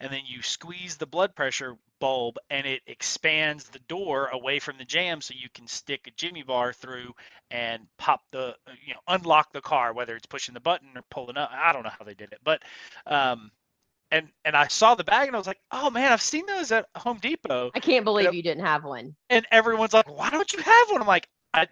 and 0.00 0.12
then 0.12 0.20
you 0.26 0.42
squeeze 0.42 0.96
the 0.96 1.06
blood 1.06 1.34
pressure 1.34 1.76
bulb 2.00 2.36
and 2.50 2.66
it 2.66 2.82
expands 2.86 3.64
the 3.68 3.78
door 3.88 4.26
away 4.32 4.58
from 4.58 4.76
the 4.78 4.84
jam 4.84 5.20
so 5.20 5.32
you 5.36 5.48
can 5.54 5.66
stick 5.66 6.06
a 6.06 6.10
jimmy 6.16 6.42
bar 6.42 6.72
through 6.72 7.12
and 7.50 7.82
pop 7.98 8.20
the 8.32 8.54
you 8.86 8.92
know 8.92 9.00
unlock 9.08 9.52
the 9.52 9.60
car 9.60 9.92
whether 9.92 10.14
it's 10.16 10.26
pushing 10.26 10.54
the 10.54 10.60
button 10.60 10.88
or 10.96 11.02
pulling 11.10 11.36
up 11.36 11.50
i 11.52 11.72
don't 11.72 11.82
know 11.84 11.90
how 11.98 12.04
they 12.04 12.14
did 12.14 12.32
it 12.32 12.38
but 12.44 12.60
um 13.06 13.50
and 14.10 14.28
and 14.44 14.56
i 14.56 14.66
saw 14.66 14.94
the 14.94 15.04
bag 15.04 15.28
and 15.28 15.36
i 15.36 15.38
was 15.38 15.46
like 15.46 15.60
oh 15.70 15.88
man 15.90 16.12
i've 16.12 16.20
seen 16.22 16.44
those 16.46 16.72
at 16.72 16.86
home 16.96 17.18
depot 17.22 17.70
I 17.74 17.80
can't 17.80 18.04
believe 18.04 18.24
Yep. 18.24 18.34
you 18.34 18.42
didn't 18.42 18.64
have 18.64 18.84
one. 18.84 19.14
and 19.30 19.46
everyone's 19.50 19.92
like 19.94 20.08
why 20.14 20.30
don't 20.30 20.52
you 20.52 20.60
have 20.62 20.90
one 20.90 21.00
i'm 21.00 21.06
like 21.06 21.28
i 21.54 21.66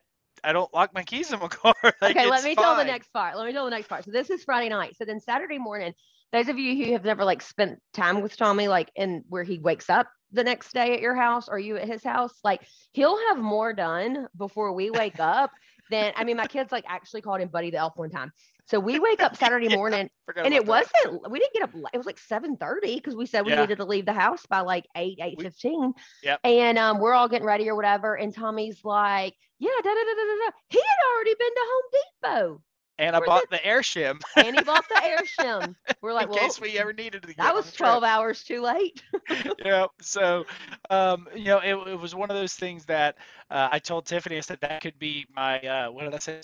i 0.45 0.53
don't 0.53 0.73
lock 0.73 0.95
my 0.95 1.03
keys 1.03 1.33
in 1.33 1.41
my 1.41 1.49
car 1.49 1.75
like, 1.85 2.17
okay, 2.17 2.27
let 2.31 2.43
me 2.45 2.55
tell 2.55 2.77
the 2.77 2.85
next 2.85 3.13
part. 3.13 3.37
Let 3.37 3.47
me 3.47 3.53
tell 3.53 3.65
the 3.65 3.71
next 3.71 3.89
part. 3.89 4.05
So 4.05 4.11
this 4.11 4.31
is 4.31 4.43
Friday 4.45 4.69
night. 4.69 4.97
So 4.97 5.05
then 5.05 5.21
Saturday 5.21 5.59
morning, 5.59 5.93
those 6.33 6.49
of 6.49 6.59
you 6.59 6.85
who 6.85 6.93
have 6.93 7.05
never 7.05 7.25
like 7.25 7.43
spent 7.43 7.79
time 7.93 8.23
with 8.23 8.37
Tommy, 8.37 8.69
like 8.69 8.91
in 8.97 9.23
where 9.29 9.45
he 9.45 9.59
wakes 9.59 9.91
up 9.91 10.09
the 10.33 10.45
next 10.45 10.73
day 10.73 10.95
at 10.95 11.01
your 11.01 11.15
house 11.15 11.49
or 11.49 11.59
you 11.59 11.77
at 11.77 11.87
his 11.89 12.03
house, 12.03 12.33
like 12.43 12.63
he'll 12.93 13.19
have 13.29 13.39
more 13.39 13.73
done 13.73 14.27
before 14.37 14.73
we 14.73 14.91
wake 14.91 15.21
up 15.21 15.51
than 15.91 16.13
I 16.17 16.25
mean, 16.25 16.37
my 16.39 16.47
kids 16.47 16.73
like 16.73 16.85
actually 16.89 17.21
called 17.21 17.41
him 17.41 17.49
Buddy 17.49 17.71
the 17.71 17.77
Elf 17.77 17.93
one 17.97 18.11
time. 18.11 18.33
So 18.67 18.81
we 18.81 18.99
wake 18.99 19.23
up 19.23 19.37
Saturday 19.43 19.69
Yeah, 19.69 19.77
morning 19.77 20.09
and 20.37 20.55
it 20.55 20.65
that. 20.65 20.67
wasn't 21.05 21.31
we 21.31 21.39
didn't 21.39 21.53
get 21.53 21.63
up 21.65 21.71
it 21.93 21.97
was 21.99 22.07
like 22.07 22.19
7 22.19 22.57
30 22.57 22.95
because 22.95 23.15
we 23.15 23.27
said 23.27 23.45
we 23.45 23.53
Yeah. 23.53 23.61
needed 23.61 23.77
to 23.79 23.85
leave 23.85 24.07
the 24.07 24.13
house 24.15 24.47
by 24.47 24.61
like 24.61 24.87
8 24.97 25.19
8 25.21 25.35
We- 25.37 25.45
15 25.45 25.93
Yep. 26.23 26.41
and 26.45 26.79
um 26.79 26.99
we're 26.99 27.13
all 27.13 27.29
getting 27.29 27.47
ready 27.47 27.69
or 27.69 27.75
whatever 27.77 28.15
and 28.17 28.33
tommy's 28.35 28.81
like 28.85 29.35
yeah 29.59 29.69
da, 29.83 29.91
da, 29.91 29.95
da, 29.95 30.15
da, 30.15 30.47
da. 30.47 30.51
he 30.71 30.79
had 30.79 31.13
already 31.15 31.35
been 31.39 31.55
to 31.55 31.61
home 31.67 31.83
depot 31.93 32.63
and 33.03 33.17
i 33.17 33.21
bought 33.27 33.51
the 33.51 33.65
air 33.67 33.83
shim 33.83 34.21
and 34.37 34.57
he 34.57 34.63
bought 34.63 34.89
the 34.89 35.05
air 35.05 35.23
shim 35.25 35.75
we're 36.03 36.13
like 36.15 36.25
in 36.25 36.31
well 36.31 36.41
case 36.41 36.61
we 36.61 36.79
ever 36.79 36.93
needed 36.93 37.23
to 37.23 37.35
that 37.37 37.55
was 37.55 37.73
12 37.73 38.05
hours 38.05 38.45
too 38.45 38.61
late 38.61 39.03
yeah. 39.65 39.87
So, 40.01 40.45
um, 40.91 41.29
you 41.35 41.47
know, 41.47 41.59
it, 41.59 41.75
it 41.89 41.99
was 41.99 42.15
one 42.15 42.31
of 42.31 42.37
those 42.37 42.55
things 42.55 42.85
that 42.87 43.17
uh, 43.51 43.69
I 43.71 43.79
told 43.79 44.07
Tiffany. 44.07 44.37
I 44.37 44.41
said 44.41 44.59
that 44.61 44.83
could 44.83 44.99
be 44.99 45.27
my 45.35 45.61
uh, 45.61 45.91
what 45.91 46.05
did 46.05 46.15
I 46.15 46.19
say? 46.19 46.41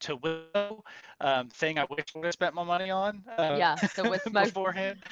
To 0.00 0.16
Willow 0.16 0.84
um, 1.20 1.48
thing 1.48 1.78
I 1.78 1.84
wish 1.90 2.04
I 2.14 2.18
would 2.18 2.26
have 2.26 2.34
spent 2.34 2.54
my 2.54 2.64
money 2.64 2.90
on. 2.90 3.22
Uh, 3.36 3.58
Yeah, 3.58 3.76
the 3.94 4.04
with 4.04 4.22
smoke. 4.28 4.44
beforehand. 4.44 5.02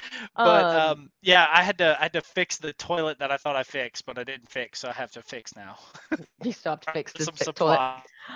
But 0.43 0.71
Um, 0.71 0.73
um, 0.73 1.11
yeah, 1.21 1.47
I 1.51 1.63
had 1.63 1.77
to 1.79 1.97
I 1.99 2.03
had 2.03 2.13
to 2.13 2.21
fix 2.21 2.57
the 2.57 2.73
toilet 2.73 3.19
that 3.19 3.31
I 3.31 3.37
thought 3.37 3.55
I 3.55 3.63
fixed, 3.63 4.05
but 4.05 4.17
I 4.17 4.23
didn't 4.23 4.49
fix, 4.49 4.79
so 4.79 4.89
I 4.89 4.93
have 4.93 5.11
to 5.11 5.21
fix 5.21 5.55
now. 5.55 5.77
You 6.43 6.51
still 6.51 6.73
have 6.73 6.81
to 6.81 6.91
fix 6.91 7.13
this 7.13 7.25
Some 7.25 7.35
big 7.39 7.55
toilet. 7.55 7.81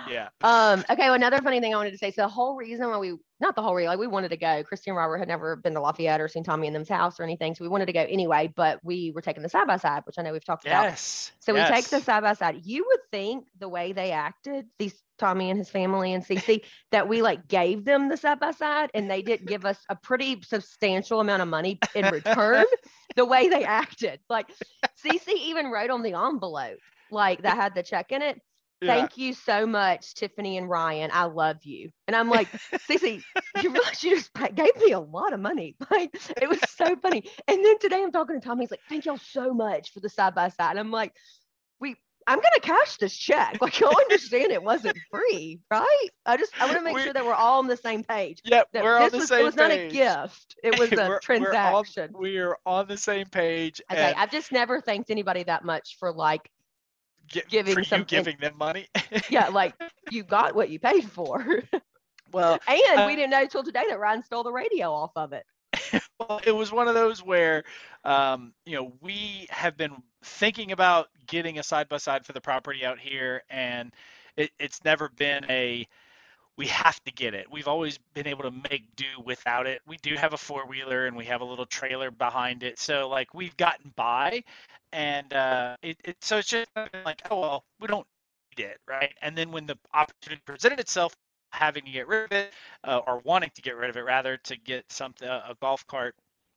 Yeah. 0.08 0.28
Um, 0.42 0.84
okay, 0.90 1.04
well, 1.04 1.14
another 1.14 1.40
funny 1.42 1.60
thing 1.60 1.74
I 1.74 1.76
wanted 1.76 1.92
to 1.92 1.98
say. 1.98 2.10
So 2.10 2.22
the 2.22 2.28
whole 2.28 2.56
reason 2.56 2.88
why 2.88 2.98
we 2.98 3.16
not 3.42 3.56
the 3.56 3.62
whole 3.62 3.74
reason, 3.74 3.88
like 3.88 3.98
we 3.98 4.06
wanted 4.06 4.28
to 4.28 4.36
go, 4.36 4.62
Christy 4.62 4.90
and 4.90 4.96
Robert 4.96 5.18
had 5.18 5.26
never 5.26 5.56
been 5.56 5.74
to 5.74 5.80
Lafayette 5.80 6.20
or 6.20 6.28
seen 6.28 6.44
Tommy 6.44 6.68
and 6.68 6.76
them's 6.76 6.88
house 6.88 7.18
or 7.18 7.24
anything. 7.24 7.54
So 7.54 7.64
we 7.64 7.68
wanted 7.68 7.86
to 7.86 7.92
go 7.92 8.00
anyway, 8.00 8.50
but 8.54 8.78
we 8.84 9.10
were 9.10 9.20
taking 9.20 9.42
the 9.42 9.48
side 9.48 9.66
by 9.66 9.76
side, 9.76 10.02
which 10.06 10.14
I 10.16 10.22
know 10.22 10.32
we've 10.32 10.44
talked 10.44 10.64
about. 10.64 10.84
Yes. 10.84 11.32
So 11.40 11.52
we 11.52 11.60
take 11.64 11.88
the 11.88 12.00
side 12.00 12.22
by 12.22 12.34
side. 12.34 12.60
You 12.64 12.86
would 12.86 13.00
think 13.10 13.48
the 13.58 13.68
way 13.68 13.92
they 13.92 14.12
acted, 14.12 14.66
these 14.78 14.94
Tommy 15.18 15.50
and 15.50 15.58
his 15.58 15.68
family 15.68 16.14
and 16.14 16.24
Cece, 16.24 16.64
that 16.92 17.08
we 17.08 17.20
like 17.20 17.48
gave 17.48 17.84
them 17.84 18.08
the 18.08 18.16
side 18.16 18.38
by 18.38 18.52
side 18.52 18.90
and 18.94 19.10
they 19.10 19.22
didn't 19.22 19.48
give 19.48 19.64
us 19.64 19.78
a 19.88 19.96
pretty 19.96 20.40
substantial 20.42 21.20
amount 21.20 21.42
of 21.42 21.48
money 21.48 21.80
in 21.96 22.06
return. 22.12 22.64
the 23.16 23.24
way 23.26 23.48
they 23.48 23.64
acted, 23.64 24.20
like 24.30 24.46
Cece 25.04 25.34
even 25.34 25.66
wrote 25.66 25.90
on 25.90 26.02
the 26.02 26.14
envelope, 26.14 26.78
like 27.10 27.42
that 27.42 27.56
had 27.56 27.74
the 27.74 27.82
check 27.82 28.12
in 28.12 28.22
it. 28.22 28.40
Yeah. 28.82 28.96
Thank 28.96 29.16
you 29.16 29.32
so 29.32 29.64
much, 29.64 30.14
Tiffany 30.14 30.58
and 30.58 30.68
Ryan. 30.68 31.10
I 31.12 31.24
love 31.24 31.58
you. 31.62 31.90
And 32.08 32.16
I'm 32.16 32.28
like, 32.28 32.48
Cece, 32.90 33.22
you 33.62 33.70
realize 33.70 34.02
you 34.02 34.16
just 34.16 34.30
gave 34.54 34.76
me 34.76 34.90
a 34.92 35.00
lot 35.00 35.32
of 35.32 35.40
money. 35.40 35.76
Like, 35.90 36.14
it 36.40 36.48
was 36.48 36.58
so 36.70 36.96
funny. 36.96 37.22
And 37.46 37.64
then 37.64 37.78
today 37.78 38.02
I'm 38.02 38.10
talking 38.12 38.40
to 38.40 38.44
Tommy. 38.46 38.64
He's 38.64 38.70
like, 38.70 38.80
thank 38.88 39.04
y'all 39.04 39.18
so 39.18 39.54
much 39.54 39.92
for 39.92 40.00
the 40.00 40.08
side 40.08 40.34
by 40.34 40.48
side. 40.48 40.70
And 40.70 40.80
I'm 40.80 40.90
like, 40.90 41.12
we, 41.80 41.96
I'm 42.26 42.38
going 42.38 42.50
to 42.54 42.60
cash 42.60 42.96
this 42.96 43.16
check. 43.16 43.58
Like, 43.60 43.78
y'all 43.78 43.96
understand 43.96 44.50
it 44.52 44.62
wasn't 44.62 44.96
free, 45.10 45.60
right? 45.70 46.08
I 46.26 46.36
just, 46.38 46.52
I 46.60 46.64
want 46.64 46.78
to 46.78 46.82
make 46.84 46.94
We- 46.94 47.02
sure 47.02 47.12
that 47.12 47.24
we're 47.24 47.34
all 47.34 47.58
on 47.58 47.66
the 47.68 47.76
same 47.76 48.02
page. 48.04 48.40
Yep, 48.44 48.68
That 48.72 48.82
we're 48.84 48.96
on 48.96 49.10
the 49.10 49.18
was, 49.18 49.28
same 49.28 49.40
it 49.40 49.44
was 49.44 49.56
not 49.56 49.70
a 49.70 49.88
gift. 49.88 50.56
It 50.64 50.78
was 50.78 50.90
We're- 50.90 51.02
a 51.04 51.08
we're 51.08 51.14
on- 51.16 51.20
transaction. 51.20 52.10
We're 52.14 52.56
on 52.66 52.86
the 52.88 52.96
same 52.96 53.26
page. 53.26 53.80
Okay, 53.90 54.14
I've 54.16 54.30
just 54.30 54.50
never 54.50 54.80
thanked 54.80 55.10
anybody 55.10 55.42
that 55.44 55.64
much 55.64 55.96
for 56.00 56.12
like, 56.12 56.48
gi- 57.32 57.42
giving 57.48 57.74
for 57.74 57.80
you 57.80 58.04
giving 58.04 58.36
them 58.38 58.56
money. 58.58 58.88
yeah, 59.30 59.48
like 59.48 59.74
you 60.10 60.24
got 60.24 60.54
what 60.54 60.70
you 60.70 60.78
paid 60.80 61.10
for. 61.10 61.44
well, 62.32 62.60
And 62.68 62.80
Uh, 62.96 63.06
we 63.06 63.16
didn't 63.16 63.30
know 63.30 63.46
till 63.46 63.64
today 63.64 63.84
that 63.88 63.98
Ryan 63.98 64.22
stole 64.22 64.44
the 64.44 64.52
radio 64.52 64.92
off 64.92 65.12
of 65.16 65.32
it. 65.32 65.44
well, 66.20 66.40
it 66.46 66.52
was 66.52 66.72
one 66.72 66.88
of 66.88 66.94
those 66.94 67.22
where, 67.22 67.64
um, 68.04 68.54
you 68.66 68.76
know, 68.76 68.92
we 69.00 69.46
have 69.50 69.76
been 69.76 70.02
thinking 70.24 70.72
about 70.72 71.08
getting 71.26 71.58
a 71.58 71.62
side 71.62 71.88
by 71.88 71.98
side 71.98 72.24
for 72.26 72.32
the 72.32 72.40
property 72.40 72.84
out 72.84 72.98
here, 72.98 73.42
and 73.50 73.92
it, 74.36 74.50
it's 74.58 74.84
never 74.84 75.08
been 75.10 75.44
a 75.50 75.86
we 76.56 76.66
have 76.68 77.02
to 77.04 77.12
get 77.12 77.34
it. 77.34 77.46
We've 77.50 77.68
always 77.68 77.98
been 78.14 78.26
able 78.26 78.44
to 78.44 78.50
make 78.70 78.84
do 78.96 79.06
without 79.24 79.66
it. 79.66 79.80
We 79.86 79.96
do 79.98 80.14
have 80.16 80.34
a 80.34 80.38
four 80.38 80.66
wheeler 80.66 81.06
and 81.06 81.16
we 81.16 81.24
have 81.26 81.40
a 81.40 81.44
little 81.44 81.66
trailer 81.66 82.10
behind 82.10 82.62
it, 82.62 82.78
so 82.78 83.08
like 83.08 83.34
we've 83.34 83.56
gotten 83.56 83.92
by, 83.96 84.44
and 84.92 85.32
uh, 85.32 85.76
it, 85.82 85.98
it 86.04 86.16
so 86.22 86.38
it's 86.38 86.48
just 86.48 86.68
like 87.04 87.22
oh 87.30 87.40
well 87.40 87.64
we 87.80 87.88
don't 87.88 88.06
need 88.58 88.64
it 88.66 88.78
right. 88.88 89.12
And 89.22 89.36
then 89.36 89.50
when 89.52 89.66
the 89.66 89.78
opportunity 89.94 90.42
presented 90.46 90.80
itself, 90.80 91.16
having 91.52 91.84
to 91.84 91.90
get 91.90 92.08
rid 92.08 92.24
of 92.24 92.32
it 92.32 92.52
uh, 92.84 93.00
or 93.06 93.20
wanting 93.24 93.50
to 93.54 93.62
get 93.62 93.76
rid 93.76 93.90
of 93.90 93.96
it 93.96 94.02
rather 94.02 94.36
to 94.38 94.56
get 94.56 94.84
something 94.90 95.28
a 95.28 95.56
golf 95.60 95.86
cart. 95.86 96.14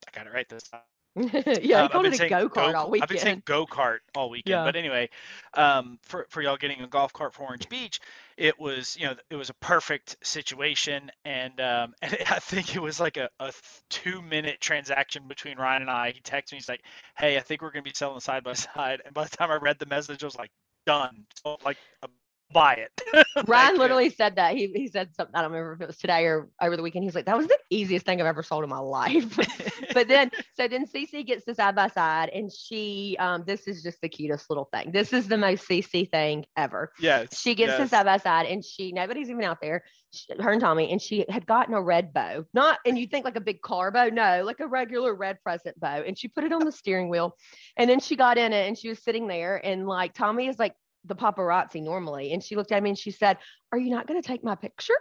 I 0.08 0.10
got 0.16 0.26
it 0.26 0.32
right 0.34 0.48
this 0.48 0.64
time. 0.64 0.80
yeah, 1.62 1.82
Um, 1.82 1.84
I 1.84 1.88
I've 1.92 2.02
called 2.02 2.02
been 2.02 2.12
it 2.12 2.14
a 2.14 2.18
saying 2.18 2.36
go 2.36 2.48
kart 2.48 2.74
all 2.74 2.90
weekend. 2.90 2.96
I've 3.00 3.08
been 3.08 3.18
saying 3.18 3.42
go 3.44 3.66
kart 3.66 3.98
all 4.14 4.30
weekend. 4.30 4.62
Yeah. 4.62 4.64
But 4.64 4.76
anyway, 4.76 5.10
um, 5.54 5.98
for 6.02 6.26
for 6.30 6.42
y'all 6.42 6.56
getting 6.56 6.80
a 6.82 6.88
golf 6.88 7.12
cart 7.12 7.34
for 7.34 7.42
Orange 7.44 7.68
Beach, 7.68 8.00
it 8.36 8.58
was 8.58 8.96
you 8.98 9.06
know 9.06 9.14
it 9.30 9.36
was 9.36 9.50
a 9.50 9.54
perfect 9.54 10.16
situation, 10.22 11.10
and 11.24 11.60
um, 11.60 11.94
and 12.02 12.16
I 12.30 12.38
think 12.38 12.74
it 12.76 12.80
was 12.82 13.00
like 13.00 13.16
a, 13.16 13.28
a 13.40 13.52
two 13.90 14.22
minute 14.22 14.60
transaction 14.60 15.28
between 15.28 15.58
Ryan 15.58 15.82
and 15.82 15.90
I. 15.90 16.10
He 16.12 16.20
texted 16.20 16.52
me, 16.52 16.58
he's 16.58 16.68
like, 16.68 16.82
"Hey, 17.18 17.36
I 17.36 17.40
think 17.40 17.62
we're 17.62 17.70
gonna 17.72 17.82
be 17.82 17.92
selling 17.94 18.20
side 18.20 18.44
by 18.44 18.52
side." 18.54 19.02
And 19.04 19.14
by 19.14 19.24
the 19.24 19.36
time 19.36 19.50
I 19.50 19.56
read 19.56 19.78
the 19.78 19.86
message, 19.86 20.22
I 20.22 20.26
was 20.26 20.36
like, 20.36 20.50
"Done." 20.86 21.26
So 21.44 21.56
like, 21.64 21.78
uh, 22.02 22.08
buy 22.52 22.74
it. 22.74 23.26
Ryan 23.48 23.76
literally 23.78 24.10
said 24.10 24.36
that. 24.36 24.56
He 24.56 24.66
he 24.74 24.88
said 24.88 25.14
something. 25.14 25.34
I 25.34 25.42
don't 25.42 25.52
remember 25.52 25.74
if 25.74 25.80
it 25.80 25.86
was 25.88 25.96
today 25.96 26.24
or 26.24 26.48
over 26.60 26.76
the 26.76 26.82
weekend. 26.82 27.04
He's 27.04 27.14
like, 27.14 27.26
that 27.26 27.36
was 27.36 27.46
the 27.46 27.58
easiest 27.70 28.06
thing 28.06 28.20
I've 28.20 28.26
ever 28.26 28.42
sold 28.42 28.64
in 28.64 28.70
my 28.70 28.78
life. 28.78 29.36
but 29.94 30.08
then 30.08 30.30
so 30.54 30.68
then 30.68 30.86
CC 30.86 31.26
gets 31.26 31.44
the 31.44 31.54
side 31.54 31.74
by 31.74 31.88
side 31.88 32.30
and 32.30 32.50
she 32.52 33.16
um 33.18 33.44
this 33.46 33.66
is 33.66 33.82
just 33.82 34.00
the 34.00 34.08
cutest 34.08 34.48
little 34.50 34.68
thing. 34.72 34.92
This 34.92 35.12
is 35.12 35.28
the 35.28 35.38
most 35.38 35.68
CC 35.68 36.10
thing 36.10 36.46
ever. 36.56 36.92
yes. 36.98 37.38
She 37.38 37.54
gets 37.54 37.76
the 37.76 37.88
side 37.88 38.06
by 38.06 38.18
side 38.18 38.46
and 38.46 38.64
she 38.64 38.92
nobody's 38.92 39.30
even 39.30 39.44
out 39.44 39.60
there. 39.60 39.84
She, 40.12 40.26
her 40.40 40.52
and 40.52 40.60
Tommy 40.60 40.90
and 40.92 41.02
she 41.02 41.26
had 41.28 41.46
gotten 41.46 41.74
a 41.74 41.82
red 41.82 42.12
bow, 42.12 42.44
not 42.54 42.78
and 42.86 42.98
you 42.98 43.06
think 43.06 43.24
like 43.24 43.36
a 43.36 43.40
big 43.40 43.60
car 43.60 43.90
bow, 43.90 44.08
no, 44.08 44.42
like 44.44 44.60
a 44.60 44.66
regular 44.66 45.14
red 45.14 45.42
present 45.42 45.78
bow, 45.78 46.02
and 46.06 46.16
she 46.16 46.28
put 46.28 46.44
it 46.44 46.52
on 46.52 46.64
the 46.64 46.72
steering 46.72 47.08
wheel, 47.08 47.36
and 47.76 47.90
then 47.90 48.00
she 48.00 48.16
got 48.16 48.38
in 48.38 48.52
it 48.52 48.68
and 48.68 48.78
she 48.78 48.88
was 48.88 49.02
sitting 49.02 49.26
there 49.26 49.60
and 49.64 49.86
like 49.86 50.14
Tommy 50.14 50.46
is 50.46 50.58
like 50.58 50.74
the 51.06 51.14
paparazzi 51.14 51.82
normally, 51.82 52.32
and 52.32 52.42
she 52.42 52.56
looked 52.56 52.72
at 52.72 52.82
me 52.82 52.90
and 52.90 52.98
she 52.98 53.10
said, 53.10 53.38
"Are 53.72 53.78
you 53.78 53.90
not 53.90 54.06
going 54.06 54.20
to 54.20 54.26
take 54.26 54.44
my 54.44 54.54
picture?" 54.54 54.94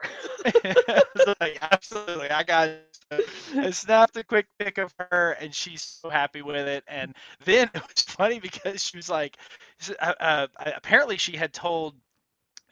Like, 1.40 1.58
absolutely. 1.62 2.30
I 2.30 2.44
got 2.44 2.70
I 3.12 3.72
snapped 3.72 4.18
a 4.18 4.24
quick 4.24 4.48
pic 4.60 4.78
of 4.78 4.94
her 4.98 5.38
and 5.40 5.54
she's 5.54 5.82
so 5.82 6.10
happy 6.10 6.42
with 6.42 6.68
it. 6.68 6.84
And 6.88 7.14
then 7.44 7.70
it 7.76 7.82
was 7.82 8.02
funny 8.04 8.40
because 8.40 8.84
she 8.84 8.98
was 8.98 9.10
like, 9.10 9.38
uh, 10.00 10.14
uh, 10.20 10.48
apparently 10.58 11.18
she 11.18 11.36
had 11.38 11.54
told 11.54 11.96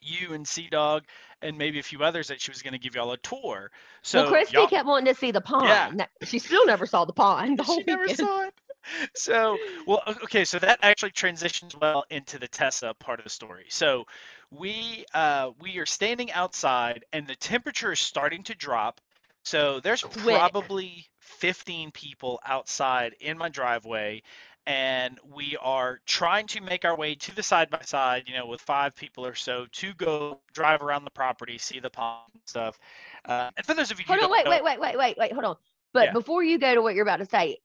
you 0.01 0.33
and 0.33 0.47
Sea 0.47 0.67
Dog 0.69 1.03
and 1.41 1.57
maybe 1.57 1.79
a 1.79 1.83
few 1.83 2.03
others 2.03 2.27
that 2.27 2.41
she 2.41 2.51
was 2.51 2.61
going 2.61 2.73
to 2.73 2.79
give 2.79 2.95
y'all 2.95 3.11
a 3.11 3.17
tour. 3.17 3.71
So 4.01 4.23
well, 4.23 4.31
Christy 4.31 4.67
kept 4.67 4.85
wanting 4.85 5.13
to 5.13 5.19
see 5.19 5.31
the 5.31 5.41
pond. 5.41 5.99
Yeah. 5.99 6.05
She 6.23 6.39
still 6.39 6.65
never 6.65 6.85
saw 6.85 7.05
the 7.05 7.13
pond. 7.13 7.59
The 7.59 7.63
whole 7.63 7.79
she 7.79 7.83
never 7.85 8.07
saw 8.09 8.43
it. 8.43 8.52
So, 9.15 9.59
well, 9.85 10.01
okay, 10.23 10.45
so 10.45 10.59
that 10.59 10.79
actually 10.81 11.11
transitions 11.11 11.75
well 11.75 12.03
into 12.09 12.39
the 12.39 12.47
Tessa 12.47 12.93
part 12.99 13.19
of 13.19 13.23
the 13.23 13.29
story. 13.29 13.65
So, 13.69 14.05
we 14.51 15.05
uh, 15.13 15.51
we 15.59 15.77
are 15.79 15.85
standing 15.85 16.31
outside, 16.31 17.05
and 17.13 17.27
the 17.27 17.35
temperature 17.35 17.91
is 17.93 17.99
starting 17.99 18.43
to 18.43 18.55
drop. 18.55 19.01
So 19.45 19.79
there's 19.81 20.03
probably 20.03 21.07
15 21.19 21.91
people 21.91 22.39
outside 22.45 23.15
in 23.19 23.37
my 23.37 23.49
driveway, 23.49 24.21
and 24.65 25.19
we 25.23 25.57
are 25.61 25.99
trying 26.05 26.47
to 26.47 26.61
make 26.61 26.85
our 26.85 26.95
way 26.97 27.15
to 27.15 27.35
the 27.35 27.43
side 27.43 27.69
by 27.69 27.81
side, 27.81 28.23
you 28.27 28.35
know, 28.35 28.45
with 28.47 28.61
five 28.61 28.95
people 28.95 29.25
or 29.25 29.35
so 29.35 29.67
to 29.73 29.93
go 29.95 30.39
drive 30.53 30.81
around 30.81 31.03
the 31.05 31.11
property, 31.11 31.57
see 31.57 31.79
the 31.79 31.89
pond 31.89 32.31
and 32.33 32.41
stuff. 32.45 32.79
Uh, 33.25 33.49
and 33.57 33.65
for 33.65 33.73
those 33.73 33.91
of 33.91 33.99
you 33.99 34.05
who 34.07 34.15
Hold 34.15 34.19
on, 34.19 34.29
don't 34.29 34.31
wait, 34.31 34.45
know, 34.45 34.47
wait, 34.47 34.63
wait, 34.63 34.79
wait, 34.79 34.97
wait, 34.97 35.17
wait. 35.17 35.31
Hold 35.33 35.45
on. 35.45 35.55
But 35.93 36.11
Yeah. 36.11 36.13
before 36.13 36.43
you 36.43 36.57
go 36.59 36.73
to 36.75 36.81
what 36.81 36.95
you're 36.95 37.03
about 37.03 37.17
to 37.17 37.25
say, 37.25 37.59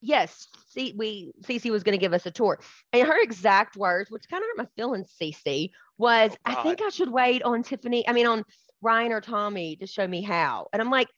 yes, 0.00 0.48
see, 0.68 0.94
we 0.96 1.32
Cece 1.42 1.70
was 1.70 1.82
going 1.82 1.98
to 1.98 2.00
give 2.00 2.12
us 2.12 2.26
a 2.26 2.30
tour, 2.30 2.60
and 2.92 3.06
her 3.06 3.22
exact 3.22 3.76
words, 3.76 4.10
which 4.10 4.28
kind 4.28 4.42
of 4.42 4.48
hurt 4.48 4.58
my 4.58 4.68
feelings, 4.76 5.12
Cece, 5.20 5.70
was, 5.98 6.32
Oh, 6.46 6.52
"I 6.52 6.62
think 6.62 6.80
I 6.82 6.88
should 6.90 7.10
wait 7.10 7.42
on 7.42 7.62
Tiffany. 7.62 8.06
I 8.08 8.12
mean, 8.12 8.26
on 8.26 8.44
Ryan 8.82 9.12
or 9.12 9.20
Tommy 9.20 9.76
to 9.76 9.86
show 9.86 10.06
me 10.06 10.22
how." 10.22 10.68
And 10.72 10.80
I'm 10.80 10.90
like, 10.90 11.08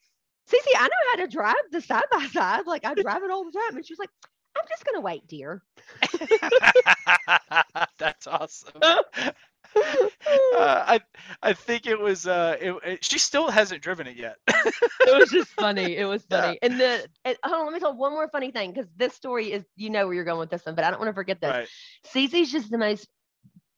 Cece, 0.51 0.77
I 0.77 0.85
know 0.85 1.11
how 1.11 1.17
to 1.17 1.29
drive 1.29 1.55
the 1.71 1.81
side 1.81 2.05
by 2.11 2.27
side. 2.27 2.67
Like 2.67 2.85
I 2.85 2.95
drive 2.95 3.23
it 3.23 3.31
all 3.31 3.45
the 3.45 3.53
time. 3.53 3.77
And 3.77 3.87
she 3.87 3.93
was 3.93 3.99
like, 3.99 4.11
"I'm 4.57 4.67
just 4.69 4.85
going 4.85 4.97
to 4.97 5.01
wait, 5.01 5.27
dear." 5.27 5.63
That's 7.99 8.27
awesome. 8.27 8.81
Uh, 9.77 10.85
I 10.87 11.01
I 11.43 11.53
think 11.53 11.87
it 11.87 11.99
was 11.99 12.27
uh 12.27 12.57
it, 12.61 12.75
it- 12.85 13.05
she 13.05 13.19
still 13.19 13.51
hasn't 13.51 13.83
driven 13.83 14.07
it 14.07 14.17
yet. 14.17 14.37
it 14.49 15.19
was 15.19 15.31
just 15.31 15.51
funny. 15.51 15.97
It 15.97 16.05
was 16.05 16.25
Yeah. 16.31 16.43
funny. 16.43 16.59
And 16.63 16.79
the 16.81 17.07
and, 17.25 17.37
hold 17.45 17.61
on, 17.61 17.65
let 17.67 17.75
me 17.75 17.81
tell 17.81 17.97
one 17.97 18.13
more 18.13 18.29
funny 18.29 18.51
thing 18.51 18.73
because 18.73 18.89
this 18.97 19.15
story 19.15 19.53
is 19.53 19.65
you 19.77 19.91
know 19.91 20.07
where 20.07 20.15
you're 20.15 20.25
going 20.25 20.39
with 20.41 20.51
this 20.51 20.65
one, 20.65 20.75
but 20.75 20.85
I 20.85 20.91
don't 20.91 21.01
want 21.01 21.09
to 21.11 21.15
forget 21.15 21.41
this. 21.41 21.51
right. 21.51 21.69
Cece's 22.15 22.53
just 22.53 22.71
the 22.71 22.79
most 22.79 23.09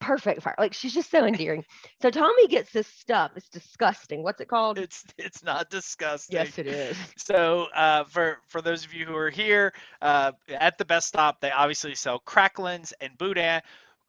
perfect 0.01 0.43
fire. 0.43 0.55
Like 0.59 0.73
she's 0.73 0.93
just 0.93 1.09
so 1.09 1.25
endearing. 1.25 1.63
So 2.01 2.09
Tommy 2.11 2.47
gets 2.47 2.71
this 2.71 2.87
stuff. 2.87 3.31
It's 3.35 3.49
disgusting. 3.49 4.21
What's 4.21 4.41
it 4.41 4.47
called? 4.47 4.77
It's 4.77 5.03
it's 5.17 5.43
not 5.43 5.69
disgusting. 5.69 6.35
yes, 6.35 6.57
it 6.59 6.67
is. 6.67 6.97
So 7.17 7.67
uh, 7.75 8.03
for 8.03 8.37
for 8.47 8.61
those 8.61 8.85
of 8.85 8.93
you 8.93 9.05
who 9.05 9.15
are 9.15 9.29
here 9.31 9.73
uh, 10.01 10.33
at 10.49 10.77
the 10.77 10.85
Best 10.85 11.07
Stop, 11.07 11.41
they 11.41 11.51
obviously 11.51 11.95
sell 11.95 12.19
cracklins 12.19 12.93
and 13.01 13.17
boudin. 13.17 13.61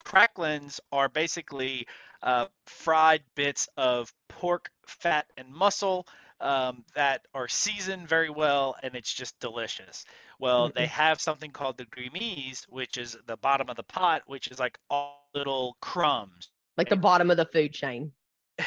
Cracklins 0.06 0.80
are 0.92 1.08
basically 1.10 1.88
uh, 2.22 2.46
fried 2.66 3.22
bits 3.34 3.68
of 3.76 4.12
pork, 4.28 4.70
fat, 4.86 5.26
and 5.36 5.52
muscle 5.52 6.06
um, 6.40 6.84
that 6.94 7.26
are 7.34 7.48
seasoned 7.48 8.08
very 8.08 8.30
well, 8.30 8.76
and 8.82 8.94
it's 8.94 9.12
just 9.12 9.38
delicious. 9.40 10.04
Well, 10.38 10.70
they 10.70 10.86
have 10.86 11.20
something 11.20 11.50
called 11.50 11.78
the 11.78 11.86
grimise, 11.86 12.66
which 12.68 12.98
is 12.98 13.16
the 13.26 13.36
bottom 13.36 13.68
of 13.70 13.76
the 13.76 13.84
pot, 13.84 14.22
which 14.26 14.48
is 14.48 14.58
like 14.60 14.78
all 14.90 15.24
little 15.34 15.76
crumbs. 15.80 16.50
Like 16.76 16.88
the 16.88 16.96
bottom 16.96 17.30
of 17.30 17.36
the 17.36 17.46
food 17.46 17.72
chain. 17.74 18.12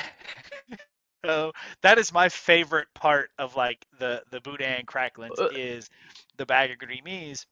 So 1.26 1.54
that 1.82 1.98
is 2.00 2.14
my 2.14 2.30
favorite 2.30 2.88
part 2.94 3.32
of 3.38 3.56
like 3.56 3.86
the 4.00 4.24
the 4.32 4.42
boudin 4.42 4.86
cracklins 4.86 5.42
Uh. 5.42 5.50
is 5.50 5.90
the 6.38 6.46
bag 6.46 6.72
of 6.72 6.78
grimise. 6.80 7.46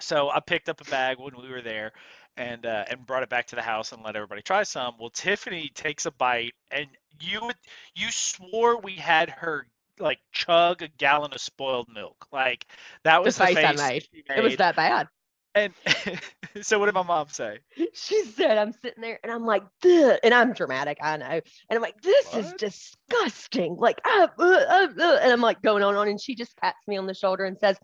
So 0.00 0.30
I 0.30 0.40
picked 0.40 0.68
up 0.68 0.80
a 0.80 0.84
bag 0.84 1.18
when 1.18 1.36
we 1.40 1.48
were 1.48 1.62
there, 1.62 1.92
and 2.38 2.64
uh, 2.64 2.84
and 2.88 3.04
brought 3.04 3.22
it 3.22 3.28
back 3.28 3.46
to 3.48 3.56
the 3.56 3.62
house 3.62 3.92
and 3.92 4.02
let 4.02 4.16
everybody 4.16 4.40
try 4.40 4.62
some. 4.62 4.94
Well, 4.98 5.10
Tiffany 5.10 5.70
takes 5.74 6.06
a 6.06 6.10
bite, 6.12 6.54
and 6.70 6.86
you 7.20 7.50
you 7.94 8.10
swore 8.10 8.80
we 8.80 8.94
had 8.94 9.28
her 9.30 9.66
like 9.98 10.20
chug 10.32 10.82
a 10.82 10.88
gallon 10.88 11.32
of 11.32 11.40
spoiled 11.40 11.88
milk. 11.92 12.26
Like 12.32 12.66
that 13.04 13.22
was 13.22 13.36
the 13.36 13.46
the 13.46 13.54
face 13.54 13.80
I 13.80 13.98
face 14.00 14.08
It 14.36 14.42
was 14.42 14.56
that 14.56 14.76
bad. 14.76 15.08
And 15.54 15.72
so 16.62 16.78
what 16.78 16.86
did 16.86 16.94
my 16.94 17.02
mom 17.02 17.28
say? 17.30 17.58
She 17.92 18.24
said, 18.26 18.58
I'm 18.58 18.72
sitting 18.72 19.00
there 19.02 19.18
and 19.24 19.32
I'm 19.32 19.44
like, 19.44 19.64
"Duh," 19.82 20.16
and 20.22 20.32
I'm 20.32 20.52
dramatic, 20.52 20.98
I 21.02 21.16
know. 21.16 21.26
And 21.26 21.42
I'm 21.70 21.80
like, 21.80 22.00
this 22.00 22.34
is 22.34 22.52
disgusting. 22.52 23.76
Like, 23.76 24.00
uh, 24.04 24.28
uh, 24.38 24.42
uh, 24.44 24.88
uh," 25.00 25.18
and 25.22 25.32
I'm 25.32 25.40
like 25.40 25.60
going 25.62 25.82
on 25.82 25.90
and 25.90 25.98
on. 25.98 26.08
And 26.08 26.20
she 26.20 26.36
just 26.36 26.56
pats 26.58 26.78
me 26.86 26.96
on 26.96 27.06
the 27.06 27.14
shoulder 27.14 27.44
and 27.44 27.58
says, 27.58 27.76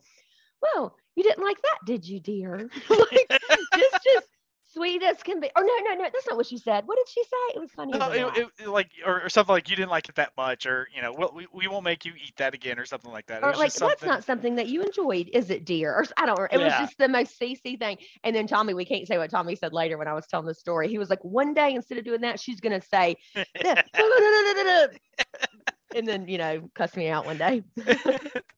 Well, 0.63 0.95
you 1.17 1.25
didn't 1.25 1.43
like 1.43 1.61
that, 1.63 1.79
did 1.87 2.07
you, 2.07 2.21
dear? 2.21 2.69
like, 2.89 3.41
just, 3.75 4.05
just 4.05 4.29
sweet 4.75 5.03
as 5.03 5.23
can 5.23 5.41
be. 5.41 5.51
Or 5.57 5.63
no, 5.63 5.73
no, 5.85 5.95
no, 5.95 6.05
that's 6.13 6.27
not 6.27 6.37
what 6.37 6.47
she 6.47 6.59
said. 6.59 6.87
What 6.87 6.97
did 6.97 7.09
she 7.09 7.23
say? 7.23 7.57
It 7.57 7.61
was 7.61 7.71
funny. 7.71 7.97
No, 7.97 8.11
it, 8.11 8.49
it, 8.59 8.69
like 8.69 8.91
or, 9.07 9.23
or 9.23 9.29
something 9.29 9.53
like 9.53 9.71
you 9.71 9.77
didn't 9.77 9.91
like 9.91 10.09
it 10.09 10.17
that 10.17 10.33
much, 10.37 10.67
or 10.67 10.89
you 10.95 11.01
know, 11.01 11.15
we'll, 11.17 11.33
we 11.35 11.47
we 11.53 11.69
won't 11.69 11.85
make 11.85 12.05
you 12.05 12.13
eat 12.15 12.37
that 12.37 12.55
again, 12.55 12.79
or 12.79 12.85
something 12.85 13.11
like 13.11 13.27
that. 13.27 13.43
Or 13.43 13.53
like 13.53 13.73
just 13.73 13.79
that's 13.79 14.03
not 14.03 14.25
something 14.25 14.57
that 14.57 14.69
you 14.69 14.83
enjoyed, 14.83 15.31
is 15.33 15.51
it, 15.51 15.65
dear? 15.65 15.93
Or 15.93 16.05
I 16.17 16.27
don't. 16.27 16.39
know. 16.39 16.47
It 16.51 16.59
was 16.59 16.73
just 16.75 16.99
the 16.99 17.09
most 17.09 17.41
CC 17.41 17.79
thing. 17.79 17.99
And 18.25 18.35
then 18.35 18.47
Tommy, 18.47 18.75
we 18.75 18.85
can't 18.85 19.07
say 19.07 19.17
what 19.17 19.31
Tommy 19.31 19.57
said 19.57 19.73
later 19.73 19.97
when 19.97 20.09
I 20.09 20.13
was 20.13 20.27
telling 20.27 20.47
the 20.47 20.55
story. 20.55 20.89
He 20.89 20.99
was 20.99 21.09
like, 21.11 21.25
one 21.25 21.55
day 21.55 21.75
instead 21.75 21.99
of 21.99 22.05
doing 22.05 22.21
that, 22.23 22.41
she's 22.41 22.61
gonna 22.61 22.83
say, 22.83 23.17
"Yeah, 23.63 23.83
and 25.95 26.07
then 26.07 26.29
you 26.29 26.39
know, 26.39 26.69
cuss 26.75 26.97
me 26.97 27.09
out 27.09 27.27
one 27.27 27.39
day. 27.39 27.63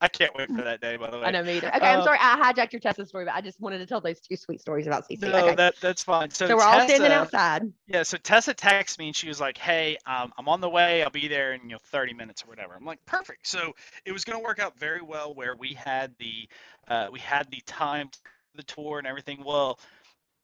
I 0.00 0.08
can't 0.08 0.34
wait 0.36 0.48
for 0.48 0.62
that 0.62 0.80
day. 0.80 0.96
By 0.96 1.10
the 1.10 1.18
way, 1.18 1.24
I 1.24 1.30
know 1.30 1.42
me 1.42 1.56
either. 1.56 1.74
Okay, 1.74 1.86
I'm 1.86 2.00
Uh, 2.00 2.04
sorry, 2.04 2.18
I 2.20 2.52
hijacked 2.52 2.72
your 2.72 2.80
Tessa 2.80 3.06
story, 3.06 3.24
but 3.24 3.34
I 3.34 3.40
just 3.40 3.60
wanted 3.60 3.78
to 3.78 3.86
tell 3.86 4.00
those 4.00 4.20
two 4.20 4.36
sweet 4.36 4.60
stories 4.60 4.86
about 4.86 5.08
CC. 5.08 5.20
No, 5.22 5.46
okay. 5.46 5.54
that 5.54 5.74
that's 5.80 6.02
fine. 6.02 6.30
So, 6.30 6.46
so 6.48 6.56
we're 6.56 6.62
all 6.62 6.80
standing 6.82 7.12
outside. 7.12 7.70
Yeah, 7.86 8.02
so 8.02 8.16
Tessa 8.18 8.54
texts 8.54 8.98
me 8.98 9.08
and 9.08 9.16
she 9.16 9.28
was 9.28 9.40
like, 9.40 9.56
"Hey, 9.56 9.96
um, 10.06 10.32
I'm 10.38 10.48
on 10.48 10.60
the 10.60 10.68
way. 10.70 11.02
I'll 11.02 11.10
be 11.10 11.28
there 11.28 11.52
in 11.54 11.62
you 11.62 11.74
know 11.74 11.78
30 11.84 12.14
minutes 12.14 12.42
or 12.42 12.48
whatever." 12.48 12.74
I'm 12.74 12.84
like, 12.84 13.04
"Perfect." 13.06 13.46
So 13.46 13.72
it 14.04 14.12
was 14.12 14.24
going 14.24 14.38
to 14.38 14.44
work 14.44 14.58
out 14.58 14.78
very 14.78 15.02
well 15.02 15.34
where 15.34 15.56
we 15.56 15.72
had 15.72 16.14
the 16.18 16.48
uh, 16.88 17.08
we 17.10 17.20
had 17.20 17.50
the 17.50 17.62
time 17.66 18.08
to 18.10 18.18
the 18.56 18.62
tour 18.62 18.98
and 18.98 19.06
everything. 19.06 19.42
Well, 19.44 19.78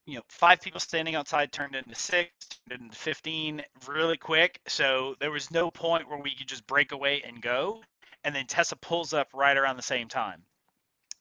you 0.07 0.17
know, 0.17 0.23
five 0.29 0.61
people 0.61 0.81
standing 0.81 1.15
outside 1.15 1.53
turned 1.53 1.75
into 1.75 1.95
six, 1.95 2.31
turned 2.69 2.83
into 2.83 2.97
15 2.97 3.63
really 3.87 4.17
quick. 4.17 4.61
So 4.67 5.15
there 5.21 5.31
was 5.31 5.51
no 5.51 5.71
point 5.71 6.09
where 6.09 6.19
we 6.19 6.35
could 6.35 6.49
just 6.49 6.67
break 6.67 6.93
away 6.93 7.23
and 7.27 7.41
go. 7.41 7.83
And 8.25 8.35
then 8.35 8.47
Tessa 8.47 8.77
pulls 8.77 9.13
up 9.13 9.29
right 9.35 9.57
around 9.57 9.77
the 9.77 9.83
same 9.83 10.09
time. 10.09 10.43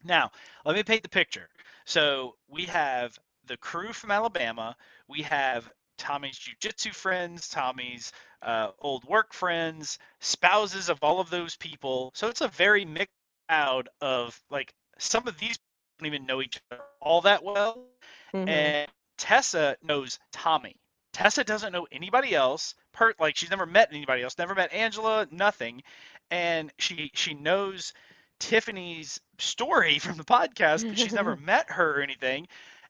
Now, 0.04 0.32
let 0.66 0.76
me 0.76 0.84
paint 0.84 1.04
the 1.04 1.10
picture. 1.10 1.48
So 1.86 2.36
we 2.48 2.66
have 2.66 3.18
the 3.46 3.58
crew 3.58 3.94
from 3.94 4.12
Alabama. 4.12 4.76
We 5.08 5.22
have 5.24 5.72
Tommy's 5.98 6.40
jujitsu 6.40 6.94
friends, 6.94 7.48
Tommy's 7.50 8.12
uh, 8.42 8.70
old 8.80 9.04
work 9.06 9.34
friends, 9.34 10.00
spouses 10.20 10.90
of 10.90 11.00
all 11.04 11.20
of 11.20 11.30
those 11.30 11.56
people. 11.56 12.12
So 12.16 12.28
it's 12.28 12.42
a 12.42 12.48
very 12.48 12.86
mixed 12.86 13.14
crowd 13.48 13.90
of 14.00 14.40
like 14.50 14.74
some 14.98 15.28
of 15.28 15.38
these 15.38 15.60
don't 16.00 16.08
even 16.08 16.26
know 16.26 16.42
each 16.42 16.60
other 16.72 16.82
all 17.00 17.22
that 17.22 17.44
well. 17.44 17.86
Mhm. 18.34 18.48
And 18.50 18.92
Tessa 19.18 19.78
knows 19.84 20.20
Tommy. 20.32 20.76
Tessa 21.14 21.44
doesn't 21.44 21.74
know 21.74 21.88
anybody 21.92 22.34
else. 22.36 22.76
Per 22.94 23.14
like 23.20 23.36
she's 23.36 23.50
never 23.50 23.66
met 23.66 23.90
anybody 23.92 24.24
else, 24.24 24.38
never 24.38 24.56
met 24.56 24.72
Angela, 24.74 25.28
nothing. 25.32 25.84
And 26.30 26.72
she 26.80 27.12
she 27.14 27.34
knows 27.34 27.94
Tiffany's 28.40 29.20
story 29.40 30.00
from 30.00 30.18
the 30.18 30.24
podcast, 30.24 30.88
but 30.88 30.98
she's 30.98 31.14
never 31.14 31.36
met 31.38 31.70
her 31.72 32.00
or 32.00 32.02
anything. 32.02 32.48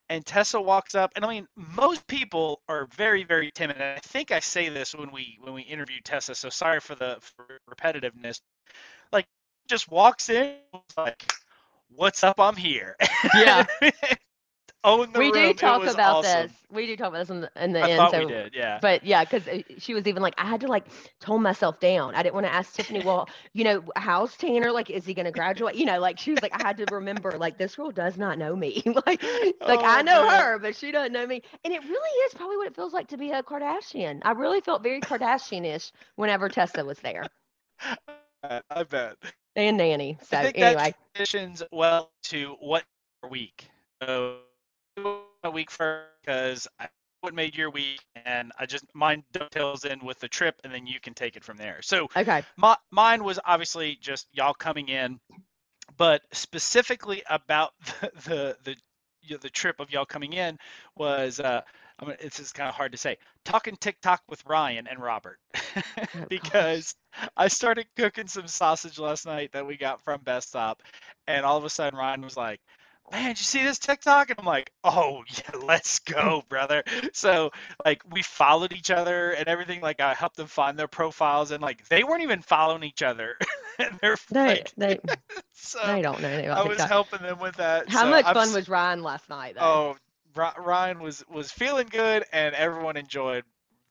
And 0.09 0.25
Tessa 0.25 0.59
walks 0.59 0.93
up, 0.93 1.13
and 1.15 1.23
I 1.23 1.29
mean, 1.29 1.47
most 1.55 2.05
people 2.07 2.61
are 2.67 2.85
very, 2.97 3.23
very 3.23 3.49
timid. 3.51 3.77
And 3.77 3.85
I 3.85 3.99
think 3.99 4.31
I 4.31 4.41
say 4.41 4.67
this 4.67 4.93
when 4.93 5.09
we 5.11 5.37
when 5.41 5.53
we 5.53 5.61
interview 5.61 5.99
Tessa, 6.03 6.35
so 6.35 6.49
sorry 6.49 6.81
for 6.81 6.95
the 6.95 7.17
for 7.21 7.59
repetitiveness. 7.69 8.41
Like, 9.13 9.27
just 9.69 9.89
walks 9.89 10.29
in, 10.29 10.55
like, 10.97 11.31
"What's 11.89 12.23
up? 12.23 12.39
I'm 12.41 12.57
here." 12.57 12.97
Yeah. 13.35 13.65
Oh, 14.83 15.01
Own 15.01 15.13
the 15.13 15.21
we 15.21 15.31
room. 15.31 15.31
do 15.31 15.53
talk 15.53 15.85
about 15.85 16.21
awesome. 16.21 16.21
this. 16.21 16.65
We 16.69 16.87
do 16.87 16.95
talk 16.97 17.09
about 17.09 17.19
this 17.19 17.29
in 17.29 17.41
the, 17.41 17.51
in 17.55 17.73
the 17.73 17.79
I 17.81 17.87
end. 17.87 18.09
thought 18.09 18.09
so, 18.09 18.33
we 18.33 18.35
did, 18.35 18.63
yeah. 18.65 18.81
But 18.81 19.03
yeah, 19.03 19.23
because 19.23 19.47
she 19.79 19.93
was 19.93 20.07
even 20.07 20.21
like, 20.21 20.35
I 20.37 20.45
had 20.45 20.61
to 20.61 20.67
like 20.67 20.87
tone 21.19 21.41
myself 21.41 21.79
down. 21.79 22.15
I 22.15 22.23
didn't 22.23 22.35
want 22.35 22.45
to 22.47 22.53
ask 22.53 22.73
Tiffany, 22.73 23.01
well, 23.01 23.29
you 23.53 23.63
know, 23.63 23.83
how's 23.95 24.37
Tanner? 24.37 24.71
Like, 24.71 24.89
is 24.89 25.05
he 25.05 25.13
going 25.13 25.25
to 25.25 25.31
graduate? 25.31 25.75
You 25.75 25.85
know, 25.85 25.99
like 25.99 26.19
she 26.19 26.31
was 26.31 26.41
like, 26.41 26.53
I 26.53 26.59
had 26.59 26.77
to 26.77 26.87
remember, 26.87 27.37
like, 27.37 27.57
this 27.57 27.75
girl 27.75 27.91
does 27.91 28.17
not 28.17 28.37
know 28.37 28.55
me. 28.55 28.81
like, 29.07 29.23
like 29.65 29.81
oh, 29.81 29.83
I 29.83 30.01
Oh, 30.01 30.03
know 30.03 30.27
man. 30.27 30.29
her, 30.29 30.59
but 30.59 30.75
she 30.75 30.91
doesn't 30.91 31.13
know 31.13 31.25
me. 31.27 31.41
And 31.63 31.73
it 31.73 31.81
really 31.83 32.09
is 32.25 32.33
probably 32.33 32.57
what 32.57 32.67
it 32.67 32.75
feels 32.75 32.93
like 32.93 33.07
to 33.09 33.17
be 33.17 33.31
a 33.31 33.43
Kardashian. 33.43 34.21
I 34.23 34.31
really 34.31 34.61
felt 34.61 34.83
very 34.83 35.01
Kardashian-ish 35.01 35.91
whenever 36.15 36.49
Tessa 36.49 36.83
was 36.85 36.99
there 36.99 37.31
I 38.69 38.83
bet. 38.83 39.17
and 39.55 39.77
Nanny. 39.77 40.17
So 40.21 40.37
I 40.37 40.51
think 40.51 40.55
anyway, 40.55 40.93
that 40.93 40.95
transitions 41.15 41.63
well 41.71 42.11
to 42.23 42.55
what 42.59 42.85
week. 43.29 43.69
So 44.01 44.41
a 45.43 45.51
week 45.51 45.71
first 45.71 46.07
because 46.21 46.67
I 46.79 46.87
what 47.21 47.35
made 47.35 47.55
your 47.55 47.69
week, 47.69 48.03
and 48.25 48.51
I 48.59 48.65
just 48.65 48.83
mine 48.93 49.23
dovetails 49.31 49.85
in 49.85 50.03
with 50.03 50.19
the 50.19 50.27
trip, 50.27 50.59
and 50.63 50.73
then 50.73 50.85
you 50.87 50.99
can 50.99 51.13
take 51.13 51.35
it 51.35 51.43
from 51.43 51.57
there. 51.57 51.79
So 51.81 52.07
okay. 52.15 52.43
my, 52.57 52.75
mine 52.89 53.23
was 53.23 53.39
obviously 53.45 53.97
just 54.01 54.27
y'all 54.33 54.53
coming 54.53 54.89
in, 54.89 55.19
but 55.97 56.23
specifically 56.33 57.23
about 57.29 57.71
the 58.01 58.11
the 58.25 58.57
the, 58.63 58.75
you 59.21 59.35
know, 59.35 59.37
the 59.37 59.49
trip 59.49 59.79
of 59.79 59.91
y'all 59.91 60.05
coming 60.05 60.33
in 60.33 60.57
was 60.97 61.39
uh, 61.39 61.61
I 61.99 62.05
mean, 62.05 62.15
it's 62.19 62.37
just 62.37 62.55
kind 62.55 62.67
of 62.67 62.75
hard 62.75 62.91
to 62.91 62.97
say. 62.97 63.17
Talking 63.45 63.77
TikTok 63.79 64.23
with 64.27 64.43
Ryan 64.47 64.87
and 64.87 64.99
Robert 64.99 65.37
because 66.29 66.95
I 67.37 67.47
started 67.47 67.85
cooking 67.95 68.27
some 68.27 68.47
sausage 68.47 68.97
last 68.97 69.27
night 69.27 69.51
that 69.53 69.67
we 69.67 69.77
got 69.77 70.01
from 70.01 70.21
Best 70.21 70.49
Stop, 70.49 70.81
and 71.27 71.45
all 71.45 71.57
of 71.57 71.65
a 71.65 71.69
sudden 71.69 71.97
Ryan 71.97 72.21
was 72.21 72.35
like. 72.35 72.59
Man, 73.11 73.27
did 73.29 73.39
you 73.39 73.43
see 73.43 73.63
this 73.63 73.77
TikTok? 73.79 74.29
And 74.29 74.39
I'm 74.39 74.45
like, 74.45 74.71
oh 74.83 75.23
yeah, 75.29 75.59
let's 75.63 75.99
go, 75.99 76.43
brother. 76.49 76.83
So 77.13 77.51
like 77.85 78.01
we 78.11 78.21
followed 78.21 78.73
each 78.73 78.89
other 78.91 79.31
and 79.31 79.47
everything. 79.47 79.81
Like 79.81 79.99
I 79.99 80.13
helped 80.13 80.37
them 80.37 80.47
find 80.47 80.77
their 80.77 80.87
profiles, 80.87 81.51
and 81.51 81.61
like 81.61 81.87
they 81.89 82.03
weren't 82.03 82.23
even 82.23 82.41
following 82.41 82.83
each 82.83 83.03
other. 83.03 83.37
and 83.79 83.97
they're 84.01 84.17
They, 84.31 84.47
like, 84.47 84.71
they, 84.77 84.99
so 85.53 85.79
they 85.85 86.01
don't 86.01 86.21
know 86.21 86.27
anything 86.29 86.51
I 86.51 86.59
was 86.61 86.69
TikTok. 86.77 86.89
helping 86.89 87.21
them 87.21 87.39
with 87.39 87.55
that. 87.57 87.89
How 87.89 88.03
so 88.03 88.09
much 88.09 88.25
I'm 88.25 88.33
fun 88.33 88.53
was 88.53 88.69
Ryan 88.69 89.03
last 89.03 89.29
night, 89.29 89.55
though? 89.55 89.95
Oh, 89.95 89.97
Ryan 90.57 90.99
was 90.99 91.23
was 91.29 91.51
feeling 91.51 91.87
good, 91.91 92.23
and 92.31 92.55
everyone 92.55 92.95
enjoyed 92.97 93.43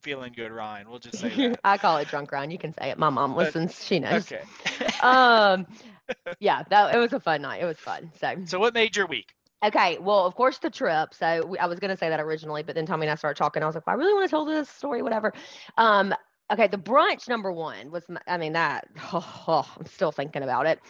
feeling 0.03 0.33
good. 0.35 0.51
Ryan, 0.51 0.89
we'll 0.89 0.99
just 0.99 1.19
say 1.19 1.29
that. 1.49 1.61
I 1.63 1.77
call 1.77 1.99
it 1.99 2.09
drunk 2.09 2.33
Ryan. 2.33 2.51
You 2.51 2.57
can 2.59 2.73
say 2.73 2.91
it. 2.91 2.99
My 2.99 3.11
mom 3.11 3.33
But- 3.35 3.45
listens. 3.55 3.85
She 3.85 3.99
knows. 3.99 4.33
okay. 4.33 4.43
um, 5.03 5.67
yeah, 6.41 6.63
that 6.71 6.95
it 6.95 6.99
was 6.99 7.13
a 7.13 7.21
fun 7.21 7.43
night. 7.43 7.63
It 7.63 7.67
was 7.67 7.79
fun. 7.79 8.11
So 8.21 8.35
so 8.47 8.59
what 8.59 8.75
made 8.75 8.97
your 8.97 9.07
week? 9.07 9.35
okay, 9.63 9.99
well, 9.99 10.25
of 10.25 10.35
course 10.35 10.59
the 10.59 10.71
trip. 10.71 11.13
So 11.13 11.45
we, 11.47 11.59
I 11.59 11.67
was 11.67 11.79
gonna 11.79 11.97
say 11.97 12.09
that 12.09 12.21
originally, 12.21 12.63
but 12.63 12.75
then 12.75 12.87
Tommy 12.87 13.07
and 13.07 13.13
I 13.13 13.15
started 13.17 13.39
talking. 13.39 13.63
I 13.63 13.67
was 13.67 13.75
like, 13.75 13.87
well, 13.87 13.97
I 13.97 13.99
really 13.99 14.15
want 14.15 14.25
to 14.25 14.31
tell 14.31 14.45
this 14.45 14.69
story, 14.69 15.03
whatever. 15.03 15.33
Um, 15.77 16.15
okay, 16.53 16.67
the 16.69 16.79
brunch 16.79 17.29
number 17.29 17.53
one 17.53 17.91
was. 17.91 18.09
my- 18.09 18.21
I 18.27 18.39
mean 18.39 18.53
that. 18.55 18.89
Oh, 19.13 19.69
I'm 19.79 19.87
still 19.87 20.13
thinking 20.13 20.43
about 20.43 20.67
it. 20.67 20.81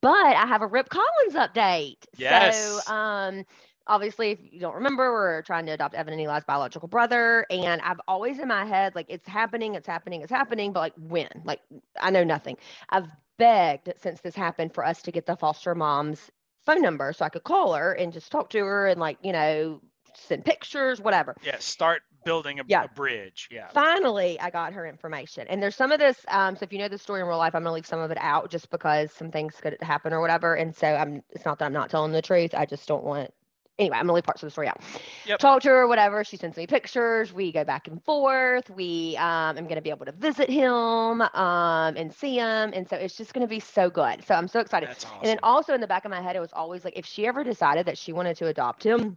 But 0.00 0.10
I 0.36 0.46
have 0.46 0.62
a 0.62 0.66
Rip 0.66 0.88
Collins 0.88 1.34
update. 1.34 1.98
Yes. 2.16 2.84
So 2.84 2.92
um. 2.92 3.44
Obviously, 3.90 4.32
if 4.32 4.38
you 4.42 4.60
don't 4.60 4.74
remember, 4.74 5.10
we're 5.10 5.40
trying 5.40 5.64
to 5.64 5.72
adopt 5.72 5.94
Evan 5.94 6.12
and 6.12 6.20
Eli's 6.20 6.44
biological 6.44 6.88
brother. 6.88 7.46
And 7.48 7.80
I've 7.80 7.98
always 8.06 8.38
in 8.38 8.46
my 8.46 8.66
head, 8.66 8.94
like, 8.94 9.06
it's 9.08 9.26
happening, 9.26 9.76
it's 9.76 9.86
happening, 9.86 10.20
it's 10.20 10.30
happening, 10.30 10.74
but 10.74 10.80
like, 10.80 10.92
when? 10.98 11.30
Like, 11.46 11.60
I 11.98 12.10
know 12.10 12.22
nothing. 12.22 12.58
I've 12.90 13.06
begged 13.38 13.92
since 13.96 14.20
this 14.20 14.34
happened 14.34 14.74
for 14.74 14.84
us 14.84 15.02
to 15.02 15.12
get 15.12 15.26
the 15.26 15.36
foster 15.36 15.74
mom's 15.74 16.30
phone 16.66 16.82
number 16.82 17.12
so 17.12 17.24
I 17.24 17.28
could 17.30 17.44
call 17.44 17.74
her 17.74 17.92
and 17.92 18.12
just 18.12 18.30
talk 18.30 18.50
to 18.50 18.58
her 18.58 18.86
and 18.88 19.00
like, 19.00 19.18
you 19.22 19.32
know, 19.32 19.80
send 20.14 20.44
pictures, 20.44 21.00
whatever. 21.00 21.36
Yeah, 21.42 21.56
start 21.58 22.02
building 22.24 22.60
a, 22.60 22.64
Yeah. 22.66 22.84
a 22.84 22.88
bridge. 22.88 23.48
Yeah. 23.50 23.68
Finally, 23.72 24.38
I 24.40 24.50
got 24.50 24.72
her 24.72 24.86
information. 24.86 25.46
And 25.48 25.62
there's 25.62 25.76
some 25.76 25.92
of 25.92 25.98
this. 25.98 26.24
Um, 26.28 26.56
so 26.56 26.64
if 26.64 26.72
you 26.72 26.78
know 26.78 26.88
the 26.88 26.98
story 26.98 27.20
in 27.20 27.26
real 27.26 27.38
life, 27.38 27.54
I'm 27.54 27.62
gonna 27.62 27.74
leave 27.74 27.86
some 27.86 28.00
of 28.00 28.10
it 28.10 28.18
out 28.20 28.50
just 28.50 28.70
because 28.70 29.12
some 29.12 29.30
things 29.30 29.54
could 29.60 29.76
happen 29.80 30.12
or 30.12 30.20
whatever. 30.20 30.54
And 30.54 30.74
so 30.74 30.88
I'm 30.88 31.22
it's 31.30 31.44
not 31.44 31.58
that 31.60 31.66
I'm 31.66 31.72
not 31.72 31.90
telling 31.90 32.12
the 32.12 32.22
truth. 32.22 32.54
I 32.54 32.66
just 32.66 32.86
don't 32.88 33.04
want 33.04 33.32
anyway, 33.78 33.96
I'm 33.96 34.04
gonna 34.04 34.14
leave 34.14 34.24
parts 34.24 34.42
of 34.42 34.46
the 34.46 34.50
story 34.50 34.68
out. 34.68 34.80
Yep. 35.26 35.38
Talk 35.38 35.62
to 35.62 35.68
her, 35.68 35.86
whatever. 35.86 36.24
She 36.24 36.36
sends 36.36 36.56
me 36.56 36.66
pictures. 36.66 37.32
We 37.32 37.52
go 37.52 37.64
back 37.64 37.88
and 37.88 38.02
forth. 38.04 38.70
We 38.70 39.16
um 39.16 39.56
I'm 39.56 39.66
gonna 39.66 39.82
be 39.82 39.90
able 39.90 40.06
to 40.06 40.12
visit 40.12 40.50
him 40.50 41.22
um 41.22 41.96
and 41.96 42.12
see 42.12 42.36
him. 42.36 42.72
And 42.74 42.88
so 42.88 42.96
it's 42.96 43.16
just 43.16 43.32
gonna 43.34 43.46
be 43.48 43.60
so 43.60 43.90
good. 43.90 44.24
So 44.24 44.34
I'm 44.34 44.48
so 44.48 44.60
excited. 44.60 44.88
That's 44.88 45.04
awesome. 45.04 45.18
And 45.22 45.30
then 45.30 45.38
also 45.42 45.74
in 45.74 45.80
the 45.80 45.86
back 45.86 46.04
of 46.04 46.10
my 46.10 46.20
head, 46.20 46.36
it 46.36 46.40
was 46.40 46.52
always 46.52 46.84
like 46.84 46.96
if 46.96 47.06
she 47.06 47.26
ever 47.26 47.44
decided 47.44 47.86
that 47.86 47.98
she 47.98 48.12
wanted 48.12 48.36
to 48.38 48.46
adopt 48.46 48.84
him, 48.84 49.16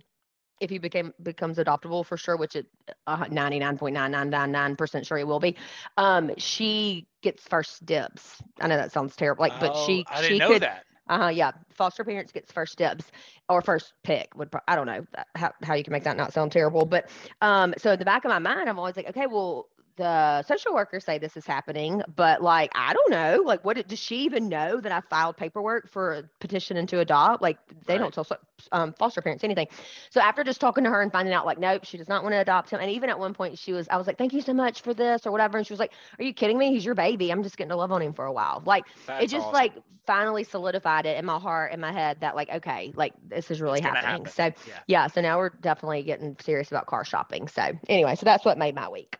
if 0.59 0.70
he 0.70 0.78
became 0.78 1.14
becomes 1.22 1.57
adoptable 1.57 2.05
for 2.05 2.18
sure, 2.18 2.38
which 2.38 2.55
it 2.55 2.68
uh, 3.07 3.26
99.9999% 3.26 5.05
sure 5.07 5.18
he 5.18 5.24
will 5.24 5.39
be, 5.39 5.55
um, 5.97 6.32
she 6.38 7.07
gets 7.22 7.47
first 7.47 7.86
dibs. 7.86 8.41
I 8.59 8.68
know 8.68 8.78
that 8.78 8.91
sounds 8.91 9.16
terrible, 9.16 9.41
like, 9.43 9.59
but 9.59 9.76
Oh, 9.76 9.76
she 9.76 10.05
I 10.07 10.22
she 10.22 10.22
didn't 10.22 10.39
know 10.39 10.47
could 10.47 10.62
that. 10.62 10.86
Uh 11.10 11.18
huh. 11.24 11.28
Yeah. 11.30 11.52
Foster 11.74 12.04
parents 12.04 12.32
gets 12.32 12.52
first 12.52 12.78
dibs 12.78 13.06
or 13.49 13.62
first 13.62 13.93
pick. 14.04 14.36
Would 14.36 14.49
I 14.68 14.76
don't 14.76 14.86
know 14.86 15.06
that- 15.14 15.28
how 15.36 15.52
how 15.64 15.74
you 15.74 15.84
can 15.84 15.91
make 15.93 16.04
that 16.04 16.18
not 16.18 16.34
sound 16.34 16.52
terrible, 16.52 16.86
but 16.86 17.10
um. 17.41 17.74
So 17.78 17.91
in 17.93 17.99
the 17.99 18.06
back 18.06 18.24
of 18.26 18.30
my 18.30 18.39
mind, 18.39 18.70
I'm 18.70 18.78
always 18.80 18.95
like, 18.95 19.10
okay, 19.10 19.28
well, 19.28 19.68
the 19.98 20.42
social 20.44 20.74
workers 20.74 21.06
say 21.06 21.18
this 21.18 21.36
is 21.38 21.46
happening, 21.46 22.02
but 22.16 22.42
like 22.42 22.72
I 22.76 22.94
don't 22.94 23.12
know, 23.12 23.44
like 23.46 23.64
what 23.66 23.88
does 23.88 24.00
she 24.00 24.18
even 24.24 24.50
know 24.50 24.80
that 24.80 24.92
I 24.92 25.02
filed 25.02 25.38
paperwork 25.38 25.89
for 25.89 26.14
a 26.14 26.24
petition 26.39 26.86
to 26.88 27.00
adopt? 27.00 27.42
Like 27.42 27.58
they 27.86 27.98
don't 27.98 28.14
tell 28.14 28.26
um, 28.72 28.94
foster 28.94 29.22
parents 29.22 29.44
anything. 29.44 29.68
So 30.10 30.22
after 30.22 30.44
just 30.44 30.60
talking 30.62 30.84
to 30.84 30.89
her 30.89 31.02
and 31.02 31.12
finding 31.12 31.34
out, 31.34 31.46
like, 31.46 31.60
nope, 31.60 31.84
she 31.86 31.98
does 31.98 32.08
not 32.10 32.24
want 32.24 32.34
to 32.34 32.39
adopt 32.39 32.70
him. 32.70 32.80
And 32.80 32.92
even 32.92 33.10
at 33.10 33.20
one 33.20 33.34
point, 33.34 33.58
she 33.58 33.74
was, 33.74 33.88
I 33.89 33.98
was 33.98 34.08
like, 34.08 34.18
thank 34.18 34.34
you 34.34 34.42
so 34.42 34.54
much 34.54 34.82
for 34.82 34.94
this 34.94 35.26
or 35.26 35.32
whatever. 35.32 35.58
And 35.58 35.66
she 35.66 35.74
was 35.74 35.80
like, 35.80 35.94
are 36.20 36.24
you 36.24 36.34
kidding 36.34 36.58
me? 36.58 36.72
He's 36.72 36.86
your 36.86 36.96
baby. 36.96 37.32
I'm 37.32 37.44
just 37.44 37.58
getting 37.58 37.70
to 37.70 37.76
love 37.76 37.92
on 37.92 38.02
him 38.02 38.14
for 38.14 38.26
a 38.26 38.32
while. 38.32 38.62
Like 38.66 38.86
That's 39.06 39.24
it 39.24 39.28
just 39.30 39.48
awesome. 39.48 39.54
like 39.54 39.74
finally 40.06 40.44
solidified 40.44 41.06
it 41.06 41.18
in 41.18 41.26
my 41.26 41.39
heart, 41.39 41.74
in 41.74 41.80
my 41.80 41.92
head 41.92 42.20
that 42.22 42.36
like, 42.36 42.50
okay, 42.50 42.92
like 42.96 43.14
this 43.28 43.52
is 43.52 43.62
really 43.62 43.80
It's 43.80 43.86
happening. 43.86 44.26
happen. 44.26 44.28
So 44.28 44.52
Yeah. 44.66 44.80
yeah, 44.88 45.08
so 45.08 45.22
now 45.22 45.38
we're 45.38 45.50
definitely 45.50 46.04
getting 46.04 46.36
serious 46.39 46.70
about 46.72 46.88
car 46.88 47.04
shopping. 47.06 47.48
So 47.48 47.62
anyway, 47.89 48.16
so 48.16 48.26
that's 48.26 48.46
what 48.46 48.58
made 48.58 48.76
my 48.76 48.89
week. 48.89 49.18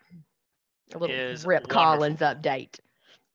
A 0.94 0.98
little 0.98 1.16
Is 1.16 1.46
Rip 1.46 1.64
wonderful. 1.64 1.82
Collins 1.82 2.20
update. 2.20 2.80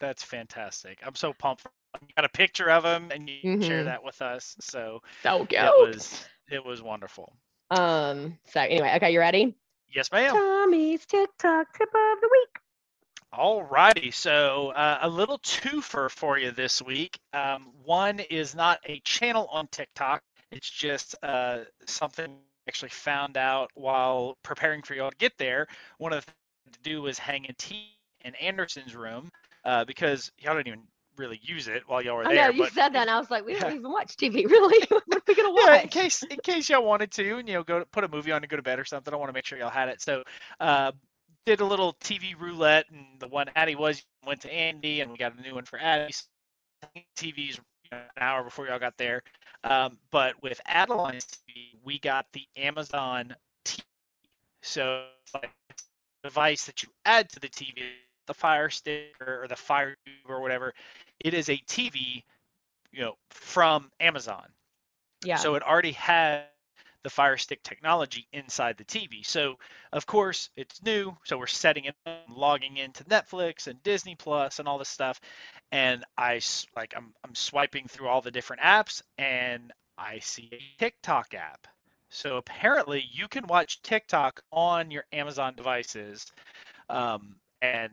That's 0.01 0.23
fantastic. 0.23 0.99
I'm 1.05 1.15
so 1.15 1.33
pumped. 1.33 1.63
For 1.63 1.71
you 2.03 2.09
got 2.15 2.25
a 2.25 2.29
picture 2.29 2.69
of 2.71 2.85
him 2.85 3.11
and 3.11 3.29
you 3.29 3.41
can 3.41 3.63
share 3.63 3.85
that 3.85 4.05
with 4.05 4.21
us. 4.21 4.57
So 4.61 5.03
it 5.25 5.51
was 5.51 6.27
it 6.51 6.65
was 6.65 6.83
wonderful. 6.83 7.33
Um. 7.71 8.39
So 8.53 8.61
anyway, 8.61 8.93
okay, 8.97 9.13
you 9.13 9.19
ready? 9.19 9.57
Yes, 9.95 10.13
ma'am. 10.13 10.35
Tommy's 10.35 11.07
TikTok 11.07 11.77
tip 11.77 11.89
of 11.89 12.21
the 12.21 12.29
week. 12.31 12.61
All 13.33 13.63
righty. 13.63 14.11
so 14.11 14.71
uh, 14.71 14.99
a 15.03 15.09
little 15.09 15.39
twofer 15.39 16.11
for 16.11 16.39
you 16.39 16.51
this 16.53 16.81
week. 16.81 17.19
Um, 17.33 17.73
one 17.85 18.21
is 18.21 18.55
not 18.55 18.81
a 18.87 19.01
channel 19.01 19.49
on 19.51 19.67
TikTok. 19.69 20.23
It's 20.51 20.71
just 20.71 21.15
uh, 21.23 21.61
something 21.87 22.27
I 22.31 22.69
actually 22.69 22.91
found 22.91 23.37
out 23.37 23.71
while 23.75 24.39
preparing 24.43 24.83
for 24.83 24.95
y'all 24.95 25.11
to 25.11 25.17
get 25.17 25.37
there. 25.39 25.67
One 25.99 26.13
of 26.13 26.25
the 26.25 26.33
to 26.73 26.81
do 26.83 27.03
was 27.03 27.19
hang 27.19 27.47
a 27.49 27.53
TV 27.53 27.91
in 28.25 28.35
Anderson's 28.35 28.95
room 28.95 29.31
uh, 29.65 29.85
because 29.85 30.31
y'all 30.39 30.55
didn't 30.55 30.69
even 30.69 30.83
really 31.17 31.41
use 31.43 31.69
it 31.69 31.83
while 31.87 32.03
y'all 32.03 32.17
were 32.17 32.27
I 32.27 32.29
there. 32.29 32.33
know 32.33 32.49
you 32.49 32.65
but 32.65 32.73
said 32.73 32.93
that, 32.95 33.03
and 33.03 33.11
I 33.11 33.19
was 33.19 33.31
like, 33.31 33.45
we 33.45 33.55
Yeah. 33.55 33.61
don't 33.61 33.73
even 33.73 33.91
watch 33.93 34.17
TV, 34.17 34.45
really. 34.51 34.87
what 34.91 35.17
are 35.17 35.23
we 35.27 35.35
gonna 35.35 35.55
yeah, 35.55 35.81
in 35.83 35.89
case 35.89 36.23
in 36.25 36.39
case 36.41 36.69
y'all 36.69 36.85
wanted 36.85 37.11
to, 37.13 37.39
and 37.39 37.49
you 37.49 37.55
know, 37.55 37.63
go 37.65 37.81
to, 37.81 37.87
put 37.87 38.05
a 38.05 38.09
movie 38.09 38.33
on 38.33 38.43
to 38.43 38.47
go 38.49 38.57
to 38.57 38.63
bed 38.63 38.79
or 38.79 38.85
something. 38.85 39.13
I 39.13 39.17
want 39.17 39.29
to 39.29 39.33
make 39.35 39.47
sure 39.47 39.59
y'all 39.59 39.71
had 39.71 39.89
it. 39.89 40.01
So, 40.01 40.23
uh, 40.61 40.93
did 41.47 41.61
a 41.61 41.65
little 41.65 41.95
TV 42.03 42.35
roulette, 42.39 42.87
and 42.91 43.21
the 43.21 43.29
one 43.29 43.49
Addie 43.57 43.77
was 43.77 44.05
went 44.27 44.41
to 44.43 44.53
Andy, 44.53 45.01
and 45.01 45.11
we 45.11 45.17
got 45.19 45.37
a 45.37 45.41
new 45.41 45.55
one 45.55 45.65
for 45.65 45.79
Addie. 45.79 46.13
TV's 47.17 47.59
you 47.85 47.91
know, 47.93 47.99
an 47.99 48.23
hour 48.23 48.43
before 48.45 48.67
y'all 48.67 48.79
got 48.79 48.97
there. 48.99 49.23
Um, 49.65 49.99
but 50.11 50.41
with 50.43 50.61
Adeline's 50.67 51.27
TV, 51.27 51.77
we 51.85 51.99
got 51.99 52.27
the 52.33 52.47
Amazon 52.57 53.35
TV. 53.65 53.85
So 54.63 55.05
it's 55.23 55.35
like 55.35 55.51
device 56.27 56.67
that 56.67 56.83
you 56.83 56.89
add 57.05 57.31
to 57.31 57.41
the 57.41 57.49
TV, 57.49 57.83
the 58.27 58.35
Fire 58.35 58.69
Stick 58.69 59.15
or, 59.21 59.47
the 59.49 59.57
Fire 59.57 59.97
Tube 60.05 60.29
or 60.29 60.41
whatever. 60.41 60.75
It 61.21 61.35
is 61.35 61.49
a 61.49 61.57
TV, 61.57 62.25
you 62.93 63.01
know, 63.01 63.15
from 63.31 63.91
Amazon. 64.01 64.47
Yeah. 65.25 65.37
So 65.37 65.55
it 65.55 65.63
already 65.63 65.93
has 65.93 66.43
the 67.05 67.11
Fire 67.11 67.37
Stick 67.37 67.63
technology 67.63 68.27
inside 68.33 68.77
the 68.77 68.85
TV. 68.85 69.25
So 69.25 69.59
of 69.93 70.07
course 70.07 70.51
it's 70.57 70.83
new. 70.83 71.17
So 71.25 71.39
we're 71.39 71.47
setting 71.47 71.85
it 71.85 71.95
up, 72.05 72.25
logging 72.29 72.79
into 72.79 73.05
Netflix 73.05 73.69
and 73.69 73.81
Disney 73.85 74.17
Plus 74.17 74.59
and 74.59 74.67
all 74.67 74.79
this 74.79 74.89
stuff. 74.89 75.21
And 75.71 76.05
I 76.19 76.41
like 76.75 76.95
I'm 76.97 77.15
I'm 77.25 77.37
swiping 77.37 77.87
through 77.87 78.09
all 78.09 78.23
the 78.23 78.33
different 78.33 78.63
apps 78.63 79.03
and 79.19 79.73
I 79.97 80.19
see 80.19 80.51
a 80.53 80.61
TikTok 80.81 81.35
app. 81.35 81.69
So 82.11 82.37
apparently 82.37 83.05
you 83.11 83.29
can 83.29 83.47
watch 83.47 83.83
TikTok 83.83 84.41
on 84.53 84.91
your 84.91 85.05
Amazon 85.13 85.55
devices. 85.55 86.27
Um, 86.89 87.37
and 87.61 87.93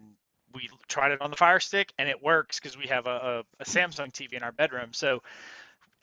we 0.53 0.69
tried 0.87 1.11
it 1.11 1.21
on 1.21 1.31
the 1.31 1.37
Fire 1.37 1.59
Stick 1.59 1.91
and 1.97 2.07
it 2.07 2.21
works 2.21 2.59
because 2.59 2.77
we 2.77 2.87
have 2.87 3.07
a, 3.07 3.43
a, 3.59 3.61
a 3.61 3.65
Samsung 3.65 4.11
TV 4.11 4.33
in 4.33 4.43
our 4.43 4.51
bedroom. 4.51 4.89
So 4.93 5.21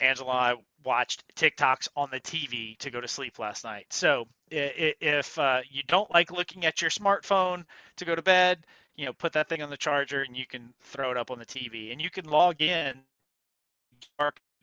Angela 0.01 0.31
and 0.31 0.39
I 0.39 0.53
watched 0.83 1.23
TikToks 1.35 1.87
on 1.95 2.09
the 2.11 2.19
TV 2.19 2.77
to 2.79 2.89
go 2.89 2.99
to 2.99 3.07
sleep 3.07 3.39
last 3.39 3.63
night. 3.63 3.85
So 3.91 4.27
if 4.49 5.37
uh, 5.39 5.61
you 5.69 5.83
don't 5.87 6.11
like 6.11 6.31
looking 6.31 6.65
at 6.65 6.81
your 6.81 6.89
smartphone 6.89 7.65
to 7.97 8.05
go 8.05 8.15
to 8.15 8.21
bed, 8.21 8.65
you 8.95 9.05
know, 9.05 9.13
put 9.13 9.33
that 9.33 9.47
thing 9.47 9.61
on 9.61 9.69
the 9.69 9.77
charger 9.77 10.21
and 10.21 10.35
you 10.35 10.45
can 10.45 10.73
throw 10.81 11.11
it 11.11 11.17
up 11.17 11.31
on 11.31 11.39
the 11.39 11.45
TV. 11.45 11.91
And 11.91 12.01
you 12.01 12.09
can 12.09 12.25
log 12.25 12.61
in. 12.61 12.99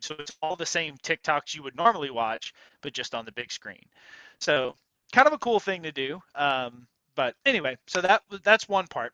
So 0.00 0.14
it's 0.18 0.36
all 0.42 0.56
the 0.56 0.66
same 0.66 0.96
TikToks 0.98 1.54
you 1.54 1.62
would 1.62 1.76
normally 1.76 2.10
watch, 2.10 2.52
but 2.82 2.92
just 2.92 3.14
on 3.14 3.24
the 3.24 3.32
big 3.32 3.50
screen. 3.50 3.84
So 4.40 4.74
kind 5.12 5.26
of 5.26 5.32
a 5.32 5.38
cool 5.38 5.60
thing 5.60 5.82
to 5.82 5.92
do. 5.92 6.22
Um, 6.34 6.86
but 7.14 7.34
anyway, 7.44 7.76
so 7.86 8.00
that 8.00 8.22
that's 8.42 8.68
one 8.68 8.86
part. 8.86 9.12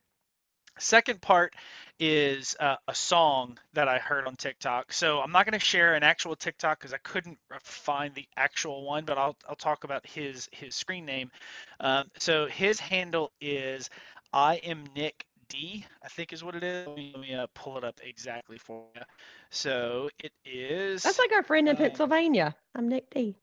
Second 0.79 1.23
part 1.23 1.55
is 2.01 2.57
uh, 2.59 2.77
a 2.89 2.95
song 2.95 3.57
that 3.75 3.87
I 3.87 3.99
heard 3.99 4.27
on 4.27 4.35
TikTok. 4.35 4.93
So 4.93 5.21
I'm 5.21 5.31
not 5.31 5.47
going 5.47 5.59
to 5.59 5.65
share 5.65 5.95
an 5.95 6.03
actual 6.03 6.35
TikTok 6.35 6.81
because 6.81 6.93
I 6.93 6.99
couldn't 6.99 7.39
find 7.63 8.13
the 8.15 8.27
actual 8.37 8.85
one, 8.85 9.05
but 9.05 9.17
I'll 9.17 9.37
I'll 9.49 9.55
talk 9.55 9.85
about 9.85 10.05
his 10.05 10.49
his 10.53 10.75
screen 10.75 11.07
name. 11.07 11.31
Um, 11.79 12.11
so 12.19 12.47
his 12.47 12.81
handle 12.81 13.31
is 13.41 13.89
I 14.33 14.57
am 14.57 14.85
Nic 14.97 15.25
D. 15.49 15.85
I 16.03 16.09
think 16.09 16.33
is 16.33 16.45
what 16.45 16.55
it 16.57 16.63
is. 16.65 16.87
Let 16.87 16.97
me, 16.97 17.11
let 17.15 17.21
me 17.23 17.35
uh, 17.35 17.47
pull 17.55 17.79
it 17.79 17.85
up 17.85 18.01
exactly 18.03 18.59
for 18.59 18.85
you. 18.89 19.03
So 19.51 20.11
it 20.19 20.33
is. 20.45 21.05
That's 21.05 21.19
like 21.19 21.33
our 21.33 21.43
friend 21.43 21.69
in 21.69 21.77
uh, 21.77 21.77
Pennsylvania. 21.77 22.57
I'm 22.75 22.89
Nic 22.89 23.11
D. 23.11 23.37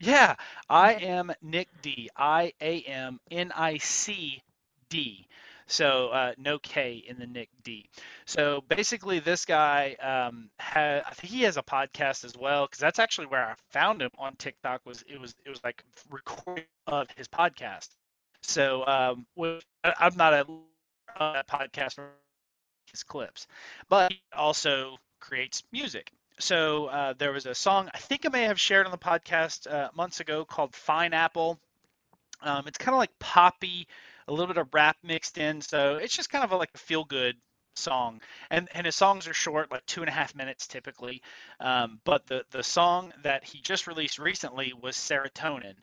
Yeah, 0.00 0.36
I 0.68 0.94
am 0.94 1.32
Nic 1.42 1.68
D. 1.82 2.10
I 2.16 2.52
A 2.60 2.82
M 2.82 3.20
N 3.30 3.52
I 3.54 3.78
C 3.78 4.42
D. 4.88 5.26
So 5.66 6.08
uh, 6.08 6.32
no 6.38 6.58
K 6.58 7.02
in 7.06 7.18
the 7.18 7.26
Nic 7.26 7.48
D. 7.62 7.88
So 8.26 8.62
basically, 8.68 9.20
this 9.20 9.44
guy 9.46 9.94
um, 10.00 10.50
had 10.58 11.02
I 11.06 11.10
think 11.12 11.32
he 11.32 11.42
has 11.42 11.56
a 11.56 11.62
podcast 11.62 12.24
as 12.24 12.36
well 12.36 12.66
because 12.66 12.80
that's 12.80 12.98
actually 12.98 13.26
where 13.28 13.44
I 13.44 13.54
found 13.70 14.02
him 14.02 14.10
on 14.18 14.36
TikTok. 14.36 14.82
Was 14.84 15.04
it 15.08 15.20
was 15.20 15.34
it 15.44 15.50
was 15.50 15.62
like 15.64 15.84
recording 16.10 16.66
of 16.86 17.08
his 17.16 17.28
podcast. 17.28 17.88
So 18.42 18.84
um, 18.86 19.26
I- 19.84 19.94
I'm 20.00 20.16
not 20.16 20.34
a, 20.34 20.46
a 21.16 21.44
podcast 21.48 21.94
for 21.94 22.10
his 22.90 23.02
clips, 23.02 23.46
but 23.88 24.12
he 24.12 24.20
also 24.32 24.96
creates 25.20 25.62
music 25.72 26.12
so 26.38 26.86
uh, 26.86 27.14
there 27.16 27.32
was 27.32 27.46
a 27.46 27.54
song 27.54 27.90
I 27.94 27.98
think 27.98 28.26
I 28.26 28.28
may 28.28 28.44
have 28.44 28.60
shared 28.60 28.86
on 28.86 28.92
the 28.92 28.98
podcast 28.98 29.70
uh, 29.70 29.90
months 29.94 30.20
ago 30.20 30.44
called 30.44 30.74
Fine 30.74 31.12
Apple. 31.12 31.58
Um, 32.42 32.66
it's 32.66 32.78
kind 32.78 32.94
of 32.94 32.98
like 32.98 33.16
poppy, 33.18 33.86
a 34.28 34.32
little 34.32 34.48
bit 34.48 34.58
of 34.58 34.68
rap 34.74 34.96
mixed 35.02 35.38
in, 35.38 35.60
so 35.60 35.96
it's 35.96 36.14
just 36.14 36.30
kind 36.30 36.44
of 36.44 36.52
a, 36.52 36.56
like 36.56 36.70
a 36.74 36.78
feel 36.78 37.04
good 37.04 37.36
song. 37.76 38.20
And 38.50 38.68
and 38.74 38.86
his 38.86 38.96
songs 38.96 39.28
are 39.28 39.34
short, 39.34 39.70
like 39.70 39.86
two 39.86 40.00
and 40.00 40.08
a 40.08 40.12
half 40.12 40.34
minutes 40.34 40.66
typically. 40.66 41.22
Um, 41.60 42.00
but 42.04 42.26
the 42.26 42.44
the 42.50 42.62
song 42.62 43.12
that 43.22 43.44
he 43.44 43.60
just 43.60 43.86
released 43.86 44.18
recently 44.18 44.72
was 44.80 44.96
Serotonin. 44.96 45.76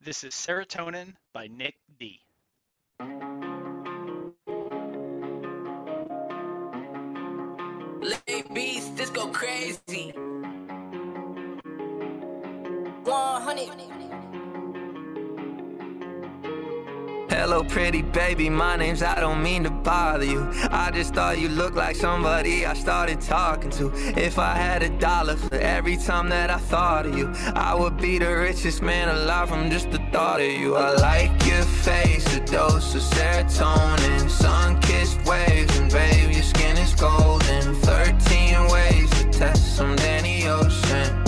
This 0.00 0.24
is 0.24 0.34
Serotonin 0.34 1.14
by 1.34 1.48
Nic 1.48 1.74
D. 1.98 2.20
This 9.00 9.08
go 9.08 9.28
crazy. 9.28 10.12
100. 10.12 10.90
Hello, 17.30 17.64
pretty 17.64 18.02
baby. 18.02 18.50
My 18.50 18.76
name's 18.76 19.02
I 19.02 19.18
don't 19.18 19.42
mean 19.42 19.64
to 19.64 19.70
bother 19.70 20.26
you. 20.26 20.46
I 20.70 20.90
just 20.90 21.14
thought 21.14 21.38
you 21.38 21.48
looked 21.48 21.76
like 21.76 21.96
somebody 21.96 22.66
I 22.66 22.74
started 22.74 23.22
talking 23.22 23.70
to. 23.70 23.90
If 24.20 24.38
I 24.38 24.54
had 24.54 24.82
a 24.82 24.90
dollar 24.98 25.36
for 25.36 25.54
every 25.54 25.96
time 25.96 26.28
that 26.28 26.50
I 26.50 26.58
thought 26.58 27.06
of 27.06 27.16
you, 27.16 27.32
I 27.54 27.74
would 27.74 27.96
be 27.96 28.18
the 28.18 28.36
richest 28.36 28.82
man 28.82 29.08
alive 29.08 29.48
from 29.48 29.70
just 29.70 29.90
the 29.90 30.00
thought 30.12 30.42
of 30.42 30.52
you. 30.52 30.76
I 30.76 30.92
like 30.96 31.30
your 31.46 31.62
face, 31.62 32.36
a 32.36 32.40
dose 32.40 32.94
of 32.94 33.00
serotonin, 33.00 34.28
sun 34.28 34.78
kissed 34.82 35.24
waves, 35.24 35.78
and 35.78 35.90
babe, 35.90 36.34
your 36.34 36.42
skin 36.42 36.76
is 36.76 36.94
golden. 36.94 37.74
13 37.76 38.68
ways 38.68 38.70
to 38.70 38.70
test 38.70 38.89
some 39.80 39.96
Danny 39.96 40.46
Ocean. 40.46 41.24